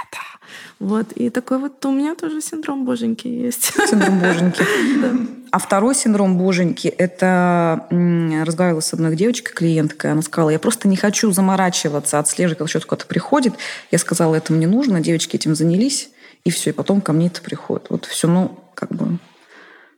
Вот, 0.80 1.10
и 1.12 1.28
такой 1.30 1.58
вот 1.58 1.84
у 1.86 1.90
меня 1.90 2.14
тоже 2.14 2.40
синдром 2.40 2.84
боженьки 2.84 3.26
есть. 3.26 3.72
Синдром 3.88 4.20
боженьки. 4.22 4.62
да. 5.02 5.12
А 5.50 5.58
второй 5.58 5.94
синдром 5.94 6.38
боженьки, 6.38 6.88
это 6.88 7.86
разговаривала 7.90 8.80
с 8.80 8.92
одной 8.92 9.16
девочкой, 9.16 9.54
клиенткой, 9.54 10.12
она 10.12 10.22
сказала, 10.22 10.50
я 10.50 10.58
просто 10.58 10.86
не 10.88 10.96
хочу 10.96 11.32
заморачиваться, 11.32 12.18
отслеживать, 12.18 12.58
когда 12.58 12.68
что-то 12.68 13.06
приходит. 13.06 13.54
Я 13.90 13.98
сказала, 13.98 14.34
это 14.34 14.52
мне 14.52 14.66
нужно, 14.66 15.00
девочки 15.00 15.36
этим 15.36 15.54
занялись, 15.54 16.10
и 16.44 16.50
все, 16.50 16.70
и 16.70 16.72
потом 16.72 17.00
ко 17.00 17.12
мне 17.12 17.28
это 17.28 17.40
приходит. 17.40 17.86
Вот 17.88 18.04
все, 18.04 18.28
ну, 18.28 18.58
как 18.74 18.90
бы... 18.90 19.18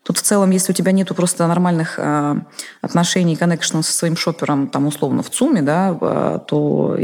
Тут 0.02 0.16
в 0.16 0.22
целом, 0.22 0.50
если 0.50 0.72
у 0.72 0.74
тебя 0.74 0.92
нету 0.92 1.14
просто 1.14 1.46
нормальных 1.46 1.98
э, 1.98 2.36
отношений, 2.80 3.36
коннекшена 3.36 3.82
со 3.82 3.92
своим 3.92 4.16
шопером, 4.16 4.68
там, 4.68 4.86
условно, 4.86 5.22
в 5.22 5.28
ЦУМе, 5.28 5.60
да, 5.60 5.96
э, 6.00 6.38
то 6.46 6.96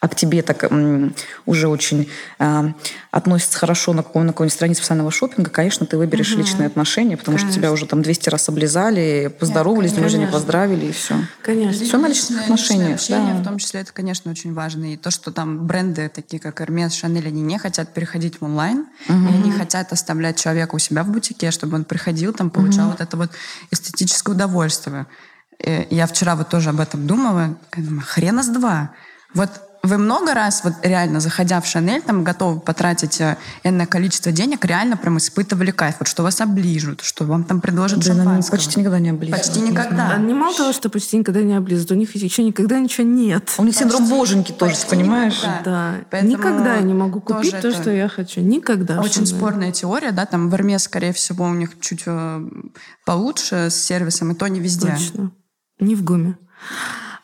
а 0.00 0.08
к 0.08 0.14
тебе 0.14 0.42
так 0.42 0.70
уже 1.46 1.68
очень 1.68 2.08
э, 2.38 2.72
относится 3.10 3.58
хорошо 3.58 3.94
на, 3.94 4.02
какой- 4.02 4.24
на 4.24 4.32
какой-нибудь 4.32 4.52
странице 4.52 4.80
профессионального 4.80 5.10
шопинга, 5.10 5.50
конечно, 5.50 5.86
ты 5.86 5.96
выберешь 5.96 6.32
угу. 6.32 6.40
личные 6.40 6.66
отношения, 6.66 7.16
потому 7.16 7.38
конечно. 7.38 7.52
что 7.52 7.60
тебя 7.60 7.72
уже 7.72 7.86
там 7.86 8.02
200 8.02 8.28
раз 8.28 8.48
облизали, 8.48 9.34
поздоровались, 9.40 9.92
день 9.92 10.02
рождения 10.02 10.26
поздравили, 10.26 10.86
и 10.86 10.92
все. 10.92 11.16
Конечно. 11.42 11.84
Все 11.84 11.98
на 11.98 12.08
личных 12.08 12.42
отношениях. 12.42 12.96
Общение, 12.96 13.34
да. 13.34 13.40
в 13.40 13.44
том 13.44 13.58
числе, 13.58 13.80
это, 13.80 13.92
конечно, 13.92 14.30
очень 14.30 14.52
важно. 14.52 14.92
И 14.92 14.96
то, 14.96 15.10
что 15.10 15.32
там 15.32 15.66
бренды, 15.66 16.10
такие 16.14 16.40
как 16.40 16.60
Hermes, 16.60 16.88
Chanel, 16.88 17.26
они 17.26 17.40
не 17.40 17.58
хотят 17.58 17.94
переходить 17.94 18.40
в 18.40 18.44
онлайн, 18.44 18.86
угу. 19.08 19.18
и 19.18 19.28
они 19.28 19.50
хотят 19.50 19.92
оставлять 19.92 20.38
человека 20.38 20.74
у 20.74 20.78
себя 20.78 21.02
в 21.04 21.08
бутике, 21.08 21.50
чтобы 21.50 21.76
он 21.76 21.84
приходил, 21.84 22.34
там, 22.34 22.50
получал 22.50 22.88
угу. 22.88 22.92
вот 22.92 23.00
это 23.00 23.16
вот 23.16 23.30
эстетическое 23.70 24.34
удовольствие. 24.34 25.06
И 25.58 25.86
я 25.90 26.06
вчера 26.06 26.36
вот 26.36 26.50
тоже 26.50 26.68
об 26.68 26.80
этом 26.80 27.06
думала. 27.06 27.56
Хрена 28.06 28.42
с 28.42 28.48
два. 28.48 28.90
Вот 29.32 29.50
вы 29.86 29.98
много 29.98 30.34
раз, 30.34 30.62
вот 30.64 30.74
реально, 30.82 31.20
заходя 31.20 31.60
в 31.60 31.66
Шанель, 31.66 32.02
там 32.02 32.24
готовы 32.24 32.60
потратить 32.60 33.20
э, 33.20 33.36
энное 33.64 33.86
количество 33.86 34.32
денег, 34.32 34.64
реально 34.64 34.96
прям 34.96 35.18
испытывали 35.18 35.70
кайф, 35.70 35.96
вот 35.98 36.08
что 36.08 36.22
вас 36.22 36.40
оближут, 36.40 37.00
что 37.02 37.24
вам 37.24 37.44
там 37.44 37.60
предложат 37.60 38.00
да, 38.00 38.14
шампанского. 38.14 38.56
почти 38.56 38.80
никогда 38.80 38.98
не 38.98 39.10
облизывают. 39.10 39.46
Почти 39.46 39.60
никогда. 39.60 40.08
Да, 40.10 40.16
не 40.16 40.34
мало 40.34 40.54
того, 40.54 40.72
что 40.72 40.88
почти 40.88 41.18
никогда 41.18 41.42
не 41.42 41.54
облизывают, 41.54 41.92
у 41.92 41.94
них 41.94 42.14
еще 42.14 42.42
никогда 42.42 42.78
ничего 42.78 43.06
нет. 43.06 43.52
У 43.58 43.64
них 43.64 43.74
синдром 43.76 44.08
боженьки 44.08 44.52
тоже, 44.52 44.76
понимаешь? 44.88 45.42
Никогда. 45.42 45.62
Да. 45.64 45.94
Поэтому 46.10 46.32
никогда 46.32 46.74
я 46.76 46.82
не 46.82 46.94
могу 46.94 47.20
купить 47.20 47.60
то, 47.60 47.72
что 47.72 47.90
я 47.90 48.08
хочу. 48.08 48.40
Никогда. 48.40 49.00
Очень 49.00 49.26
Шанель. 49.26 49.28
спорная 49.28 49.72
теория, 49.72 50.12
да, 50.12 50.26
там 50.26 50.50
в 50.50 50.54
Арме, 50.54 50.78
скорее 50.78 51.12
всего, 51.12 51.44
у 51.44 51.54
них 51.54 51.78
чуть 51.80 52.02
э, 52.06 52.48
получше 53.04 53.70
с 53.70 53.74
сервисом, 53.74 54.32
и 54.32 54.34
то 54.34 54.46
не 54.48 54.60
везде. 54.60 54.88
Точно. 54.88 55.32
Не 55.78 55.94
в 55.94 56.04
ГУМе. 56.04 56.38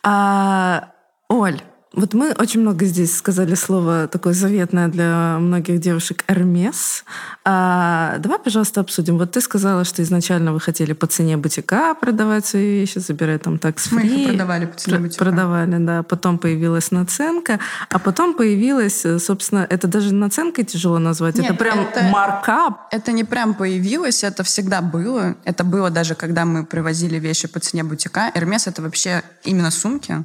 А, 0.03 0.91
Оль, 1.29 1.63
вот 1.95 2.15
мы 2.15 2.33
очень 2.33 2.61
много 2.61 2.87
здесь 2.87 3.17
сказали 3.17 3.55
слово 3.55 4.09
такое 4.09 4.33
заветное 4.33 4.89
для 4.89 5.39
многих 5.39 5.79
девушек 5.79 6.25
«Эрмес». 6.27 7.05
А, 7.45 8.17
давай, 8.19 8.39
пожалуйста, 8.39 8.81
обсудим. 8.81 9.19
Вот 9.19 9.33
ты 9.33 9.41
сказала, 9.41 9.85
что 9.85 10.03
изначально 10.03 10.53
вы 10.53 10.61
хотели 10.61 10.95
по 10.95 11.07
цене 11.07 11.37
бутика 11.37 11.95
продавать 11.95 12.47
свои 12.47 12.81
вещи, 12.81 12.99
забирать 12.99 13.43
там 13.43 13.59
такс 13.59 13.93
Мы 13.93 14.03
их 14.03 14.29
продавали 14.29 14.67
по 14.67 14.79
цене 14.79 14.99
бутика. 14.99 15.25
Продавали, 15.25 15.77
да. 15.79 16.03
Потом 16.03 16.39
появилась 16.39 16.91
наценка, 16.91 17.61
а 17.91 17.99
потом 17.99 18.35
появилась, 18.35 19.05
собственно, 19.19 19.67
это 19.69 19.87
даже 19.87 20.15
наценкой 20.15 20.65
тяжело 20.65 20.99
назвать, 20.99 21.37
Нет, 21.37 21.51
это 21.51 21.55
прям 21.55 21.81
это, 21.81 22.05
маркап. 22.05 22.89
Это 22.91 23.13
не 23.13 23.25
прям 23.25 23.55
появилось, 23.55 24.25
это 24.25 24.45
всегда 24.45 24.81
было. 24.81 25.37
Это 25.45 25.63
было 25.63 25.91
даже, 25.91 26.15
когда 26.15 26.45
мы 26.45 26.65
привозили 26.65 27.19
вещи 27.19 27.49
по 27.49 27.61
цене 27.61 27.85
бутика. 27.85 28.31
«Hermes»— 28.35 28.67
это 28.69 28.81
вообще 28.81 29.23
именно 29.45 29.71
сумки. 29.71 30.25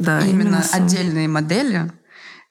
Да, 0.00 0.20
именно, 0.20 0.42
именно 0.42 0.64
отдельные 0.72 1.28
модели, 1.28 1.92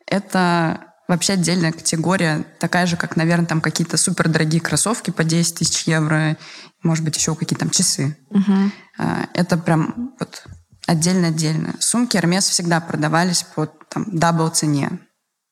это 0.05 0.93
вообще 1.07 1.33
отдельная 1.33 1.71
категория, 1.71 2.45
такая 2.59 2.85
же, 2.85 2.95
как, 2.95 3.15
наверное, 3.15 3.47
там 3.47 3.59
какие-то 3.59 3.97
супердорогие 3.97 4.61
кроссовки 4.61 5.09
по 5.09 5.23
10 5.23 5.55
тысяч 5.55 5.83
евро, 5.87 6.37
может 6.83 7.03
быть, 7.03 7.17
еще 7.17 7.33
какие-то 7.35 7.61
там 7.61 7.71
часы. 7.71 8.15
Угу. 8.29 9.03
Это 9.33 9.57
прям 9.57 10.13
вот 10.19 10.43
отдельно-отдельно. 10.85 11.73
Сумки 11.79 12.17
Hermes 12.17 12.41
всегда 12.41 12.79
продавались 12.79 13.43
по 13.55 13.65
там 13.65 14.05
double 14.07 14.49
цене. 14.49 14.99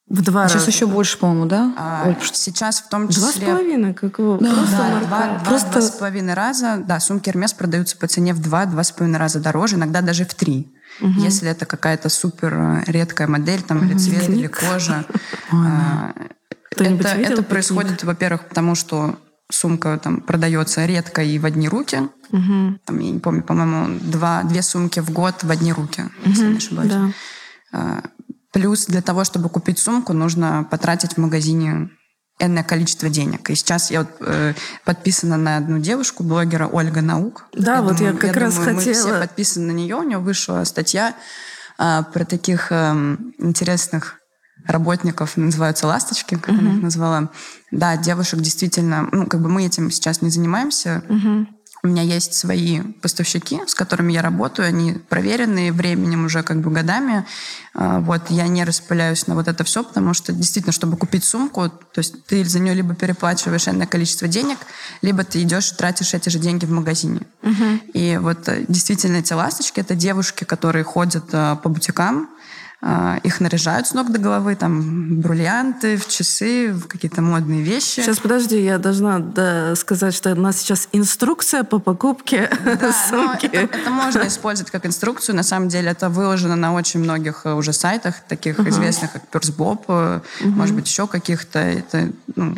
В 0.08 0.22
два 0.22 0.48
Сейчас 0.48 0.62
раза. 0.62 0.72
еще 0.72 0.86
больше, 0.86 1.18
по-моему, 1.18 1.48
да? 1.48 1.74
А, 1.76 2.16
сейчас 2.32 2.80
в 2.80 2.88
том 2.88 3.10
числе... 3.10 3.24
Два 3.24 3.32
с 3.32 3.36
половиной, 3.40 3.94
как 3.94 4.20
его? 4.20 4.38
Да, 4.38 4.54
просто 4.54 4.78
да, 4.78 5.00
два, 5.00 5.28
два, 5.28 5.40
просто 5.44 5.72
два 5.72 5.82
с 5.82 5.92
половиной 5.92 6.34
раза. 6.34 6.78
Да, 6.78 7.00
сумки 7.02 7.30
Hermes 7.30 7.54
продаются 7.58 7.98
по 7.98 8.08
цене 8.08 8.34
в 8.34 8.42
два, 8.42 8.66
два 8.66 8.84
с 8.84 8.92
половиной 8.92 9.18
раза 9.18 9.40
дороже, 9.40 9.76
иногда 9.76 10.02
даже 10.02 10.24
в 10.26 10.34
три. 10.34 10.72
Если 11.00 11.50
это 11.50 11.66
какая-то 11.66 12.10
супер 12.10 12.54
э, 12.54 12.84
редкая 12.88 13.28
модель, 13.28 13.62
там, 13.62 13.86
или 13.86 13.98
цвет, 13.98 14.30
или 14.30 14.48
кожа. 14.48 15.06
А, 15.50 16.14
это, 16.76 17.08
это 17.08 17.42
происходит, 17.42 18.04
во-первых, 18.04 18.50
потому 18.50 18.76
что 18.76 19.18
сумка 19.50 19.98
там 19.98 20.22
продается 20.22 20.86
редко 20.86 21.24
и 21.24 21.40
в 21.40 21.46
одни 21.46 21.70
руки. 21.70 22.10
Мгм. 22.32 22.80
Там, 22.86 23.00
я 23.00 23.12
не 23.12 23.20
помню, 23.20 23.44
по-моему, 23.44 24.00
два, 24.02 24.44
две 24.44 24.62
сумки 24.62 25.00
в 25.00 25.10
год 25.12 25.44
в 25.44 25.50
одни 25.50 25.72
руки, 25.72 26.04
если 26.26 26.48
не 26.48 26.58
ошибаюсь. 26.58 26.92
Да. 26.92 27.12
А, 27.72 28.04
Плюс 28.58 28.88
для 28.88 29.02
того, 29.02 29.24
чтобы 29.24 29.50
купить 29.50 29.78
сумку, 29.78 30.14
нужно 30.14 30.68
потратить 30.72 31.14
в 31.14 31.18
магазине 31.18 31.92
энное 32.40 32.64
количество 32.64 33.10
денег. 33.10 33.50
И 33.50 33.56
сейчас 33.56 33.90
я 33.92 34.02
вот, 34.02 34.10
э, 34.20 34.54
подписана 34.86 35.38
на 35.38 35.58
одну 35.58 35.80
девушку, 35.80 36.24
блогера 36.24 36.68
Ольга 36.68 37.02
Наук. 37.02 37.46
Да, 37.54 37.82
вот 37.82 38.00
я 38.00 38.14
как 38.14 38.36
раз 38.36 38.56
думаю, 38.56 38.76
Мы 38.76 38.82
все 38.82 38.94
хотела. 38.94 39.20
подписаны 39.22 39.74
на 39.74 39.78
нее. 39.78 39.96
У 39.96 40.04
нее 40.04 40.20
вышла 40.20 40.64
статья 40.64 41.16
а, 41.78 42.04
про 42.04 42.26
таких 42.26 42.72
эм, 42.72 43.34
интересных 43.40 44.20
работников, 44.66 45.38
называются 45.38 45.88
ласточки, 45.88 46.36
как 46.36 46.50
она 46.50 46.74
их 46.76 46.82
назвала. 46.82 47.30
Да, 47.72 47.96
девушек 47.98 48.40
действительно, 48.42 49.08
ну, 49.12 49.26
как 49.26 49.42
бы 49.42 49.50
мы 49.50 49.66
этим 49.66 49.90
сейчас 49.92 50.22
не 50.22 50.30
занимаемся. 50.30 51.04
У 51.84 51.88
меня 51.88 52.02
есть 52.02 52.34
свои 52.34 52.82
поставщики, 52.82 53.60
с 53.68 53.76
которыми 53.76 54.12
я 54.12 54.22
работаю, 54.22 54.68
они 54.68 54.94
проверенные 54.94 55.72
временем 55.72 56.26
уже 56.26 56.44
как 56.44 56.62
бы 56.62 56.72
годами. 56.72 57.26
А, 57.74 58.00
Вот, 58.00 58.30
я 58.30 58.48
не 58.48 58.64
распыляюсь 58.64 59.28
на 59.28 59.36
вот 59.36 59.48
это 59.48 59.64
все, 59.64 59.84
потому 59.84 60.14
что 60.14 60.34
действительно, 60.34 60.74
чтобы 60.74 60.98
купить 60.98 61.24
сумку, 61.24 61.70
то 61.70 62.00
есть 62.00 62.26
ты 62.26 62.44
за 62.44 62.60
нее 62.60 62.74
либо 62.74 62.96
переплачиваешь 62.96 63.68
энное 63.68 63.88
количество 63.88 64.28
денег, 64.28 64.58
либо 65.02 65.24
ты 65.24 65.42
идешь 65.44 65.72
и 65.72 65.76
тратишь 65.76 66.14
эти 66.14 66.30
же 66.30 66.40
деньги 66.40 66.66
в 66.66 66.72
магазине. 66.72 67.22
И 67.94 68.18
вот 68.22 68.50
э, 68.50 68.66
действительно 68.68 69.18
эти 69.18 69.34
ласточки— 69.34 69.80
это 69.82 69.96
девушки, 69.96 70.44
которые 70.44 70.84
ходят 70.84 71.26
э, 71.32 71.56
по 71.62 71.70
бутикам, 71.70 72.30
их 73.24 73.40
наряжают 73.42 73.88
с 73.88 73.94
ног 73.94 74.12
до 74.12 74.20
головы, 74.20 74.56
там, 74.56 75.20
бриллианты, 75.20 75.98
в 75.98 76.08
часы, 76.08 76.72
в 76.72 76.88
какие-то 76.88 77.24
модные 77.24 77.64
вещи. 77.64 78.02
Сейчас, 78.02 78.20
подожди, 78.20 78.62
я 78.64 78.78
должна 78.78 79.18
да, 79.20 79.76
сказать, 79.76 80.14
что 80.14 80.32
у 80.32 80.36
нас 80.36 80.58
сейчас 80.58 80.88
инструкция 80.92 81.64
по 81.64 81.80
покупке 81.80 82.50
Да, 82.64 82.94
но 83.12 83.30
сумки. 83.30 83.48
это, 83.48 83.78
это 83.78 83.90
можно 83.90 84.28
использовать 84.28 84.72
как 84.72 84.86
инструкцию. 84.86 85.36
На 85.36 85.44
самом 85.44 85.70
деле 85.70 85.90
это 85.90 86.10
выложено 86.10 86.56
на 86.56 86.74
очень 86.74 87.00
многих 87.00 87.42
э, 87.46 87.54
уже 87.54 87.74
сайтах, 87.74 88.16
таких 88.28 88.60
известных, 88.60 89.12
как 89.12 89.28
Персбоб, 89.28 89.86
э, 89.88 90.22
может 90.42 90.76
быть, 90.76 90.88
еще 90.88 91.08
каких-то. 91.08 91.60
Это 91.60 92.12
ну, 92.36 92.56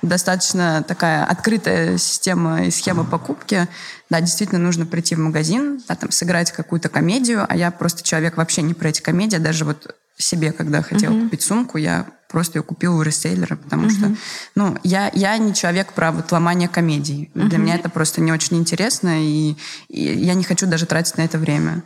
достаточно 0.00 0.82
такая 0.86 1.24
открытая 1.24 1.98
система 1.98 2.64
и 2.64 2.70
схема 2.70 3.04
покупки. 3.04 3.68
Да, 4.10 4.20
действительно 4.20 4.60
нужно 4.60 4.86
прийти 4.86 5.14
в 5.14 5.18
магазин, 5.18 5.82
да, 5.86 5.94
там, 5.94 6.10
сыграть 6.10 6.52
какую-то 6.52 6.88
комедию, 6.88 7.44
а 7.48 7.56
я 7.56 7.70
просто 7.70 8.02
человек 8.02 8.36
вообще 8.36 8.62
не 8.62 8.74
про 8.74 8.88
эти 8.88 9.02
комедии, 9.02 9.36
даже 9.36 9.64
вот 9.64 9.94
себе, 10.16 10.52
когда 10.52 10.82
хотела 10.82 11.12
купить 11.20 11.42
сумку, 11.42 11.78
я 11.78 12.06
просто 12.28 12.58
ее 12.58 12.62
купила 12.62 12.94
у 12.94 13.02
ресейлера, 13.02 13.56
потому 13.56 13.90
что, 13.90 14.14
ну, 14.54 14.76
я, 14.84 15.10
я 15.14 15.36
не 15.38 15.54
человек 15.54 15.94
про 15.94 16.12
вот 16.12 16.30
ломание 16.30 16.68
комедий. 16.68 17.30
Для 17.34 17.58
меня 17.58 17.74
это 17.74 17.88
просто 17.88 18.20
не 18.20 18.32
очень 18.32 18.58
интересно, 18.58 19.24
и, 19.24 19.56
и 19.88 20.02
я 20.02 20.34
не 20.34 20.44
хочу 20.44 20.66
даже 20.66 20.86
тратить 20.86 21.16
на 21.16 21.22
это 21.22 21.38
время. 21.38 21.82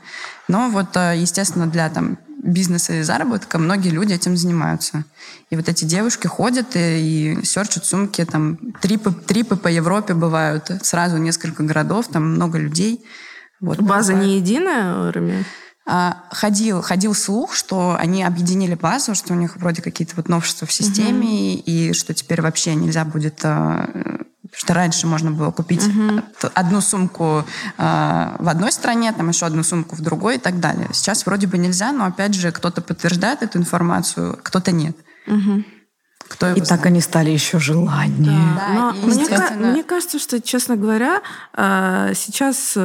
Но 0.48 0.68
вот, 0.68 0.96
э, 0.96 1.14
естественно, 1.16 1.66
для 1.66 1.88
там 1.88 2.18
бизнеса 2.42 2.94
и 2.94 3.02
заработка 3.02 3.58
многие 3.58 3.90
люди 3.90 4.14
этим 4.14 4.36
занимаются. 4.36 5.04
И 5.50 5.56
вот 5.56 5.68
эти 5.68 5.84
девушки 5.84 6.26
ходят 6.26 6.74
и, 6.74 7.34
и 7.34 7.44
серчат 7.44 7.84
сумки, 7.84 8.24
там, 8.24 8.58
трипы, 8.80 9.12
трипы 9.12 9.56
по 9.56 9.68
Европе 9.68 10.14
бывают, 10.14 10.70
сразу 10.82 11.18
несколько 11.18 11.62
городов, 11.62 12.08
там 12.08 12.34
много 12.34 12.58
людей. 12.58 13.04
Вот, 13.60 13.78
База 13.80 14.12
покупают. 14.12 14.26
не 14.26 14.36
единая, 14.38 15.12
Рами? 15.12 15.44
А, 15.84 16.24
ходил, 16.30 16.80
ходил 16.80 17.12
слух, 17.14 17.54
что 17.54 17.96
они 17.98 18.22
объединили 18.22 18.74
базу, 18.74 19.14
что 19.14 19.32
у 19.32 19.36
них 19.36 19.56
вроде 19.56 19.82
какие-то 19.82 20.14
вот 20.16 20.28
новшества 20.28 20.66
в 20.66 20.72
системе, 20.72 21.54
и 21.54 21.92
что 21.92 22.14
теперь 22.14 22.40
вообще 22.40 22.74
нельзя 22.74 23.04
будет... 23.04 23.40
а, 23.44 23.88
что 24.54 24.74
раньше 24.74 25.06
можно 25.06 25.30
было 25.30 25.50
купить 25.50 25.82
т- 26.38 26.50
одну 26.54 26.80
сумку 26.82 27.44
а, 27.78 28.36
в 28.38 28.48
одной 28.48 28.70
стране, 28.70 29.10
там 29.12 29.28
еще 29.30 29.46
одну 29.46 29.62
сумку 29.62 29.96
в 29.96 30.02
другой 30.02 30.36
и 30.36 30.38
так 30.38 30.60
далее. 30.60 30.88
Сейчас 30.92 31.24
вроде 31.26 31.46
бы 31.46 31.56
нельзя, 31.58 31.90
но 31.90 32.04
опять 32.04 32.34
же 32.34 32.52
кто-то 32.52 32.82
подтверждает 32.82 33.42
эту 33.42 33.58
информацию, 33.58 34.38
кто-то 34.42 34.70
нет. 34.70 34.96
Кто 36.28 36.46
его 36.46 36.58
И 36.58 36.60
так 36.60 36.86
они 36.86 37.00
стали 37.00 37.30
еще 37.30 37.58
желаннее. 37.58 38.54
Да, 38.56 38.68
Но 38.74 38.90
и, 38.90 39.14
мне, 39.14 39.26
мне 39.72 39.82
кажется, 39.82 40.18
что, 40.18 40.40
честно 40.40 40.76
говоря, 40.76 41.22
а, 41.54 42.12
сейчас 42.14 42.76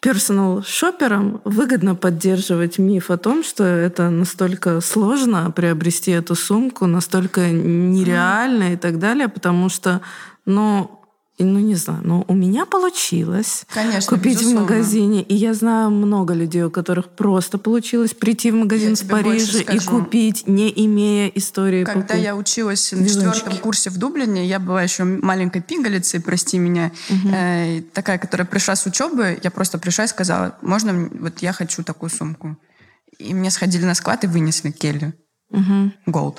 персонал 0.00 0.62
шоперам 0.62 1.40
выгодно 1.44 1.94
поддерживать 1.94 2.78
миф 2.78 3.10
о 3.10 3.18
том, 3.18 3.42
что 3.42 3.64
это 3.64 4.10
настолько 4.10 4.80
сложно 4.80 5.50
приобрести 5.50 6.12
эту 6.12 6.34
сумку, 6.34 6.86
настолько 6.86 7.50
нереально 7.50 8.74
и 8.74 8.76
так 8.76 8.98
далее, 8.98 9.28
потому 9.28 9.68
что, 9.68 10.00
ну, 10.46 10.97
ну 11.44 11.58
не 11.60 11.74
знаю, 11.76 12.00
но 12.04 12.24
у 12.26 12.34
меня 12.34 12.66
получилось 12.66 13.64
Конечно, 13.72 14.16
купить 14.16 14.38
безусловно. 14.38 14.60
в 14.60 14.62
магазине, 14.62 15.22
и 15.22 15.34
я 15.34 15.54
знаю 15.54 15.90
много 15.90 16.34
людей, 16.34 16.62
у 16.64 16.70
которых 16.70 17.10
просто 17.10 17.58
получилось 17.58 18.12
прийти 18.14 18.50
в 18.50 18.54
магазин 18.54 18.90
Я 18.90 18.96
в 18.96 19.08
Париже 19.08 19.62
и 19.62 19.78
купить, 19.78 20.46
не 20.46 20.72
имея 20.84 21.28
истории 21.28 21.84
Когда 21.84 22.02
покупки. 22.02 22.20
я 22.20 22.34
училась 22.36 22.92
на 22.92 23.08
четвертом 23.08 23.56
курсе 23.58 23.90
в 23.90 23.98
Дублине, 23.98 24.46
я 24.46 24.58
была 24.58 24.82
еще 24.82 25.04
маленькой 25.04 25.62
пигалицей, 25.62 26.20
прости 26.20 26.58
меня, 26.58 26.90
э, 27.32 27.82
такая, 27.92 28.18
которая 28.18 28.46
пришла 28.46 28.74
с 28.74 28.86
учебы, 28.86 29.38
я 29.42 29.50
просто 29.50 29.78
пришла 29.78 30.04
и 30.04 30.08
сказала, 30.08 30.56
можно, 30.62 31.08
вот 31.20 31.38
я 31.40 31.52
хочу 31.52 31.82
такую 31.84 32.10
сумку. 32.10 32.56
И 33.18 33.34
мне 33.34 33.50
сходили 33.50 33.84
на 33.84 33.94
склад 33.94 34.24
и 34.24 34.26
вынесли 34.26 34.70
Келли. 34.70 35.14
Мгм. 35.50 35.94
Gold. 36.06 36.36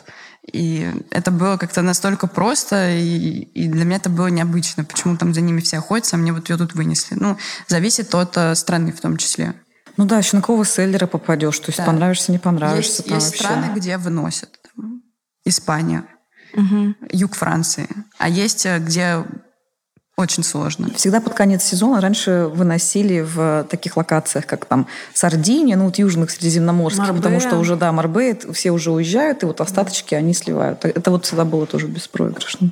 И 0.52 0.92
это 1.12 1.32
было 1.32 1.58
как-то 1.58 1.82
настолько 1.82 2.26
просто, 2.28 2.92
и, 2.92 3.42
и 3.54 3.68
для 3.68 3.86
меня 3.86 3.98
это 3.98 4.10
было 4.10 4.28
необычно. 4.28 4.84
Почему 4.84 5.16
там 5.18 5.34
за 5.34 5.42
ними 5.42 5.60
все 5.62 5.78
охотятся, 5.78 6.16
а 6.16 6.20
мне 6.20 6.34
вот 6.34 6.50
ее 6.50 6.58
тут 6.58 6.74
вынесли. 6.74 7.16
Ну, 7.20 7.38
зависит 7.68 8.14
от 8.16 8.36
э, 8.38 8.56
страны 8.56 8.92
в 8.92 9.00
том 9.00 9.18
числе. 9.18 9.54
Ну 9.98 10.06
да, 10.06 10.18
еще 10.18 10.38
на 10.38 10.42
какого 10.42 10.66
селлера 10.66 11.08
попадешь. 11.08 11.60
То 11.60 11.66
есть 11.70 11.78
Да. 11.80 11.86
понравишься, 11.86 12.32
не 12.32 12.40
понравишься. 12.40 13.04
Есть, 13.04 13.12
есть 13.12 13.26
вообще. 13.28 13.44
страны, 13.44 13.72
где 13.76 13.98
выносят. 13.98 14.50
Испания, 15.46 16.04
Мгм. 16.54 16.96
юг 17.12 17.36
Франции. 17.36 17.88
А 18.18 18.28
есть, 18.30 18.66
э, 18.66 18.80
где 18.80 19.24
очень 20.20 20.44
сложно. 20.44 20.90
Всегда 20.96 21.22
под 21.22 21.34
конец 21.34 21.64
сезона 21.64 22.02
раньше 22.02 22.50
выносили 22.54 23.22
в 23.22 23.66
таких 23.70 23.98
локациях, 23.98 24.46
как 24.46 24.66
там 24.66 24.88
Сардиния, 25.14 25.78
ну 25.78 25.86
вот 25.86 25.98
южных 25.98 26.30
средиземноморских, 26.30 27.00
Марбея. 27.00 27.18
потому 27.18 27.40
что 27.40 27.58
уже, 27.58 27.76
да, 27.76 27.92
Марбея, 27.92 28.38
все 28.52 28.72
уже 28.72 28.92
уезжают, 28.92 29.44
и 29.44 29.46
вот 29.46 29.62
остаточки 29.62 30.16
они 30.16 30.34
сливают. 30.34 30.84
Это 30.84 31.10
вот 31.12 31.26
всегда 31.26 31.46
было 31.46 31.66
тоже 31.66 31.88
беспроигрышно. 31.88 32.72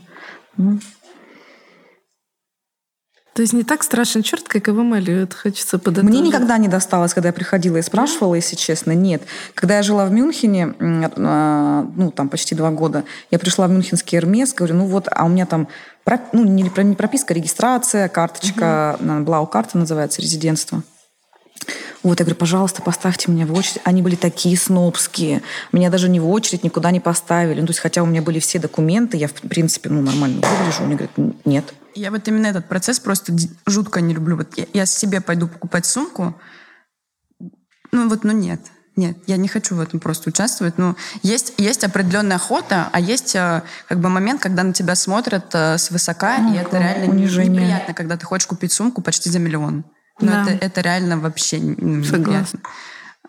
То 3.38 3.42
есть 3.44 3.54
не 3.54 3.64
так 3.64 3.84
страшен 3.84 4.24
черт, 4.24 4.48
как 4.48 4.68
его 4.68 4.82
малюют. 4.82 5.36
Хочется 5.36 5.78
подытожить. 5.78 6.10
Мне 6.10 6.22
никогда 6.22 6.58
не 6.58 6.68
досталось, 6.68 7.14
когда 7.14 7.30
я 7.30 7.34
приходила 7.34 7.78
и 7.78 7.84
спрашивала, 7.84 8.34
если 8.34 8.56
честно, 8.56 8.94
нет. 8.94 9.22
Когда 9.54 9.76
я 9.78 9.84
жила 9.84 10.08
в 10.08 10.12
Мюнхене, 10.12 10.74
а, 10.80 11.88
ну, 11.96 12.10
там 12.10 12.30
почти 12.30 12.56
два 12.56 12.72
года, 12.72 13.04
я 13.30 13.38
пришла 13.38 13.68
в 13.68 13.70
мюнхенский 13.70 14.18
Эрмес, 14.18 14.56
говорю, 14.56 14.74
ну 14.74 14.88
вот, 14.88 15.08
а 15.12 15.26
у 15.26 15.30
меня 15.30 15.46
там, 15.46 15.68
ну, 16.34 16.46
не 16.46 16.64
не 16.64 16.96
прописка, 16.96 17.36
а 17.36 17.36
регистрация, 17.36 18.10
карточка, 18.10 18.98
uh 19.00 19.24
Блау-карта 19.24 19.78
называется, 19.78 20.20
резидентство. 20.20 20.82
Вот, 22.02 22.20
я 22.20 22.26
говорю, 22.26 22.40
пожалуйста, 22.40 22.82
поставьте 22.82 23.32
меня 23.32 23.46
в 23.46 23.54
очередь. 23.54 23.82
Они 23.84 24.02
были 24.02 24.16
такие 24.16 24.58
снобские. 24.58 25.44
Меня 25.72 25.92
даже 25.92 26.10
не 26.10 26.20
в 26.20 26.28
очередь 26.28 26.64
никуда 26.64 26.90
не 26.90 27.00
поставили. 27.00 27.60
Ну, 27.60 27.68
то 27.68 27.72
есть, 27.72 27.82
хотя 27.82 28.02
у 28.02 28.08
меня 28.08 28.24
были 28.24 28.40
все 28.40 28.58
документы, 28.58 29.18
я, 29.18 29.28
в 29.28 29.34
принципе, 29.34 29.90
ну, 29.90 30.02
нормально 30.02 30.42
выгляжу. 30.42 30.84
Они 30.84 30.96
говорят, 30.96 31.12
«Н- 31.18 31.36
нет. 31.46 31.66
Я 31.98 32.12
вот 32.12 32.28
именно 32.28 32.48
этот 32.48 32.68
процесс 32.68 33.00
просто 33.00 33.34
жутко 33.66 34.02
не 34.02 34.14
люблю. 34.14 34.38
Вот 34.38 34.56
я, 34.58 34.66
я 34.74 34.86
себе 34.86 35.20
пойду 35.20 35.48
покупать 35.48 35.86
сумку, 35.86 36.40
ну 37.92 38.08
вот, 38.10 38.24
ну 38.24 38.32
нет. 38.34 38.62
Нет, 38.96 39.16
я 39.28 39.38
не 39.38 39.48
хочу 39.48 39.76
в 39.76 39.80
этом 39.80 40.00
просто 40.00 40.30
участвовать. 40.30 40.80
Ну, 40.80 40.96
есть, 41.22 41.54
есть 41.60 41.84
определенная 41.84 42.38
охота, 42.38 42.90
а 42.92 43.00
есть 43.00 43.36
э, 43.36 43.62
как 43.88 44.00
бы 44.00 44.10
момент, 44.10 44.42
когда 44.42 44.64
на 44.64 44.74
тебя 44.74 44.96
смотрят 44.96 45.54
э, 45.54 45.78
свысока, 45.78 46.40
Ну, 46.40 46.56
и 46.56 46.58
это 46.58 46.80
реально 46.80 47.14
унижение. 47.14 47.52
неприятно, 47.52 47.94
когда 47.94 48.18
ты 48.18 48.26
хочешь 48.26 48.48
купить 48.48 48.72
сумку 48.72 49.04
почти 49.04 49.30
за 49.30 49.38
миллион. 49.38 49.86
Но 50.20 50.32
Да. 50.32 50.42
это, 50.52 50.66
это 50.66 50.82
реально 50.82 51.20
вообще 51.20 51.58
Согласна. 51.60 51.84
неприятно. 51.84 52.60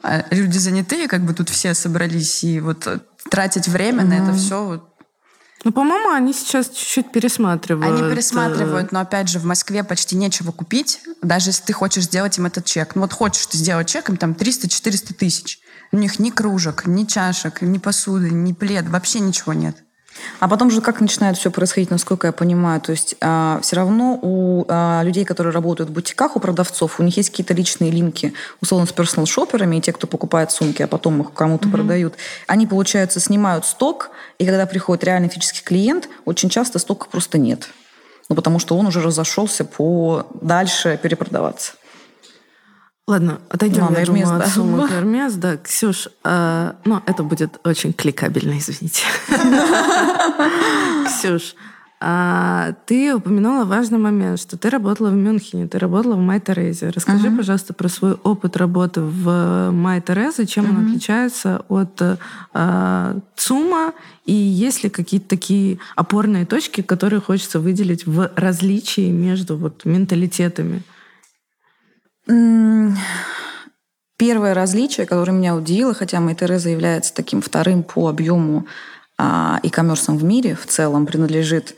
А 0.03 0.25
люди 0.31 0.57
занятые, 0.57 1.07
как 1.07 1.21
бы 1.21 1.35
тут 1.35 1.51
все 1.51 1.75
собрались, 1.75 2.43
и 2.45 2.61
вот 2.61 2.87
э, 2.87 3.01
тратить 3.31 3.69
время 3.69 4.05
на 4.05 4.15
это 4.15 4.33
все. 4.33 4.88
Ну, 5.65 5.73
по-моему, 5.73 6.11
они 6.11 6.33
сейчас 6.33 6.69
чуть-чуть 6.69 7.11
пересматривают. 7.11 8.01
Они 8.01 8.11
пересматривают, 8.11 8.93
но 8.93 9.01
опять 9.01 9.29
же 9.29 9.39
в 9.39 9.45
Москве 9.45 9.83
почти 9.83 10.15
нечего 10.15 10.53
купить, 10.53 11.01
даже 11.21 11.51
если 11.51 11.65
ты 11.65 11.73
хочешь 11.73 12.05
сделать 12.05 12.39
им 12.39 12.47
этот 12.47 12.65
чек. 12.65 12.95
Ну 12.95 13.03
вот 13.03 13.13
хочешь 13.13 13.47
ты 13.47 13.59
сделать 13.59 13.89
чек, 13.89 14.09
им 14.09 14.17
там 14.17 14.33
300-400 14.33 15.15
тысяч. 15.15 15.59
У 15.91 15.97
них 15.97 16.19
ни 16.19 16.31
кружек, 16.31 16.87
ни 16.87 17.05
чашек, 17.05 17.63
ни 17.63 17.79
посуды, 17.79 18.31
ни 18.31 18.53
плед, 18.53 18.89
вообще 18.89 19.21
ничего 19.21 19.53
нет. 19.53 19.77
А 20.41 20.49
потом 20.49 20.71
же 20.71 20.81
как 20.81 21.01
начинает 21.01 21.37
все 21.37 21.51
происходить, 21.51 21.91
насколько 21.91 22.27
я 22.27 22.33
понимаю, 22.33 22.81
то 22.81 22.93
есть 22.93 23.17
а, 23.21 23.59
все 23.63 23.77
равно 23.77 24.19
у 24.21 24.65
а, 24.69 25.03
людей, 25.03 25.25
которые 25.25 25.53
работают 25.53 25.91
в 25.91 25.93
бутиках, 25.93 26.37
у 26.37 26.41
продавцов, 26.41 27.01
у 27.01 27.03
них 27.03 27.17
есть 27.17 27.31
какие-то 27.31 27.55
личные 27.55 27.91
линки, 27.91 28.33
условно, 28.61 28.87
с 28.87 28.93
персонал 28.93 29.27
шоперами 29.27 29.77
и 29.77 29.81
те, 29.81 29.93
кто 29.93 30.07
покупает 30.07 30.51
сумки, 30.51 30.83
а 30.83 30.87
потом 30.87 31.21
их 31.23 31.33
кому-то 31.33 31.69
mm-hmm. 31.69 31.73
продают. 31.73 32.15
Они, 32.47 32.67
получается, 32.67 33.21
снимают 33.21 33.67
сток, 33.67 34.11
и 34.39 34.47
когда 34.47 34.67
приходит 34.67 35.05
реальный 35.05 35.29
физический 35.29 35.65
клиент, 35.65 36.09
очень 36.25 36.49
часто 36.49 36.79
стока 36.79 37.07
просто 37.11 37.39
нет. 37.39 37.69
Ну, 38.29 38.37
потому 38.37 38.59
что 38.59 38.77
он 38.77 38.87
уже 38.87 39.01
разошелся 39.01 39.65
по 39.65 40.27
дальше 40.41 40.99
перепродаваться. 41.03 41.73
Ладно, 43.09 43.41
отойдем, 43.49 43.85
Ладно, 43.85 43.97
я 43.97 44.03
Эрмес, 44.03 44.29
думаю, 44.29 44.39
да. 44.39 44.45
от 44.45 44.51
суммы 44.53 44.89
Эрмес. 44.99 45.35
Да, 45.37 45.57
Ксюш, 45.57 46.09
э, 46.25 46.73
ну, 46.85 47.01
это 47.07 47.23
будет 47.23 47.59
очень 47.65 47.95
кликабельно, 47.95 48.59
извините. 48.59 49.03
Ксюш, 51.07 51.55
а, 52.01 52.75
ты 52.85 53.15
упомянула 53.15 53.65
важный 53.65 53.97
момент, 53.99 54.39
что 54.39 54.59
ты 54.59 54.69
работала 54.69 55.09
в 55.09 55.15
Мюнхене, 55.15 55.67
ты 55.67 55.79
работала 55.79 56.17
в 56.17 56.19
Май 56.19 56.39
Терезе. 56.39 56.91
Расскажи, 56.91 57.29
uh-huh. 57.29 57.37
пожалуйста, 57.39 57.73
про 57.73 57.89
свой 57.89 58.13
опыт 58.13 58.59
работы 58.59 59.01
в 59.01 59.71
Май 59.71 60.03
Терезе, 60.03 60.45
чем 60.45 60.67
uh-huh. 60.67 60.79
он 60.79 60.87
отличается 60.87 61.65
от 61.69 62.03
а, 62.53 63.17
ЦУМа, 63.37 63.95
и 64.27 64.35
есть 64.35 64.85
ли 64.85 64.91
какие-то 64.91 65.29
такие 65.31 65.79
опорные 65.97 66.45
точки, 66.45 66.83
которые 66.83 67.23
хочется 67.23 67.59
выделить 67.59 68.07
в 68.07 68.31
различии 68.37 69.11
между 69.11 69.57
вот 69.57 69.87
менталитетами? 69.87 70.83
Первое 74.19 74.53
различие, 74.53 75.07
которое 75.07 75.33
меня 75.33 75.55
удивило, 75.55 75.95
хотя 75.95 76.21
Mytheresa 76.21 76.71
является 76.71 77.15
таким 77.15 77.41
вторым 77.41 77.85
по 77.85 78.09
объему 78.09 78.67
а, 79.17 79.61
e-commerce 79.63 79.71
ом 79.71 80.19
в 80.19 80.25
мире 80.25 80.57
в 80.61 80.67
целом, 80.67 81.07
принадлежит 81.07 81.77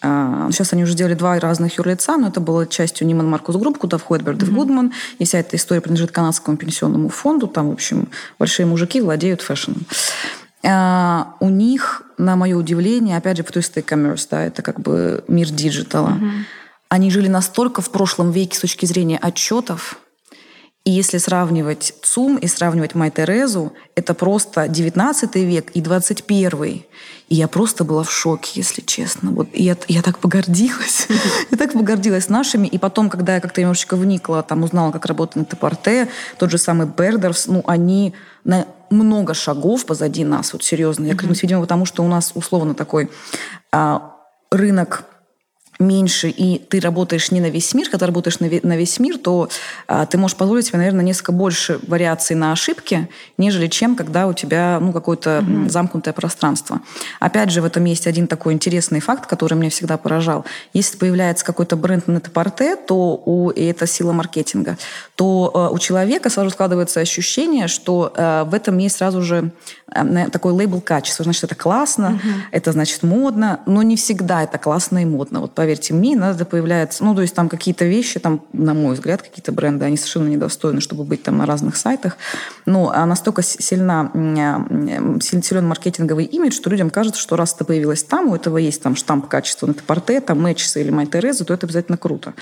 а, 0.00 0.48
Сейчас 0.52 0.72
они 0.72 0.84
уже 0.84 0.92
сделали 0.92 1.14
два 1.14 1.38
разных 1.40 1.78
юрлица, 1.78 2.16
но 2.16 2.28
это 2.28 2.40
было 2.40 2.66
частью 2.66 3.06
Neiman 3.06 3.28
Marcus 3.28 3.56
Group, 3.56 3.78
куда 3.78 3.98
входит 3.98 4.24
Bergdorf 4.24 4.50
mm-hmm. 4.50 4.54
Goodman, 4.54 4.92
и 5.18 5.24
вся 5.24 5.38
эта 5.38 5.56
история 5.56 5.80
принадлежит 5.80 6.12
канадскому 6.12 6.56
пенсионному 6.56 7.08
фонду. 7.08 7.48
Там, 7.48 7.70
в 7.70 7.72
общем, 7.72 8.08
большие 8.38 8.66
мужики 8.66 9.00
владеют 9.00 9.42
fashion 9.42 9.67
ом. 9.67 9.78
А, 10.62 11.34
у 11.40 11.48
них, 11.48 12.02
на 12.16 12.36
мое 12.36 12.56
удивление, 12.56 13.16
опять 13.16 13.38
же, 13.38 13.42
потому 13.42 13.62
что 13.62 13.80
e-commerce, 13.80 14.28
да, 14.30 14.44
это 14.44 14.62
как 14.62 14.78
бы 14.80 15.24
мир 15.26 15.48
digital 15.48 15.96
а. 15.96 16.10
Mm-hmm 16.10 16.44
они 16.88 17.10
жили 17.10 17.28
настолько 17.28 17.82
в 17.82 17.90
прошлом 17.90 18.30
веке 18.30 18.56
с 18.56 18.60
точки 18.60 18.86
зрения 18.86 19.18
отчетов, 19.18 19.98
и 20.88 20.90
если 20.90 21.18
сравнивать 21.18 21.92
ЦУМ 22.02 22.38
и 22.38 22.46
сравнивать 22.46 22.94
Май 22.94 23.10
Терезу, 23.10 23.74
это 23.94 24.14
просто 24.14 24.68
19 24.68 25.34
век 25.34 25.70
и 25.72 25.82
21. 25.82 26.64
И 26.64 26.84
я 27.28 27.46
просто 27.46 27.84
была 27.84 28.04
в 28.04 28.10
шоке, 28.10 28.52
если 28.54 28.80
честно. 28.80 29.32
Вот 29.32 29.48
я, 29.52 29.76
я 29.88 30.00
так 30.00 30.18
погордилась. 30.18 31.06
я 31.50 31.58
так 31.58 31.74
погордилась 31.74 32.30
нашими. 32.30 32.66
И 32.66 32.78
потом, 32.78 33.10
когда 33.10 33.34
я 33.34 33.40
как-то 33.42 33.60
немножечко 33.60 33.96
вникла, 33.96 34.42
там 34.42 34.62
узнала, 34.62 34.90
как 34.90 35.04
работает 35.04 35.50
Тепорте, 35.50 36.08
тот 36.38 36.50
же 36.50 36.56
самый 36.56 36.86
Бердерс, 36.86 37.48
ну, 37.48 37.62
они 37.66 38.14
на 38.44 38.64
много 38.88 39.34
шагов 39.34 39.84
позади 39.84 40.24
нас, 40.24 40.54
вот 40.54 40.64
серьезно. 40.64 41.04
Я 41.04 41.14
клянусь, 41.14 41.42
видимо, 41.42 41.60
потому 41.60 41.84
что 41.84 42.02
у 42.02 42.08
нас 42.08 42.32
условно 42.34 42.72
такой 42.72 43.10
а, 43.72 44.16
рынок 44.50 45.04
меньше, 45.78 46.28
и 46.28 46.58
ты 46.58 46.80
работаешь 46.80 47.30
не 47.30 47.40
на 47.40 47.50
весь 47.50 47.72
мир, 47.74 47.88
когда 47.88 48.06
работаешь 48.06 48.40
на 48.40 48.76
весь 48.76 48.98
мир, 48.98 49.18
то 49.18 49.48
а, 49.86 50.06
ты 50.06 50.18
можешь 50.18 50.36
позволить 50.36 50.66
себе, 50.66 50.78
наверное, 50.78 51.04
несколько 51.04 51.32
больше 51.32 51.78
вариаций 51.86 52.34
на 52.34 52.52
ошибки, 52.52 53.08
нежели 53.36 53.68
чем 53.68 53.94
когда 53.94 54.26
у 54.26 54.32
тебя 54.32 54.78
ну, 54.80 54.92
какое-то 54.92 55.38
mm-hmm. 55.38 55.70
замкнутое 55.70 56.14
пространство. 56.14 56.80
Опять 57.20 57.50
же, 57.50 57.62
в 57.62 57.64
этом 57.64 57.84
есть 57.84 58.06
один 58.06 58.26
такой 58.26 58.54
интересный 58.54 59.00
факт, 59.00 59.26
который 59.26 59.54
меня 59.54 59.70
всегда 59.70 59.96
поражал. 59.96 60.44
Если 60.72 60.96
появляется 60.96 61.44
какой-то 61.44 61.76
бренд 61.76 62.08
на 62.08 62.20
Тепорте, 62.20 62.76
то 62.76 63.22
у, 63.24 63.50
и 63.50 63.64
это 63.64 63.86
сила 63.86 64.12
маркетинга, 64.12 64.76
то 65.14 65.52
э, 65.54 65.74
у 65.74 65.78
человека 65.78 66.30
сразу 66.30 66.50
складывается 66.50 67.00
ощущение, 67.00 67.68
что 67.68 68.12
э, 68.14 68.44
в 68.44 68.54
этом 68.54 68.78
есть 68.78 68.96
сразу 68.96 69.22
же 69.22 69.52
э, 69.94 70.28
такой 70.30 70.52
лейбл 70.52 70.80
качества. 70.80 71.22
Значит, 71.22 71.44
это 71.44 71.54
классно, 71.54 72.18
mm-hmm. 72.22 72.40
это 72.50 72.72
значит 72.72 73.02
модно, 73.02 73.60
но 73.66 73.82
не 73.82 73.96
всегда 73.96 74.42
это 74.42 74.58
классно 74.58 75.02
и 75.02 75.04
модно. 75.04 75.40
Вот 75.40 75.54
поверьте 75.68 75.92
мне, 75.92 76.14
иногда 76.14 76.46
появляется, 76.46 77.04
ну, 77.04 77.14
то 77.14 77.20
есть 77.20 77.34
там 77.34 77.50
какие-то 77.50 77.84
вещи, 77.84 78.18
там, 78.18 78.42
на 78.54 78.72
мой 78.72 78.94
взгляд, 78.94 79.20
какие-то 79.20 79.52
бренды, 79.52 79.84
они 79.84 79.98
совершенно 79.98 80.28
недостойны, 80.28 80.80
чтобы 80.80 81.04
быть 81.04 81.22
там 81.22 81.36
на 81.36 81.44
разных 81.44 81.76
сайтах. 81.76 82.16
Но 82.64 82.90
настолько 83.04 83.42
сильна, 83.42 84.10
силен 85.20 85.68
маркетинговый 85.68 86.24
имидж, 86.24 86.54
что 86.54 86.70
людям 86.70 86.88
кажется, 86.88 87.20
что 87.20 87.36
раз 87.36 87.52
это 87.54 87.66
появилось 87.66 88.02
там, 88.02 88.28
у 88.28 88.34
этого 88.34 88.56
есть 88.56 88.82
там 88.82 88.96
штамп 88.96 89.28
качества 89.28 89.66
на 89.66 89.74
порте, 89.74 90.22
там 90.22 90.40
Мэчиса 90.40 90.80
или 90.80 90.88
Май 90.88 91.04
Терезы, 91.04 91.44
то 91.44 91.52
это 91.52 91.66
обязательно 91.66 91.98
круто. 91.98 92.32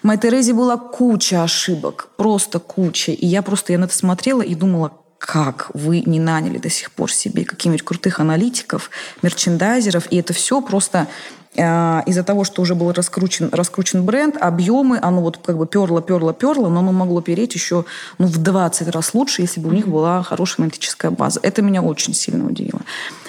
В 0.00 0.06
Май 0.06 0.16
Терезе 0.16 0.54
была 0.54 0.78
куча 0.78 1.42
ошибок, 1.42 2.08
просто 2.16 2.58
куча. 2.58 3.12
И 3.12 3.26
я 3.26 3.42
просто, 3.42 3.74
я 3.74 3.78
на 3.78 3.84
это 3.84 3.94
смотрела 3.94 4.40
и 4.40 4.54
думала, 4.54 4.92
как 5.18 5.70
вы 5.74 6.00
не 6.00 6.20
наняли 6.20 6.56
до 6.56 6.70
сих 6.70 6.90
пор 6.90 7.12
себе 7.12 7.44
каких-нибудь 7.44 7.82
крутых 7.82 8.18
аналитиков, 8.18 8.90
мерчендайзеров, 9.20 10.10
и 10.10 10.16
это 10.16 10.32
все 10.32 10.62
просто 10.62 11.06
из-за 11.54 12.24
того, 12.24 12.44
что 12.44 12.62
уже 12.62 12.74
был 12.74 12.92
раскручен, 12.92 13.50
раскручен 13.52 14.04
бренд, 14.04 14.36
объемы, 14.40 14.98
оно 15.02 15.20
вот 15.20 15.36
как 15.36 15.58
бы 15.58 15.66
перло, 15.66 16.00
перло, 16.00 16.32
перло, 16.32 16.70
но 16.70 16.80
оно 16.80 16.92
могло 16.92 17.20
переть 17.20 17.54
еще 17.54 17.84
ну, 18.18 18.26
в 18.26 18.38
20 18.38 18.88
раз 18.88 19.12
лучше, 19.12 19.42
если 19.42 19.60
бы 19.60 19.68
у 19.68 19.72
них 19.72 19.86
была 19.86 20.22
хорошая 20.22 20.64
аналитическая 20.64 21.10
база. 21.10 21.40
Это 21.42 21.60
меня 21.60 21.82
очень 21.82 22.14
сильно 22.14 22.46
удивило. 22.46 22.80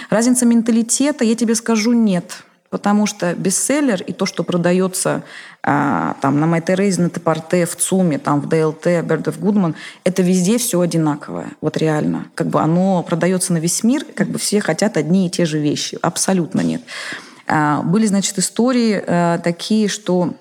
Разница 0.10 0.46
менталитета, 0.46 1.26
я 1.26 1.36
тебе 1.36 1.56
скажу, 1.56 1.92
нет. 1.92 2.44
Потому 2.70 3.06
что 3.06 3.36
бестселлер 3.36 4.02
и 4.02 4.14
то, 4.14 4.26
что 4.26 4.44
продается 4.44 5.22
а, 5.62 6.16
там, 6.22 6.40
на 6.40 6.46
MyTerrace, 6.46 7.02
на 7.02 7.10
Тепорте, 7.12 7.68
в 7.68 7.76
ЦУМе, 7.76 8.18
там, 8.18 8.42
в 8.42 8.50
ДЛТ, 8.50 8.88
Bird 8.88 9.26
of 9.26 9.40
Goodman, 9.40 9.76
это 10.04 10.24
везде 10.24 10.58
все 10.58 10.80
одинаковое. 10.80 11.52
Вот 11.62 11.78
реально. 11.78 12.26
Как 12.34 12.48
бы 12.48 12.62
оно 12.62 13.04
продается 13.04 13.54
на 13.54 13.58
весь 13.58 13.84
мир, 13.84 14.04
как 14.16 14.30
бы 14.30 14.40
все 14.40 14.60
хотят 14.60 14.98
одни 14.98 15.28
и 15.28 15.30
те 15.30 15.46
же 15.46 15.60
вещи. 15.60 16.00
Абсолютно 16.02 16.62
нет. 16.62 16.82
А, 17.48 17.82
были, 17.82 18.06
значит, 18.06 18.38
истории 18.40 19.04
э, 19.06 19.40
такие, 19.44 19.88
что 19.88 20.36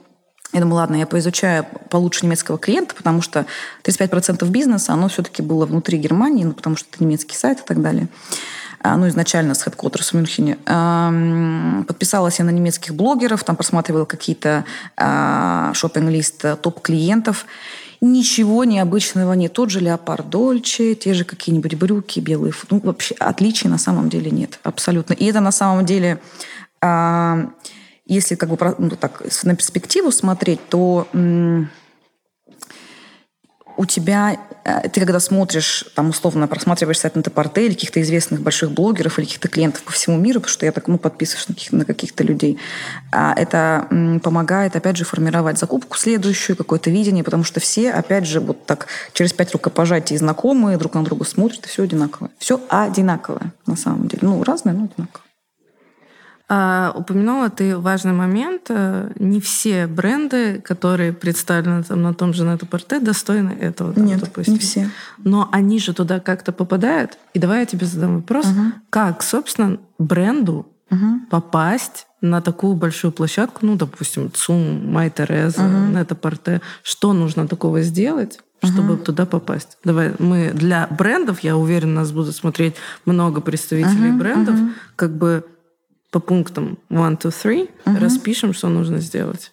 я 0.52 0.60
думаю, 0.60 0.76
ладно, 0.76 0.96
я 0.96 1.06
поизучаю 1.06 1.66
получше 1.88 2.26
немецкого 2.26 2.58
клиента, 2.58 2.94
потому 2.94 3.22
что 3.22 3.46
35% 3.84 4.46
бизнеса, 4.48 4.92
оно 4.92 5.08
все-таки 5.08 5.40
было 5.40 5.64
внутри 5.64 5.96
Германии, 5.96 6.44
ну, 6.44 6.52
потому 6.52 6.76
что 6.76 6.88
это 6.92 7.02
немецкий 7.02 7.36
сайт 7.36 7.60
и 7.60 7.62
так 7.66 7.80
далее. 7.80 8.08
А, 8.84 8.96
ну, 8.96 9.08
изначально 9.08 9.54
с 9.54 9.66
headquarters 9.66 10.10
в 10.10 10.14
Мюнхене. 10.14 10.58
Подписалась 11.86 12.38
я 12.38 12.44
на 12.44 12.50
немецких 12.50 12.94
блогеров, 12.94 13.44
там 13.44 13.56
просматривала 13.56 14.04
какие-то 14.04 14.64
а, 14.96 15.72
шопинг-лист 15.72 16.60
топ-клиентов. 16.60 17.46
Ничего 18.00 18.64
необычного 18.64 19.32
нет. 19.34 19.52
Тот 19.52 19.70
же 19.70 19.78
Леопард 19.78 20.28
Дольче, 20.28 20.96
те 20.96 21.14
же 21.14 21.24
какие-нибудь 21.24 21.76
брюки, 21.76 22.18
белые. 22.18 22.52
Ну, 22.68 22.80
вообще 22.80 23.14
отличий 23.20 23.70
на 23.70 23.78
самом 23.78 24.08
деле 24.08 24.32
нет. 24.32 24.58
Абсолютно. 24.64 25.12
И 25.12 25.24
это 25.26 25.38
на 25.38 25.52
самом 25.52 25.86
деле 25.86 26.20
если 28.06 28.34
как 28.34 28.48
бы 28.48 28.74
ну, 28.78 28.90
так, 28.90 29.22
на 29.44 29.56
перспективу 29.56 30.10
смотреть, 30.10 30.60
то 30.68 31.06
у 33.76 33.86
тебя, 33.86 34.38
э, 34.64 34.88
ты 34.88 35.00
когда 35.00 35.20
смотришь, 35.20 35.84
там, 35.94 36.10
условно, 36.10 36.46
просматриваешь 36.46 36.98
сайт 36.98 37.16
на 37.16 37.22
Тепорте 37.22 37.66
или 37.66 37.74
каких-то 37.74 38.00
известных 38.02 38.40
больших 38.40 38.70
блогеров 38.72 39.18
или 39.18 39.26
каких-то 39.26 39.48
клиентов 39.48 39.82
по 39.82 39.92
всему 39.92 40.18
миру, 40.18 40.40
потому 40.40 40.52
что 40.52 40.66
я 40.66 40.72
так, 40.72 40.88
ну, 40.88 40.98
подписываюсь 40.98 41.48
на, 41.48 41.54
каких- 41.54 41.72
на 41.72 41.84
каких-то 41.84 42.24
людей, 42.24 42.58
а 43.10 43.34
это 43.36 43.88
помогает, 44.22 44.76
опять 44.76 44.96
же, 44.96 45.04
формировать 45.04 45.58
закупку 45.58 45.96
следующую, 45.96 46.56
какое-то 46.56 46.90
видение, 46.90 47.24
потому 47.24 47.44
что 47.44 47.60
все, 47.60 47.90
опять 47.90 48.26
же, 48.26 48.40
вот 48.40 48.66
так 48.66 48.86
через 49.14 49.32
пять 49.32 49.52
рукопожатий 49.52 50.16
знакомые 50.16 50.76
друг 50.76 50.94
на 50.94 51.04
друга 51.04 51.24
смотрят, 51.24 51.64
и 51.64 51.68
все 51.68 51.82
одинаковое. 51.84 52.30
Все 52.38 52.60
одинаковое, 52.68 53.52
на 53.66 53.76
самом 53.76 54.08
деле. 54.08 54.20
Ну, 54.22 54.44
разное, 54.44 54.74
но 54.74 54.84
одинаковое. 54.84 55.31
А, 56.54 56.92
упомянула 56.94 57.48
ты 57.48 57.78
важный 57.78 58.12
момент. 58.12 58.64
Э, 58.68 59.10
не 59.18 59.40
все 59.40 59.86
бренды, 59.86 60.60
которые 60.60 61.14
представлены 61.14 61.82
там, 61.82 62.02
на 62.02 62.12
том 62.12 62.34
же 62.34 62.44
Нетопорте, 62.44 63.00
достойны 63.00 63.52
этого. 63.52 63.94
Там, 63.94 64.04
Нет, 64.04 64.20
допустим. 64.20 64.52
не 64.52 64.58
все. 64.58 64.90
Но 65.16 65.48
они 65.50 65.78
же 65.78 65.94
туда 65.94 66.20
как-то 66.20 66.52
попадают. 66.52 67.16
И 67.32 67.38
давай 67.38 67.60
я 67.60 67.64
тебе 67.64 67.86
задам 67.86 68.16
вопрос. 68.16 68.44
Угу. 68.44 68.72
Как, 68.90 69.22
собственно, 69.22 69.78
бренду 69.98 70.66
угу. 70.90 71.20
попасть 71.30 72.06
на 72.20 72.42
такую 72.42 72.74
большую 72.74 73.12
площадку, 73.12 73.60
ну, 73.64 73.76
допустим, 73.76 74.30
ЦУМ, 74.30 74.92
Май 74.92 75.08
Тереза, 75.08 75.62
угу. 75.62 75.98
Нетопорте, 75.98 76.60
что 76.82 77.14
нужно 77.14 77.48
такого 77.48 77.80
сделать, 77.80 78.40
чтобы 78.62 78.94
uh-huh. 78.94 79.04
туда 79.04 79.26
попасть. 79.26 79.78
Давай, 79.84 80.12
мы 80.18 80.52
для 80.54 80.86
брендов, 80.86 81.40
я 81.40 81.56
уверена, 81.56 81.94
нас 81.94 82.12
будут 82.12 82.36
смотреть 82.36 82.76
много 83.06 83.40
представителей 83.40 84.10
uh-huh, 84.10 84.18
брендов, 84.18 84.54
uh-huh. 84.54 84.70
как 84.94 85.16
бы 85.16 85.44
по 86.12 86.20
пунктам 86.20 86.78
one, 86.90 87.18
two, 87.18 87.32
three 87.32 87.68
uh-huh. 87.84 87.98
распишем, 87.98 88.52
что 88.54 88.68
нужно 88.68 89.00
сделать. 89.00 89.50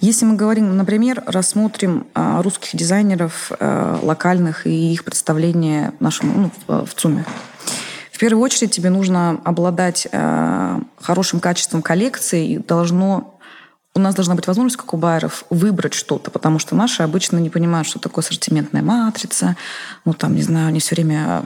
Если 0.00 0.24
мы 0.24 0.34
говорим, 0.34 0.76
например, 0.76 1.22
рассмотрим 1.26 2.06
а, 2.14 2.42
русских 2.42 2.76
дизайнеров 2.76 3.52
а, 3.58 3.98
локальных 4.02 4.66
и 4.66 4.92
их 4.92 5.04
представление 5.04 5.92
нашему 6.00 6.38
ну, 6.40 6.50
в, 6.66 6.86
в 6.86 6.94
ЦУМе. 6.94 7.24
В 8.10 8.18
первую 8.18 8.42
очередь 8.42 8.72
тебе 8.72 8.90
нужно 8.90 9.40
обладать 9.44 10.08
а, 10.12 10.80
хорошим 11.00 11.40
качеством 11.40 11.82
коллекции 11.82 12.52
и 12.52 12.58
должно 12.58 13.38
у 13.94 14.00
нас 14.00 14.14
должна 14.14 14.34
быть 14.34 14.46
возможность, 14.46 14.78
как 14.78 14.94
у 14.94 14.96
байеров, 14.96 15.44
выбрать 15.50 15.92
что-то, 15.92 16.30
потому 16.30 16.58
что 16.58 16.74
наши 16.74 17.02
обычно 17.02 17.36
не 17.36 17.50
понимают, 17.50 17.86
что 17.86 17.98
такое 17.98 18.24
ассортиментная 18.24 18.82
матрица. 18.82 19.54
Ну, 20.06 20.14
там, 20.14 20.34
не 20.34 20.42
знаю, 20.42 20.68
они 20.68 20.80
все 20.80 20.94
время 20.94 21.44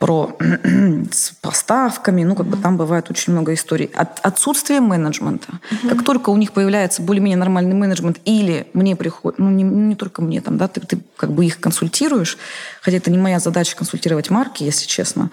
про 0.00 0.34
с 1.12 1.32
поставками, 1.42 2.24
ну, 2.24 2.34
как 2.34 2.46
бы 2.46 2.56
там 2.56 2.78
бывает 2.78 3.10
очень 3.10 3.34
много 3.34 3.52
историй. 3.52 3.90
От, 3.94 4.18
отсутствие 4.22 4.80
менеджмента. 4.80 5.48
Угу. 5.70 5.90
Как 5.90 6.04
только 6.04 6.30
у 6.30 6.36
них 6.38 6.52
появляется 6.52 7.02
более-менее 7.02 7.36
нормальный 7.36 7.74
менеджмент, 7.74 8.18
или 8.24 8.66
мне 8.72 8.96
приходит, 8.96 9.38
ну, 9.38 9.50
не, 9.50 9.62
не 9.62 9.94
только 9.94 10.22
мне 10.22 10.40
там, 10.40 10.56
да, 10.56 10.68
ты, 10.68 10.80
ты 10.80 10.98
как 11.16 11.32
бы 11.32 11.44
их 11.44 11.60
консультируешь, 11.60 12.38
хотя 12.80 12.96
это 12.96 13.10
не 13.10 13.18
моя 13.18 13.38
задача 13.40 13.76
консультировать 13.76 14.30
марки, 14.30 14.62
если 14.64 14.86
честно. 14.86 15.30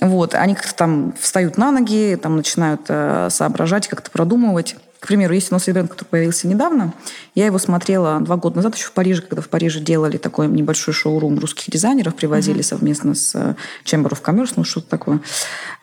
Вот, 0.00 0.34
они 0.34 0.54
как-то 0.54 0.74
там 0.74 1.12
встают 1.20 1.58
на 1.58 1.70
ноги, 1.70 2.18
там 2.20 2.36
начинают 2.36 2.82
э, 2.88 3.28
соображать, 3.30 3.88
как-то 3.88 4.10
продумывать. 4.10 4.76
К 5.00 5.06
примеру, 5.06 5.32
есть 5.32 5.52
у 5.52 5.54
нас 5.54 5.66
бренд, 5.66 5.90
который 5.90 6.08
появился 6.08 6.48
недавно. 6.48 6.92
Я 7.34 7.46
его 7.46 7.58
смотрела 7.58 8.18
два 8.20 8.36
года 8.36 8.56
назад 8.56 8.74
еще 8.74 8.86
в 8.86 8.92
Париже, 8.92 9.22
когда 9.22 9.42
в 9.42 9.48
Париже 9.48 9.80
делали 9.80 10.16
такой 10.16 10.48
небольшой 10.48 10.92
шоурум 10.92 11.38
русских 11.38 11.70
дизайнеров, 11.70 12.16
привозили 12.16 12.60
mm-hmm. 12.60 12.62
совместно 12.64 13.14
с 13.14 13.34
э, 13.34 13.54
Chamber 13.84 14.10
of 14.10 14.22
Commerce, 14.22 14.54
ну 14.56 14.64
что-то 14.64 14.88
такое. 14.88 15.20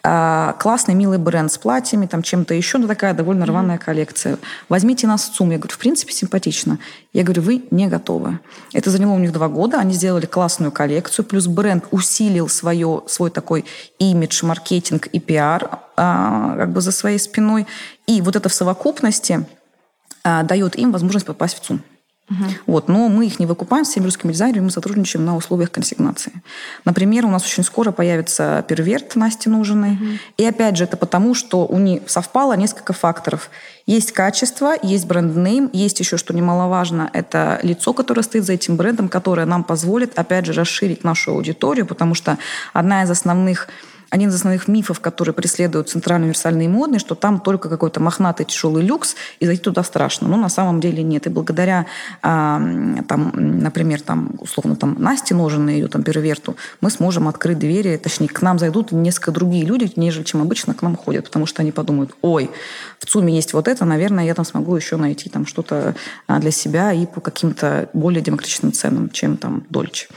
А, 0.08 0.54
классный, 0.60 0.94
милый 0.94 1.18
бренд 1.18 1.52
с 1.52 1.58
платьями, 1.58 2.06
там 2.06 2.22
чем-то 2.22 2.54
еще, 2.54 2.78
но 2.78 2.86
такая 2.86 3.16
довольно 3.16 3.48
рваная 3.48 3.78
mm-hmm. 3.78 3.84
коллекция. 3.84 4.38
Возьмите 4.70 5.08
нас 5.08 5.28
в 5.28 5.34
ЦУМ. 5.34 5.50
Я 5.50 5.58
говорю, 5.58 5.74
в 5.74 5.80
принципе, 5.80 6.14
симпатично. 6.14 6.78
Я 7.12 7.24
говорю, 7.24 7.42
вы 7.42 7.64
не 7.72 7.88
готовы. 7.88 8.40
Это 8.72 8.92
заняло 8.92 9.14
у 9.14 9.18
них 9.18 9.32
два 9.32 9.48
года. 9.48 9.80
Они 9.80 9.94
сделали 9.94 10.28
классную 10.28 10.72
коллекцию, 10.72 11.26
плюс 11.26 11.48
бренд 11.48 11.86
усилил 11.90 12.50
свое, 12.50 13.02
свой 13.08 13.32
такой 13.32 13.66
имидж, 13.98 14.46
маркетинг 14.46 15.08
и 15.08 15.20
пиар 15.20 15.80
а, 15.98 16.56
как 16.56 16.72
бы 16.72 16.82
за 16.82 16.92
своей 16.92 17.18
спиной. 17.18 17.66
И 18.06 18.22
вот 18.22 18.36
это 18.36 18.48
в 18.48 18.54
совокупности 18.54 19.44
а, 20.24 20.44
дает 20.44 20.76
им 20.76 20.92
возможность 20.92 21.26
попасть 21.26 21.58
в 21.58 21.62
ЦУМ. 21.62 21.82
Угу. 22.30 22.46
Вот, 22.66 22.88
но 22.88 23.08
мы 23.08 23.28
их 23.28 23.40
не 23.40 23.46
выкупаем 23.46 23.86
с 23.86 23.90
всеми 23.90 24.06
русскими 24.06 24.32
дизайнерами, 24.32 24.66
мы 24.66 24.72
сотрудничаем 24.72 25.26
на 25.26 25.36
условиях 25.36 25.70
консигнации. 25.70 26.34
Например, 26.84 27.26
у 27.26 27.30
нас 27.30 27.46
очень 27.46 27.64
скоро 27.64 27.92
появится 27.92 28.66
перверт 28.68 29.16
Насти 29.16 29.48
нужный. 29.48 29.94
Угу. 29.94 30.06
И 30.38 30.46
опять 30.46 30.76
же, 30.76 30.86
это 30.86 30.98
потому, 30.98 31.36
что 31.36 31.68
у 31.68 31.78
них 31.78 32.02
совпало 32.08 32.54
несколько 32.54 32.94
факторов. 32.94 33.52
Есть 33.86 34.12
качество, 34.12 34.74
есть 34.82 35.06
бренд-нейм, 35.06 35.70
есть 35.72 36.00
еще, 36.00 36.18
что 36.18 36.34
немаловажно, 36.34 37.12
это 37.14 37.60
лицо, 37.62 37.94
которое 37.94 38.24
стоит 38.24 38.44
за 38.44 38.54
этим 38.54 38.76
брендом, 38.76 39.08
которое 39.08 39.46
нам 39.46 39.64
позволит, 39.64 40.18
опять 40.18 40.48
же, 40.48 40.54
расширить 40.54 41.04
нашу 41.04 41.32
аудиторию, 41.32 41.86
потому 41.86 42.16
что 42.16 42.40
одна 42.74 43.04
из 43.04 43.12
основных 43.12 43.68
один 44.10 44.30
из 44.30 44.36
основных 44.36 44.68
мифов, 44.68 45.00
которые 45.00 45.34
преследуют 45.34 45.90
центральные 45.90 46.26
универсальные 46.26 46.70
модные, 46.70 47.00
что 47.00 47.16
там 47.16 47.40
только 47.40 47.70
какой-то 47.70 48.00
мохнатый 48.00 48.46
тяжелый 48.46 48.84
люкс, 48.84 49.16
и 49.40 49.46
зайти 49.46 49.64
туда 49.64 49.84
страшно. 49.84 50.28
Но 50.28 50.38
на 50.38 50.50
самом 50.50 50.80
деле 50.80 51.04
нет. 51.04 51.28
И 51.28 51.30
благодаря, 51.30 51.86
а, 52.22 52.62
там, 53.08 53.32
например, 53.36 54.02
там, 54.02 54.32
условно, 54.40 54.76
там, 54.76 54.96
Насте 55.00 55.36
Ножиной, 55.36 55.76
ее 55.76 55.88
там 55.88 56.04
перверту, 56.04 56.56
мы 56.82 56.90
сможем 56.90 57.28
открыть 57.28 57.60
двери, 57.60 57.98
точнее, 57.98 58.28
к 58.28 58.42
нам 58.42 58.60
зайдут 58.60 58.92
несколько 58.92 59.32
другие 59.32 59.66
люди, 59.66 59.92
нежели 59.96 60.24
чем 60.24 60.42
обычно 60.42 60.74
к 60.74 60.82
нам 60.82 60.96
ходят, 60.96 61.26
потому 61.26 61.46
что 61.46 61.62
они 61.62 61.72
подумают, 61.72 62.16
ой, 62.22 62.50
в 63.00 63.06
ЦУМе 63.06 63.36
есть 63.36 63.54
вот 63.54 63.68
это, 63.68 63.86
наверное, 63.86 64.26
я 64.26 64.34
там 64.34 64.46
смогу 64.46 64.76
еще 64.76 64.98
найти 64.98 65.30
там 65.30 65.46
что-то 65.46 65.96
а, 66.28 66.40
для 66.40 66.52
себя 66.52 66.94
и 66.94 67.06
по 67.06 67.22
каким-то 67.22 67.90
более 67.94 68.22
демократичным 68.22 68.72
ценам, 68.72 69.10
чем 69.10 69.38
там 69.38 69.64
Дольче. 69.70 70.08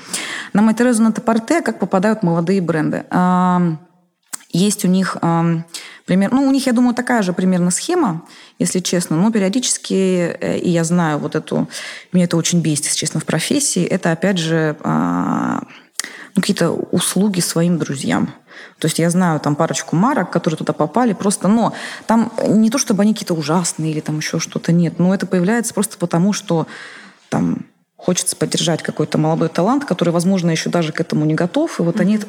На 0.53 0.63
Майтерезу 0.63 1.03
на 1.03 1.13
Топорте 1.13 1.63
как 1.63 1.79
попадают 1.79 2.23
молодые 2.23 2.61
бренды? 2.61 3.05
Есть 4.51 4.85
у 4.85 4.89
них 4.89 5.17
пример, 6.09 6.33
ну 6.33 6.49
у 6.49 6.51
них, 6.51 6.67
я 6.67 6.73
думаю, 6.73 6.95
такая 6.95 7.23
же 7.23 7.33
примерно 7.33 7.71
схема, 7.71 8.23
если 8.59 8.81
честно, 8.81 9.17
но 9.17 9.31
периодически, 9.31 10.37
э, 10.41 10.59
и 10.59 10.71
я 10.71 10.83
знаю 10.83 11.19
вот 11.19 11.37
эту, 11.37 11.69
меня 12.13 12.25
это 12.25 12.37
очень 12.39 12.61
бесит, 12.61 12.87
если 12.87 12.99
честно, 12.99 13.21
в 13.21 13.27
профессии, 13.27 13.85
это 13.85 14.11
опять 14.11 14.39
же 14.39 14.77
э, 14.83 15.61
ну, 16.35 16.43
какие-то 16.43 16.71
услуги 16.71 17.41
своим 17.41 17.79
друзьям. 17.79 18.33
То 18.79 18.87
есть 18.87 18.99
я 18.99 19.11
знаю 19.11 19.39
там 19.39 19.55
парочку 19.55 19.97
марок, 19.97 20.31
которые 20.31 20.57
туда 20.57 20.73
попали, 20.73 21.13
просто, 21.13 21.47
но 21.47 21.75
там 22.07 22.33
не 22.47 22.71
то, 22.71 22.79
чтобы 22.79 23.03
они 23.03 23.13
какие-то 23.13 23.35
ужасные 23.35 23.93
или 23.93 24.01
там 24.01 24.17
еще 24.17 24.39
что-то 24.39 24.73
нет, 24.73 24.99
но 24.99 25.15
это 25.15 25.27
появляется 25.27 25.75
просто 25.75 25.99
потому, 25.99 26.33
что 26.33 26.67
там 27.29 27.67
хочется 27.99 28.37
поддержать 28.37 28.83
какой-то 28.83 29.19
молодой 29.19 29.49
талант, 29.49 29.85
который, 29.85 30.11
возможно, 30.11 30.51
еще 30.51 30.71
даже 30.71 30.93
к 30.93 31.01
этому 31.01 31.27
не 31.27 31.35
готов. 31.35 31.81
И 31.81 31.83
вот 31.83 31.97
mm-hmm. 31.97 32.01
они 32.01 32.21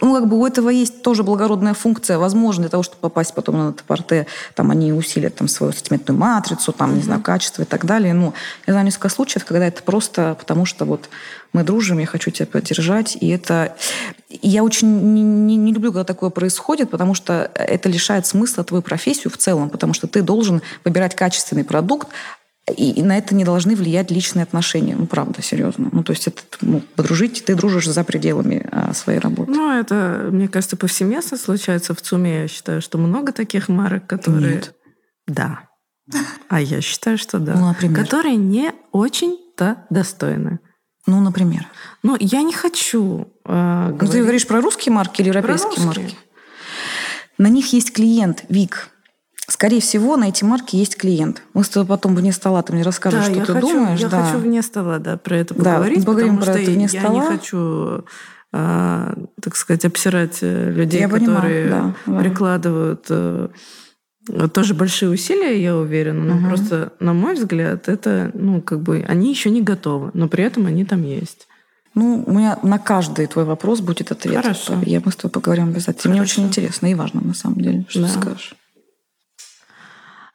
ну, 0.00 0.14
как 0.14 0.28
бы 0.28 0.38
у 0.38 0.46
этого 0.46 0.68
есть 0.68 1.02
тоже 1.02 1.24
благородная 1.24 1.74
функция. 1.74 2.18
Возможно, 2.18 2.62
для 2.62 2.70
того, 2.70 2.84
чтобы 2.84 3.00
попасть 3.00 3.34
потом 3.34 3.58
на 3.58 3.72
ТПРТ, 3.72 4.28
там 4.54 4.70
они 4.70 4.92
усилят 4.92 5.34
там, 5.34 5.48
свою 5.48 5.72
ассортиментную 5.72 6.16
матрицу, 6.16 6.72
там, 6.72 6.90
mm-hmm. 6.90 6.94
не 6.94 7.02
знаю, 7.02 7.20
качество 7.22 7.62
и 7.62 7.64
так 7.64 7.84
далее. 7.84 8.14
Ну, 8.14 8.32
я 8.66 8.74
знаю 8.74 8.84
несколько 8.84 9.08
случаев, 9.08 9.44
когда 9.44 9.66
это 9.66 9.82
просто 9.82 10.36
потому, 10.38 10.66
что 10.66 10.84
вот 10.84 11.08
мы 11.52 11.64
дружим, 11.64 11.98
я 11.98 12.06
хочу 12.06 12.30
тебя 12.30 12.46
поддержать. 12.46 13.16
И 13.20 13.28
это... 13.28 13.74
я 14.28 14.62
очень 14.62 15.14
не, 15.14 15.22
не, 15.22 15.56
не 15.56 15.72
люблю, 15.72 15.90
когда 15.90 16.04
такое 16.04 16.30
происходит, 16.30 16.90
потому 16.90 17.14
что 17.14 17.50
это 17.54 17.88
лишает 17.88 18.26
смысла 18.26 18.62
твою 18.62 18.82
профессию 18.82 19.32
в 19.32 19.38
целом, 19.38 19.70
потому 19.70 19.94
что 19.94 20.06
ты 20.06 20.22
должен 20.22 20.62
выбирать 20.84 21.16
качественный 21.16 21.64
продукт, 21.64 22.08
и, 22.76 22.92
и 22.92 23.02
на 23.02 23.18
это 23.18 23.34
не 23.34 23.44
должны 23.44 23.74
влиять 23.74 24.10
личные 24.10 24.42
отношения. 24.42 24.96
Ну, 24.96 25.06
правда, 25.06 25.42
серьезно. 25.42 25.88
Ну, 25.92 26.02
то 26.02 26.12
есть 26.12 26.26
это 26.26 26.42
ну, 26.60 26.80
подружить, 26.96 27.44
ты 27.44 27.54
дружишь 27.54 27.86
за 27.86 28.04
пределами 28.04 28.66
а, 28.70 28.94
своей 28.94 29.18
работы. 29.18 29.50
Ну, 29.50 29.70
это, 29.70 30.28
мне 30.30 30.48
кажется, 30.48 30.76
повсеместно 30.76 31.36
случается 31.36 31.94
в 31.94 32.00
ЦУМе. 32.00 32.42
Я 32.42 32.48
считаю, 32.48 32.82
что 32.82 32.98
много 32.98 33.32
таких 33.32 33.68
марок, 33.68 34.06
которые... 34.06 34.56
Нет. 34.56 34.74
Да. 35.26 35.60
А 36.48 36.60
я 36.60 36.80
считаю, 36.80 37.18
что 37.18 37.38
да. 37.38 37.54
Ну, 37.54 37.66
например? 37.68 38.02
Которые 38.02 38.36
не 38.36 38.72
очень-то 38.92 39.84
достойны. 39.90 40.60
Ну, 41.06 41.20
например? 41.20 41.66
Ну, 42.02 42.16
я 42.18 42.42
не 42.42 42.52
хочу 42.52 43.28
э, 43.44 43.96
Ну, 44.00 44.06
ты 44.08 44.20
говоришь 44.22 44.46
про 44.46 44.60
русские 44.60 44.92
марки 44.92 45.22
или 45.22 45.28
европейские 45.28 45.86
марки? 45.86 46.16
На 47.38 47.48
них 47.48 47.72
есть 47.72 47.92
клиент, 47.92 48.44
Вик. 48.48 48.90
Скорее 49.48 49.80
всего, 49.80 50.18
на 50.18 50.28
эти 50.28 50.44
марки 50.44 50.76
есть 50.76 50.96
клиент. 50.98 51.42
Мы 51.54 51.64
с 51.64 51.70
тобой 51.70 51.88
потом 51.88 52.14
вне 52.14 52.32
стола 52.32 52.62
ты 52.62 52.74
мне 52.74 52.82
расскажешь, 52.82 53.28
да, 53.28 53.32
что 53.32 53.46
ты 53.46 53.52
хочу, 53.54 53.68
думаешь. 53.68 53.98
Я 53.98 54.08
да. 54.08 54.24
хочу 54.24 54.38
вне 54.38 54.60
стола, 54.60 54.98
да, 54.98 55.16
про 55.16 55.38
это 55.38 55.54
поговорить, 55.54 56.04
да, 56.04 56.12
потому 56.12 56.36
про 56.36 56.42
что 56.44 56.58
это 56.58 56.70
вне 56.70 56.88
я 56.90 57.00
стола. 57.00 57.14
не 57.14 57.20
хочу, 57.22 58.04
а, 58.52 59.14
так 59.40 59.56
сказать, 59.56 59.86
обсирать 59.86 60.38
э, 60.42 60.70
людей, 60.70 61.00
я 61.00 61.08
которые 61.08 61.66
понимаю, 61.66 61.94
да, 62.04 62.20
прикладывают 62.20 63.06
а, 63.08 63.50
тоже 64.52 64.74
большие 64.74 65.08
усилия, 65.08 65.62
я 65.62 65.76
уверена, 65.78 66.22
но 66.24 66.36
угу. 66.36 66.48
просто, 66.48 66.92
на 67.00 67.14
мой 67.14 67.32
взгляд, 67.32 67.88
это, 67.88 68.30
ну, 68.34 68.60
как 68.60 68.82
бы, 68.82 69.02
они 69.08 69.30
еще 69.30 69.48
не 69.48 69.62
готовы, 69.62 70.10
но 70.12 70.28
при 70.28 70.44
этом 70.44 70.66
они 70.66 70.84
там 70.84 71.02
есть. 71.02 71.48
Ну, 71.94 72.22
у 72.26 72.32
меня 72.32 72.58
на 72.62 72.78
каждый 72.78 73.26
твой 73.26 73.46
вопрос 73.46 73.80
будет 73.80 74.12
ответ. 74.12 74.42
Хорошо. 74.42 74.74
Я 74.84 75.00
мы 75.02 75.10
с 75.10 75.16
тобой 75.16 75.32
поговорим 75.32 75.68
обязательно. 75.70 75.94
Хорошо. 75.94 76.10
Мне 76.10 76.20
очень 76.20 76.42
интересно 76.44 76.86
и 76.88 76.94
важно, 76.94 77.22
на 77.22 77.34
самом 77.34 77.60
деле, 77.62 77.86
что 77.88 78.02
да. 78.02 78.08
ты 78.08 78.12
скажешь. 78.12 78.54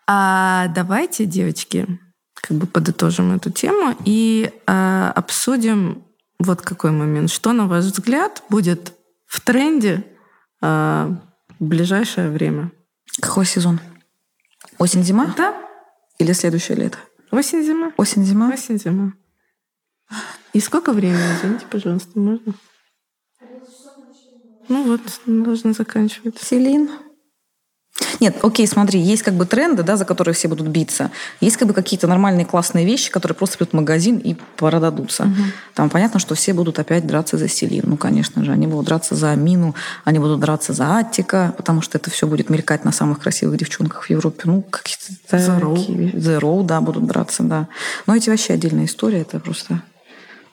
А 0.08 0.68
давайте, 0.70 1.26
девочки, 1.26 1.88
как 2.34 2.58
бы 2.58 2.68
подытожим 2.68 3.36
эту 3.36 3.52
тему 3.52 3.96
и 4.06 4.52
а, 4.68 5.12
обсудим 5.16 6.04
вот 6.40 6.62
какой 6.62 6.92
момент. 6.92 7.30
Что, 7.30 7.54
на 7.54 7.68
ваш 7.68 7.86
взгляд, 7.86 8.44
будет 8.50 8.94
в 9.26 9.40
тренде 9.42 10.06
а, 10.62 11.10
в 11.60 11.64
ближайшее 11.64 12.30
время? 12.30 12.72
Какой 13.22 13.46
сезон? 13.46 13.80
Осень-зима? 14.78 15.34
Да. 15.38 15.56
Или 16.20 16.34
следующее 16.34 16.78
лето? 16.78 16.98
Осень-зима. 17.32 17.94
Осень-зима? 17.98 18.52
Осень-зима. 18.54 19.14
И 20.54 20.60
сколько 20.60 20.92
времени, 20.92 21.24
извините, 21.38 21.66
пожалуйста, 21.70 22.20
можно? 22.20 22.54
Ну 24.70 24.84
вот, 24.84 25.02
должны 25.26 25.74
заканчивать. 25.74 26.40
Селин. 26.40 26.90
Нет, 28.20 28.38
окей, 28.42 28.68
смотри, 28.68 29.00
есть 29.00 29.22
как 29.22 29.34
бы 29.34 29.46
тренды, 29.46 29.84
да, 29.84 29.98
за 29.98 30.06
которые 30.06 30.34
все 30.34 30.48
будут 30.48 30.68
биться. 30.68 31.12
Есть 31.42 31.58
как 31.58 31.68
бы 31.68 31.74
какие-то 31.74 32.08
нормальные 32.08 32.46
классные 32.46 32.86
вещи, 32.86 33.12
которые 33.12 33.36
просто 33.36 33.58
придут 33.58 33.74
в 33.74 33.76
магазин 33.76 34.18
и 34.18 34.36
продадутся. 34.58 35.24
Угу. 35.24 35.34
Там 35.76 35.90
понятно, 35.90 36.20
что 36.20 36.34
все 36.34 36.54
будут 36.54 36.80
опять 36.80 37.06
драться 37.06 37.38
за 37.38 37.48
Селин. 37.48 37.84
Ну, 37.86 37.98
конечно 37.98 38.44
же, 38.44 38.52
они 38.52 38.66
будут 38.66 38.86
драться 38.86 39.16
за 39.16 39.32
Амину, 39.32 39.76
они 40.06 40.20
будут 40.20 40.40
драться 40.40 40.74
за 40.74 40.98
Аттика, 40.98 41.54
потому 41.58 41.82
что 41.82 41.98
это 41.98 42.10
все 42.10 42.26
будет 42.26 42.50
мелькать 42.50 42.86
на 42.86 42.92
самых 42.92 43.20
красивых 43.20 43.58
девчонках 43.58 44.06
в 44.06 44.10
Европе. 44.10 44.44
Ну, 44.46 44.62
какие-то... 44.62 45.36
The 45.36 45.60
Row. 45.60 46.14
The 46.14 46.40
Row, 46.40 46.64
да, 46.64 46.82
будут 46.82 47.06
драться, 47.06 47.44
да. 47.44 47.68
Но 48.08 48.16
эти 48.16 48.30
вообще 48.30 48.54
отдельная 48.54 48.86
история, 48.86 49.22
это 49.22 49.40
просто 49.40 49.82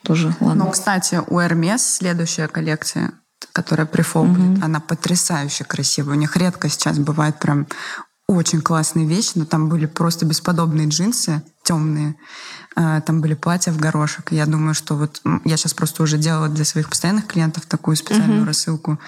тоже 0.03 0.35
ладно. 0.41 0.65
Ну, 0.65 0.71
кстати, 0.71 1.21
у 1.29 1.39
Hermes 1.39 1.79
следующая 1.79 2.49
коллекция, 2.49 3.13
которая 3.53 3.87
прифол 3.87 4.27
будет, 4.27 4.63
она 4.63 4.81
потрясающе 4.81 5.65
красивая. 5.65 6.17
У 6.17 6.19
них 6.19 6.37
редко 6.37 6.69
сейчас 6.69 6.99
бывает 6.99 7.39
прям 7.39 7.67
очень 8.27 8.61
классные 8.61 9.07
вещи, 9.07 9.33
но 9.35 9.45
там 9.45 9.69
были 9.69 9.87
просто 9.87 10.25
бесподобные 10.25 10.89
джинсы 10.89 11.43
темные, 11.65 12.15
а, 12.77 13.01
там 13.01 13.21
были 13.21 13.35
платья 13.35 13.73
в 13.73 13.79
горошек. 13.79 14.33
Я 14.33 14.47
думаю, 14.47 14.75
что 14.75 14.95
вот 14.97 15.21
я 15.45 15.57
сейчас 15.57 15.75
просто 15.75 16.03
уже 16.03 16.17
делала 16.17 16.49
для 16.49 16.65
своих 16.65 16.89
постоянных 16.89 17.27
клиентов 17.27 17.67
такую 17.67 17.97
специальную 17.97 18.43
uh-huh. 18.43 18.47
рассылку. 18.47 18.99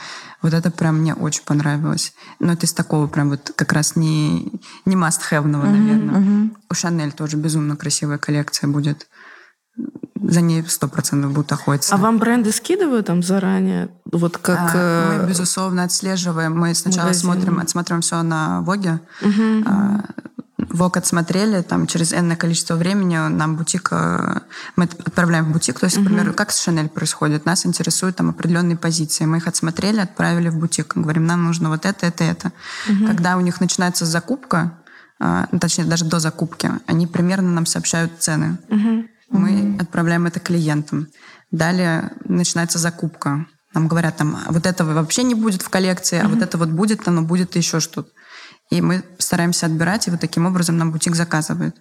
Вот 0.43 0.53
это 0.53 0.71
прям 0.71 0.99
мне 0.99 1.15
очень 1.15 1.45
понравилось. 1.45 2.13
Но 2.41 2.53
это 2.53 2.67
из 2.67 2.73
такого 2.73 3.07
прям 3.07 3.31
вот 3.31 3.53
как 3.57 3.73
раз 3.73 3.97
не, 3.97 4.61
не 4.85 4.97
must-have-ного, 4.97 5.65
uh-huh, 5.65 5.71
наверное. 5.71 6.21
Uh-huh. 6.21 6.57
У 6.71 6.75
Шанель 6.75 7.13
тоже 7.13 7.37
безумно 7.37 7.77
красивая 7.77 8.19
коллекция 8.19 8.69
будет 8.69 9.09
за 10.23 10.41
ней 10.41 10.65
сто 10.69 10.89
процентов 10.89 11.33
будут 11.33 11.53
охотиться. 11.53 11.95
А 11.95 11.99
вам 11.99 12.19
бренды 12.19 12.53
скидывают 12.53 13.07
там 13.07 13.23
заранее? 13.23 13.91
Вот 14.11 14.39
как... 14.39 14.59
А, 14.75 15.19
мы, 15.19 15.25
э, 15.25 15.29
безусловно, 15.29 15.85
отслеживаем. 15.85 16.59
Мы 16.59 16.75
сначала 16.75 17.07
магазин. 17.07 17.23
смотрим, 17.23 17.59
отсматриваем 17.59 18.03
все 18.03 18.23
на 18.23 18.61
Воге. 18.63 19.01
Угу. 19.23 19.65
А, 19.67 20.05
Вог 20.69 20.97
отсмотрели, 20.97 21.61
там 21.63 21.87
через 21.87 22.13
энное 22.13 22.37
количество 22.37 22.77
времени 22.77 23.17
нам 23.17 23.57
бутик, 23.57 23.89
э, 23.91 24.41
мы 24.77 24.85
отправляем 24.85 25.47
в 25.47 25.53
бутик, 25.53 25.79
то 25.79 25.87
есть, 25.87 25.99
например, 25.99 26.29
uh-huh. 26.29 26.35
как 26.35 26.53
с 26.53 26.63
Шанель 26.63 26.89
происходит, 26.89 27.45
нас 27.47 27.67
интересуют 27.67 28.17
там 28.17 28.31
определенные 28.31 28.77
позиции, 28.77 29.25
мы 29.25 29.39
их 29.39 29.49
отсмотрели, 29.49 30.01
отправили 30.01 30.49
в 30.49 30.59
бутик, 30.59 30.97
говорим, 30.97 31.27
нам 31.27 31.45
нужно 31.45 31.69
вот 31.69 31.85
это, 31.85 32.07
это, 32.07 32.25
это. 32.25 32.53
Uh-huh. 32.89 33.07
Когда 33.07 33.37
у 33.37 33.41
них 33.41 33.61
начинается 33.61 34.07
закупка, 34.07 34.79
а, 35.19 35.47
точнее, 35.61 35.85
даже 35.85 36.05
до 36.05 36.21
закупки, 36.21 36.71
они 36.87 37.07
примерно 37.07 37.51
нам 37.51 37.67
сообщают 37.67 38.13
цены. 38.21 38.59
Uh-huh. 38.69 39.09
Мы 39.33 39.51
mm-hmm. 39.51 39.83
отправляем 39.83 40.27
это 40.27 40.41
клиентам. 40.41 41.09
Далее 41.51 42.13
начинается 42.25 42.79
закупка. 42.79 43.47
Нам 43.75 43.89
говорят, 43.89 44.17
там, 44.17 44.37
«А 44.47 44.53
вот 44.53 44.67
этого 44.67 44.93
вообще 44.93 45.23
не 45.23 45.35
будет 45.35 45.63
в 45.63 45.69
коллекции, 45.69 46.19
mm-hmm. 46.19 46.27
а 46.27 46.29
вот 46.29 46.43
это 46.43 46.59
вот 46.59 46.69
будет, 46.69 47.09
оно 47.09 47.23
будет 47.23 47.57
еще 47.57 47.81
что-то. 47.81 48.11
И 48.71 48.81
мы 48.81 49.03
стараемся 49.19 49.67
отбирать, 49.67 50.07
и 50.07 50.11
вот 50.11 50.21
таким 50.21 50.47
образом 50.47 50.77
нам 50.77 50.93
бутик 50.93 51.15
заказывает. 51.15 51.77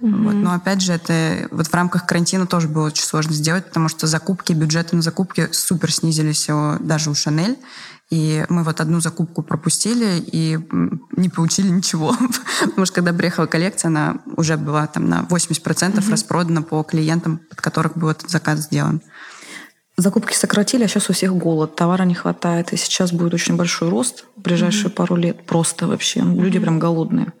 Mm-hmm. 0.00 0.22
Вот. 0.24 0.34
Но 0.34 0.54
опять 0.54 0.80
же, 0.80 0.92
это 0.92 1.48
вот 1.50 1.66
в 1.66 1.74
рамках 1.74 2.06
карантина 2.06 2.46
тоже 2.46 2.68
было 2.68 2.86
очень 2.86 3.04
сложно 3.04 3.32
сделать, 3.32 3.66
потому 3.66 3.88
что 3.88 4.06
закупки, 4.06 4.52
бюджеты 4.52 4.96
на 4.96 5.02
закупки 5.02 5.48
супер 5.52 5.92
снизились 5.92 6.48
даже 6.80 7.10
у 7.10 7.14
Шанель. 7.14 7.58
И 8.14 8.44
мы 8.48 8.62
вот 8.62 8.80
одну 8.80 9.00
закупку 9.00 9.42
пропустили 9.42 10.22
и 10.24 10.56
не 11.16 11.28
получили 11.28 11.66
ничего. 11.66 12.14
Потому 12.60 12.86
что 12.86 12.94
когда 12.94 13.12
приехала 13.12 13.46
коллекция, 13.46 13.88
она 13.88 14.18
уже 14.36 14.56
была 14.56 14.86
там 14.86 15.08
на 15.08 15.22
80% 15.22 15.64
mm-hmm. 15.64 16.10
распродана 16.12 16.62
по 16.62 16.84
клиентам, 16.84 17.40
под 17.50 17.60
которых 17.60 17.96
был 17.96 18.08
этот 18.10 18.30
заказ 18.30 18.60
сделан. 18.60 19.02
Закупки 19.96 20.32
сократили, 20.32 20.84
а 20.84 20.88
сейчас 20.88 21.10
у 21.10 21.12
всех 21.12 21.34
голод, 21.34 21.74
товара 21.74 22.04
не 22.04 22.14
хватает, 22.14 22.72
и 22.72 22.76
сейчас 22.76 23.10
будет 23.10 23.34
очень 23.34 23.56
большой 23.56 23.88
рост 23.88 24.26
в 24.36 24.42
ближайшие 24.42 24.86
mm-hmm. 24.86 24.94
пару 24.94 25.16
лет. 25.16 25.44
Просто 25.44 25.88
вообще. 25.88 26.20
Люди 26.20 26.58
mm-hmm. 26.58 26.60
прям 26.60 26.78
голодные 26.78 27.32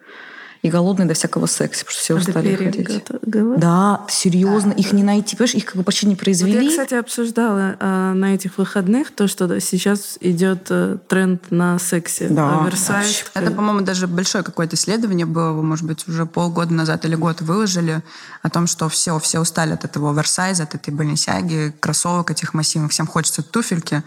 и 0.64 0.70
голодные 0.70 1.06
до 1.06 1.12
всякого 1.12 1.44
секса, 1.44 1.84
потому 1.84 1.92
что 1.92 2.00
все 2.00 2.14
устали 2.16 2.56
ходить. 2.56 3.04
Голод? 3.20 3.60
Да, 3.60 4.00
серьезно, 4.08 4.72
да, 4.72 4.80
их 4.80 4.90
да. 4.90 4.96
не 4.96 5.02
найти. 5.02 5.36
Понимаешь, 5.36 5.54
их 5.54 5.66
как 5.66 5.76
бы 5.76 5.82
почти 5.82 6.06
не 6.06 6.16
произвели. 6.16 6.54
Вот 6.54 6.64
я, 6.64 6.70
кстати, 6.70 6.94
обсуждала 6.94 7.76
э, 7.78 8.12
на 8.14 8.34
этих 8.34 8.56
выходных 8.56 9.10
то, 9.10 9.28
что 9.28 9.60
сейчас 9.60 10.16
идет 10.22 10.68
э, 10.70 10.96
тренд 11.06 11.50
на 11.50 11.78
сексе. 11.78 12.28
Да. 12.30 12.62
Оверсайз. 12.62 13.26
Это, 13.34 13.50
по-моему, 13.50 13.82
даже 13.82 14.06
большое 14.06 14.42
какое-то 14.42 14.76
исследование 14.76 15.26
было, 15.26 15.60
может 15.60 15.84
быть, 15.84 16.08
уже 16.08 16.24
полгода 16.24 16.72
назад 16.72 17.04
или 17.04 17.14
год 17.14 17.42
выложили 17.42 18.00
о 18.40 18.48
том, 18.48 18.66
что 18.66 18.88
все, 18.88 19.18
все 19.18 19.40
устали 19.40 19.74
от 19.74 19.84
этого 19.84 20.12
оверсайза, 20.12 20.62
от 20.62 20.74
этой 20.74 20.94
баленсиаги, 20.94 21.74
кроссовок 21.78 22.30
этих 22.30 22.54
массивных. 22.54 22.92
Всем 22.92 23.06
хочется 23.06 23.42
туфельки, 23.42 24.02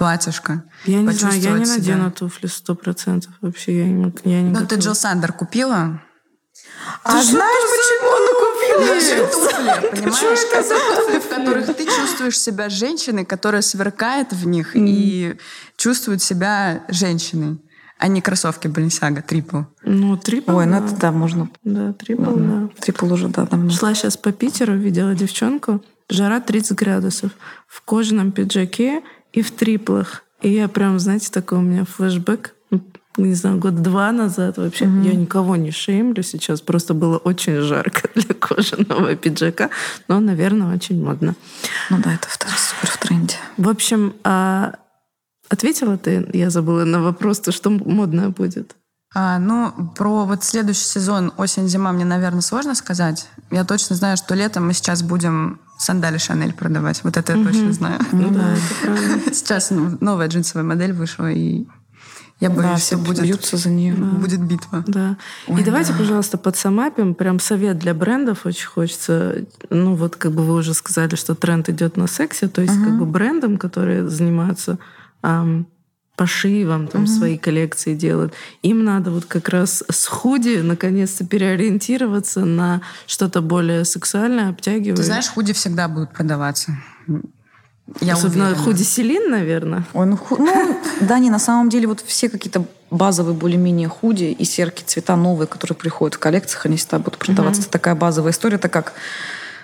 платьишко. 0.00 0.64
Я 0.86 1.02
не 1.02 1.12
знаю, 1.12 1.38
я 1.40 1.50
не 1.50 1.66
себя. 1.66 1.76
надену 1.76 2.10
туфли 2.10 2.46
сто 2.46 2.74
процентов. 2.74 3.34
Вообще 3.42 3.80
я 3.80 3.84
не, 3.84 4.12
я 4.24 4.40
не 4.40 4.50
Ну, 4.50 4.66
ты 4.66 4.76
Джилл 4.76 4.94
Сандер 4.94 5.34
купила? 5.34 6.00
А 7.04 7.12
ты 7.12 7.22
знаешь, 7.22 7.66
почему 7.76 8.08
она 8.16 8.32
купила 8.40 9.28
туфли, 9.28 9.90
понимаешь? 9.90 10.38
Это 10.54 10.96
туфли, 10.96 11.18
в 11.18 11.28
которых 11.28 11.76
ты 11.76 11.84
чувствуешь 11.84 12.38
себя 12.40 12.70
женщиной, 12.70 13.26
которая 13.26 13.60
сверкает 13.60 14.32
в 14.32 14.46
них 14.46 14.74
и 14.74 15.36
чувствует 15.76 16.22
себя 16.22 16.82
женщиной 16.88 17.58
а 18.02 18.08
не 18.08 18.22
кроссовки 18.22 18.66
Баленсиага, 18.66 19.20
трипл. 19.20 19.58
Ну, 19.82 20.16
трипл, 20.16 20.56
Ой, 20.56 20.64
ну 20.64 20.78
это 20.78 20.96
да, 20.96 21.12
можно. 21.12 21.50
Да, 21.64 21.92
трипл, 21.92 22.34
да. 22.34 22.70
Трипл 22.80 23.12
уже, 23.12 23.28
да, 23.28 23.44
давно. 23.44 23.68
Шла 23.68 23.92
сейчас 23.92 24.16
по 24.16 24.32
Питеру, 24.32 24.74
видела 24.74 25.14
девчонку, 25.14 25.84
жара 26.08 26.40
30 26.40 26.78
градусов, 26.78 27.32
в 27.68 27.82
кожаном 27.82 28.32
пиджаке 28.32 29.02
и 29.32 29.42
в 29.42 29.50
триплах. 29.50 30.24
И 30.42 30.50
я 30.50 30.68
прям, 30.68 30.98
знаете, 30.98 31.30
такой 31.30 31.58
у 31.58 31.62
меня 31.62 31.84
флешбэк 31.84 32.54
ну, 33.16 33.26
не 33.26 33.34
знаю, 33.34 33.58
год 33.58 33.82
два 33.82 34.12
назад 34.12 34.56
вообще. 34.56 34.84
Mm-hmm. 34.84 35.06
Я 35.06 35.14
никого 35.14 35.56
не 35.56 35.72
шеймлю 35.72 36.22
сейчас. 36.22 36.60
Просто 36.60 36.94
было 36.94 37.18
очень 37.18 37.60
жарко 37.60 38.08
для 38.14 38.34
кожаного 38.34 39.14
пиджака. 39.16 39.70
Но, 40.08 40.20
наверное, 40.20 40.74
очень 40.74 41.04
модно. 41.04 41.34
Ну 41.90 41.98
да, 42.02 42.14
это 42.14 42.28
супер 42.56 42.88
в 42.88 42.96
тренде. 42.98 43.34
В 43.56 43.68
общем, 43.68 44.14
а 44.24 44.74
ответила 45.48 45.98
ты, 45.98 46.28
я 46.32 46.50
забыла 46.50 46.84
на 46.84 47.02
вопрос, 47.02 47.40
то 47.40 47.52
что 47.52 47.70
модное 47.70 48.28
будет? 48.28 48.76
А, 49.12 49.40
ну, 49.40 49.72
про 49.96 50.24
вот 50.24 50.44
следующий 50.44 50.84
сезон 50.84 51.32
осень-зима 51.36 51.90
мне, 51.90 52.04
наверное, 52.04 52.42
сложно 52.42 52.76
сказать. 52.76 53.28
Я 53.50 53.64
точно 53.64 53.96
знаю, 53.96 54.16
что 54.16 54.36
летом 54.36 54.68
мы 54.68 54.72
сейчас 54.72 55.02
будем 55.02 55.60
сандали 55.80 56.18
Шанель 56.18 56.52
продавать. 56.52 57.02
Вот 57.04 57.16
это 57.16 57.36
я 57.36 57.44
точно 57.44 57.72
знаю. 57.72 58.00
Ну 58.12 58.30
да, 58.30 58.52
это 58.52 58.74
правда. 58.82 59.34
Сейчас 59.34 59.70
новая 60.00 60.28
джинсовая 60.28 60.66
модель 60.66 60.92
вышла, 60.92 61.30
и 61.30 61.66
я 62.38 62.48
боюсь, 62.48 62.70
да, 62.70 62.76
все 62.76 62.96
будет, 62.96 63.22
бьются 63.22 63.56
за 63.56 63.68
нее. 63.68 63.94
Да. 63.94 64.04
Будет 64.18 64.40
битва. 64.40 64.82
Да. 64.86 65.18
Ой, 65.46 65.60
и 65.60 65.64
давайте, 65.64 65.92
да. 65.92 65.98
пожалуйста, 65.98 66.38
подсамапим. 66.38 67.14
Прям 67.14 67.38
совет 67.38 67.78
для 67.78 67.92
брендов 67.92 68.46
очень 68.46 68.66
хочется. 68.66 69.44
Ну, 69.68 69.94
вот 69.94 70.16
как 70.16 70.32
бы 70.32 70.42
вы 70.42 70.54
уже 70.54 70.72
сказали, 70.72 71.16
что 71.16 71.34
тренд 71.34 71.68
идет 71.68 71.98
на 71.98 72.06
сексе. 72.06 72.48
То 72.48 72.62
есть, 72.62 72.76
угу. 72.76 72.84
как 72.84 72.98
бы 72.98 73.04
брендам, 73.04 73.58
которые 73.58 74.08
занимаются 74.08 74.78
эм, 75.22 75.66
пошивом, 76.20 76.86
там, 76.86 77.04
угу. 77.04 77.10
свои 77.10 77.38
коллекции 77.38 77.94
делают. 77.94 78.34
Им 78.60 78.84
надо 78.84 79.10
вот 79.10 79.24
как 79.24 79.48
раз 79.48 79.82
с 79.90 80.06
худи 80.06 80.58
наконец-то 80.58 81.24
переориентироваться 81.24 82.40
на 82.44 82.82
что-то 83.06 83.40
более 83.40 83.86
сексуальное, 83.86 84.50
обтягивающее. 84.50 84.96
Ты 84.96 85.02
знаешь, 85.02 85.28
худи 85.28 85.54
всегда 85.54 85.88
будут 85.88 86.12
продаваться. 86.12 86.76
Я 88.02 88.12
Особенно 88.12 88.48
уверена. 88.48 88.64
худи 88.64 88.82
Селин, 88.82 89.30
наверное. 89.30 89.86
Ой, 89.94 90.04
ну, 90.04 90.18
ху... 90.18 90.36
ну, 90.36 90.78
да, 91.00 91.18
не, 91.18 91.30
на 91.30 91.38
самом 91.38 91.70
деле 91.70 91.86
вот 91.86 92.02
все 92.02 92.28
какие-то 92.28 92.66
базовые 92.90 93.34
более-менее 93.34 93.88
худи 93.88 94.24
и 94.24 94.44
серки 94.44 94.82
цвета 94.84 95.16
новые, 95.16 95.46
которые 95.46 95.74
приходят 95.74 96.16
в 96.16 96.18
коллекциях, 96.18 96.66
они 96.66 96.76
всегда 96.76 96.98
будут 96.98 97.18
продаваться. 97.18 97.62
Угу. 97.62 97.64
Это 97.64 97.72
такая 97.72 97.94
базовая 97.94 98.32
история, 98.32 98.56
это 98.56 98.68
как 98.68 98.92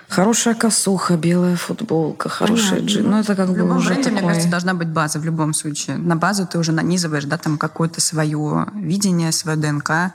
Хорошая 0.09 0.55
косуха, 0.55 1.17
белая 1.17 1.57
футболка, 1.57 2.29
хорошая 2.29 2.81
джин. 2.81 3.11
Ну, 3.11 3.19
это 3.19 3.35
как 3.35 3.49
бы 3.51 3.77
уже 3.77 3.91
бренде, 3.91 4.05
такое... 4.05 4.19
мне 4.19 4.29
кажется, 4.29 4.49
должна 4.49 4.75
быть 4.75 4.89
база 4.89 5.19
в 5.19 5.25
любом 5.25 5.53
случае. 5.53 5.97
На 5.97 6.17
базу 6.17 6.47
ты 6.47 6.59
уже 6.59 6.73
нанизываешь, 6.73 7.25
да, 7.25 7.39
там 7.39 7.59
какое-то 7.59 8.01
свое 8.01 8.67
видение, 8.75 9.33
свое 9.33 9.57
ДНК. 9.57 10.13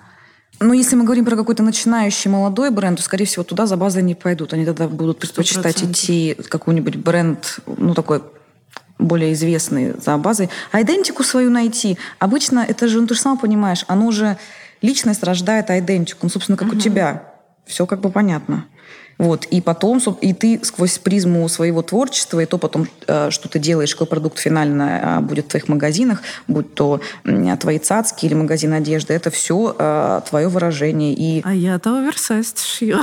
Ну, 0.59 0.73
если 0.73 0.95
мы 0.95 1.03
говорим 1.03 1.25
про 1.25 1.35
какой-то 1.35 1.63
начинающий 1.63 2.29
молодой 2.29 2.69
бренд, 2.69 2.97
то, 2.97 3.03
скорее 3.03 3.25
всего, 3.25 3.43
туда 3.43 3.65
за 3.65 3.75
базой 3.77 4.03
не 4.03 4.15
пойдут. 4.15 4.53
Они 4.53 4.65
тогда 4.65 4.87
будут 4.87 5.19
предпочитать 5.19 5.81
100%. 5.81 5.91
идти 5.91 6.37
какой-нибудь 6.49 6.95
бренд, 6.95 7.59
ну, 7.65 7.93
такой 7.93 8.21
более 8.97 9.33
известный 9.33 9.93
за 9.99 10.17
базой. 10.17 10.49
А 10.71 10.81
идентику 10.81 11.23
свою 11.23 11.49
найти. 11.49 11.97
Обычно 12.19 12.59
это 12.59 12.87
же, 12.87 13.01
ну, 13.01 13.07
ты 13.07 13.15
же 13.15 13.21
сам 13.21 13.37
понимаешь, 13.37 13.83
оно 13.87 14.05
уже 14.05 14.37
личность 14.81 15.23
рождает 15.23 15.69
идентику. 15.69 16.19
Ну, 16.23 16.29
собственно, 16.29 16.57
как 16.57 16.69
угу. 16.69 16.77
у 16.77 16.79
тебя. 16.79 17.23
Все 17.65 17.85
как 17.85 17.99
бы 18.01 18.09
понятно. 18.09 18.65
Вот. 19.17 19.45
И 19.45 19.61
потом, 19.61 19.99
и 20.21 20.33
ты 20.33 20.59
сквозь 20.63 20.97
призму 20.97 21.47
своего 21.47 21.81
творчества, 21.81 22.39
и 22.39 22.45
то 22.45 22.57
потом, 22.57 22.87
э, 23.07 23.29
что 23.29 23.49
ты 23.49 23.59
делаешь, 23.59 23.93
какой 23.93 24.07
продукт 24.07 24.39
финально 24.39 25.19
э, 25.19 25.21
будет 25.21 25.45
в 25.45 25.47
твоих 25.49 25.67
магазинах, 25.67 26.21
будь 26.47 26.73
то 26.73 27.01
твои 27.59 27.79
цацки 27.79 28.25
или 28.25 28.33
магазин 28.33 28.73
одежды, 28.73 29.13
это 29.13 29.29
все 29.29 29.75
э, 29.77 30.21
твое 30.27 30.47
выражение. 30.47 31.13
И... 31.13 31.41
А 31.43 31.53
я-то 31.53 31.97
оверсайз 31.97 32.53
шью. 32.57 32.99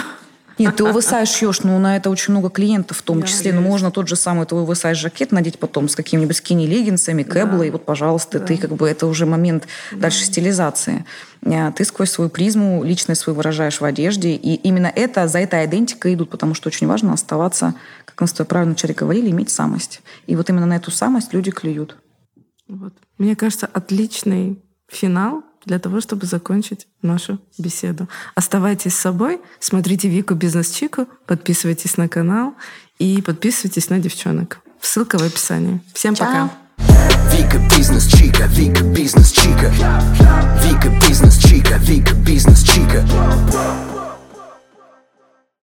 Нет, 0.58 0.76
ты 0.76 0.84
оверсайз 0.84 1.30
шьешь, 1.30 1.62
но 1.62 1.78
на 1.78 1.96
это 1.96 2.10
очень 2.10 2.32
много 2.32 2.50
клиентов 2.50 2.98
в 2.98 3.02
том 3.02 3.22
числе. 3.22 3.52
Но 3.52 3.60
ну, 3.60 3.68
можно 3.68 3.90
тот 3.90 4.08
же 4.08 4.16
самый 4.16 4.46
твой 4.46 4.62
оверсайз 4.62 4.98
жакет 4.98 5.32
надеть 5.32 5.58
потом 5.58 5.88
с 5.88 5.94
какими-нибудь 5.94 6.36
скини-леггинсами, 6.36 7.22
кэблой, 7.22 7.58
да. 7.58 7.66
и 7.66 7.70
вот, 7.70 7.84
пожалуйста, 7.84 8.40
да. 8.40 8.46
ты 8.46 8.56
как 8.56 8.72
бы, 8.72 8.88
это 8.88 9.06
уже 9.06 9.26
момент 9.26 9.66
да. 9.92 9.98
дальше 9.98 10.24
стилизации. 10.24 11.04
А, 11.44 11.70
ты 11.72 11.84
сквозь 11.84 12.10
свою 12.10 12.30
призму 12.30 12.82
личность 12.82 13.20
свою 13.20 13.36
выражаешь 13.36 13.80
в 13.80 13.84
одежде, 13.84 14.34
и 14.34 14.54
именно 14.54 14.92
это, 14.94 15.28
за 15.28 15.38
этой 15.38 15.64
идентикой 15.64 16.14
идут, 16.14 16.30
потому 16.30 16.54
что 16.54 16.68
очень 16.68 16.86
важно 16.86 17.12
оставаться, 17.12 17.74
как 18.04 18.20
мы 18.20 18.26
с 18.26 18.32
тобой 18.32 18.48
правильно 18.48 18.72
вначале 18.72 18.94
говорили, 18.94 19.30
иметь 19.30 19.50
самость. 19.50 20.00
И 20.26 20.34
вот 20.34 20.50
именно 20.50 20.66
на 20.66 20.76
эту 20.76 20.90
самость 20.90 21.32
люди 21.32 21.50
клюют. 21.50 21.96
Вот. 22.68 22.92
Мне 23.16 23.36
кажется, 23.36 23.68
отличный 23.72 24.62
финал 24.88 25.42
для 25.64 25.78
того, 25.78 26.00
чтобы 26.00 26.26
закончить 26.26 26.86
нашу 27.02 27.38
беседу. 27.58 28.08
Оставайтесь 28.34 28.94
с 28.94 29.00
собой, 29.00 29.40
смотрите 29.60 30.08
Вику 30.08 30.34
Бизнес 30.34 30.70
Чику, 30.70 31.06
подписывайтесь 31.26 31.96
на 31.96 32.08
канал 32.08 32.54
И 32.98 33.22
подписывайтесь 33.22 33.90
на 33.90 33.98
девчонок. 33.98 34.60
Ссылка 34.80 35.18
в 35.18 35.22
описании. 35.22 35.80
Всем 35.92 36.14
пока. 36.14 36.50
Вика 37.32 37.58
бизнес 37.76 38.06
чика, 38.06 38.46
Вика 38.46 38.82
бизнес 38.82 39.30
чика, 39.30 39.72
Вика 40.62 40.88
бизнес 41.06 41.38
чика, 41.38 41.76
Вика 41.78 42.14
бизнес 42.14 42.62
чика. 42.62 43.04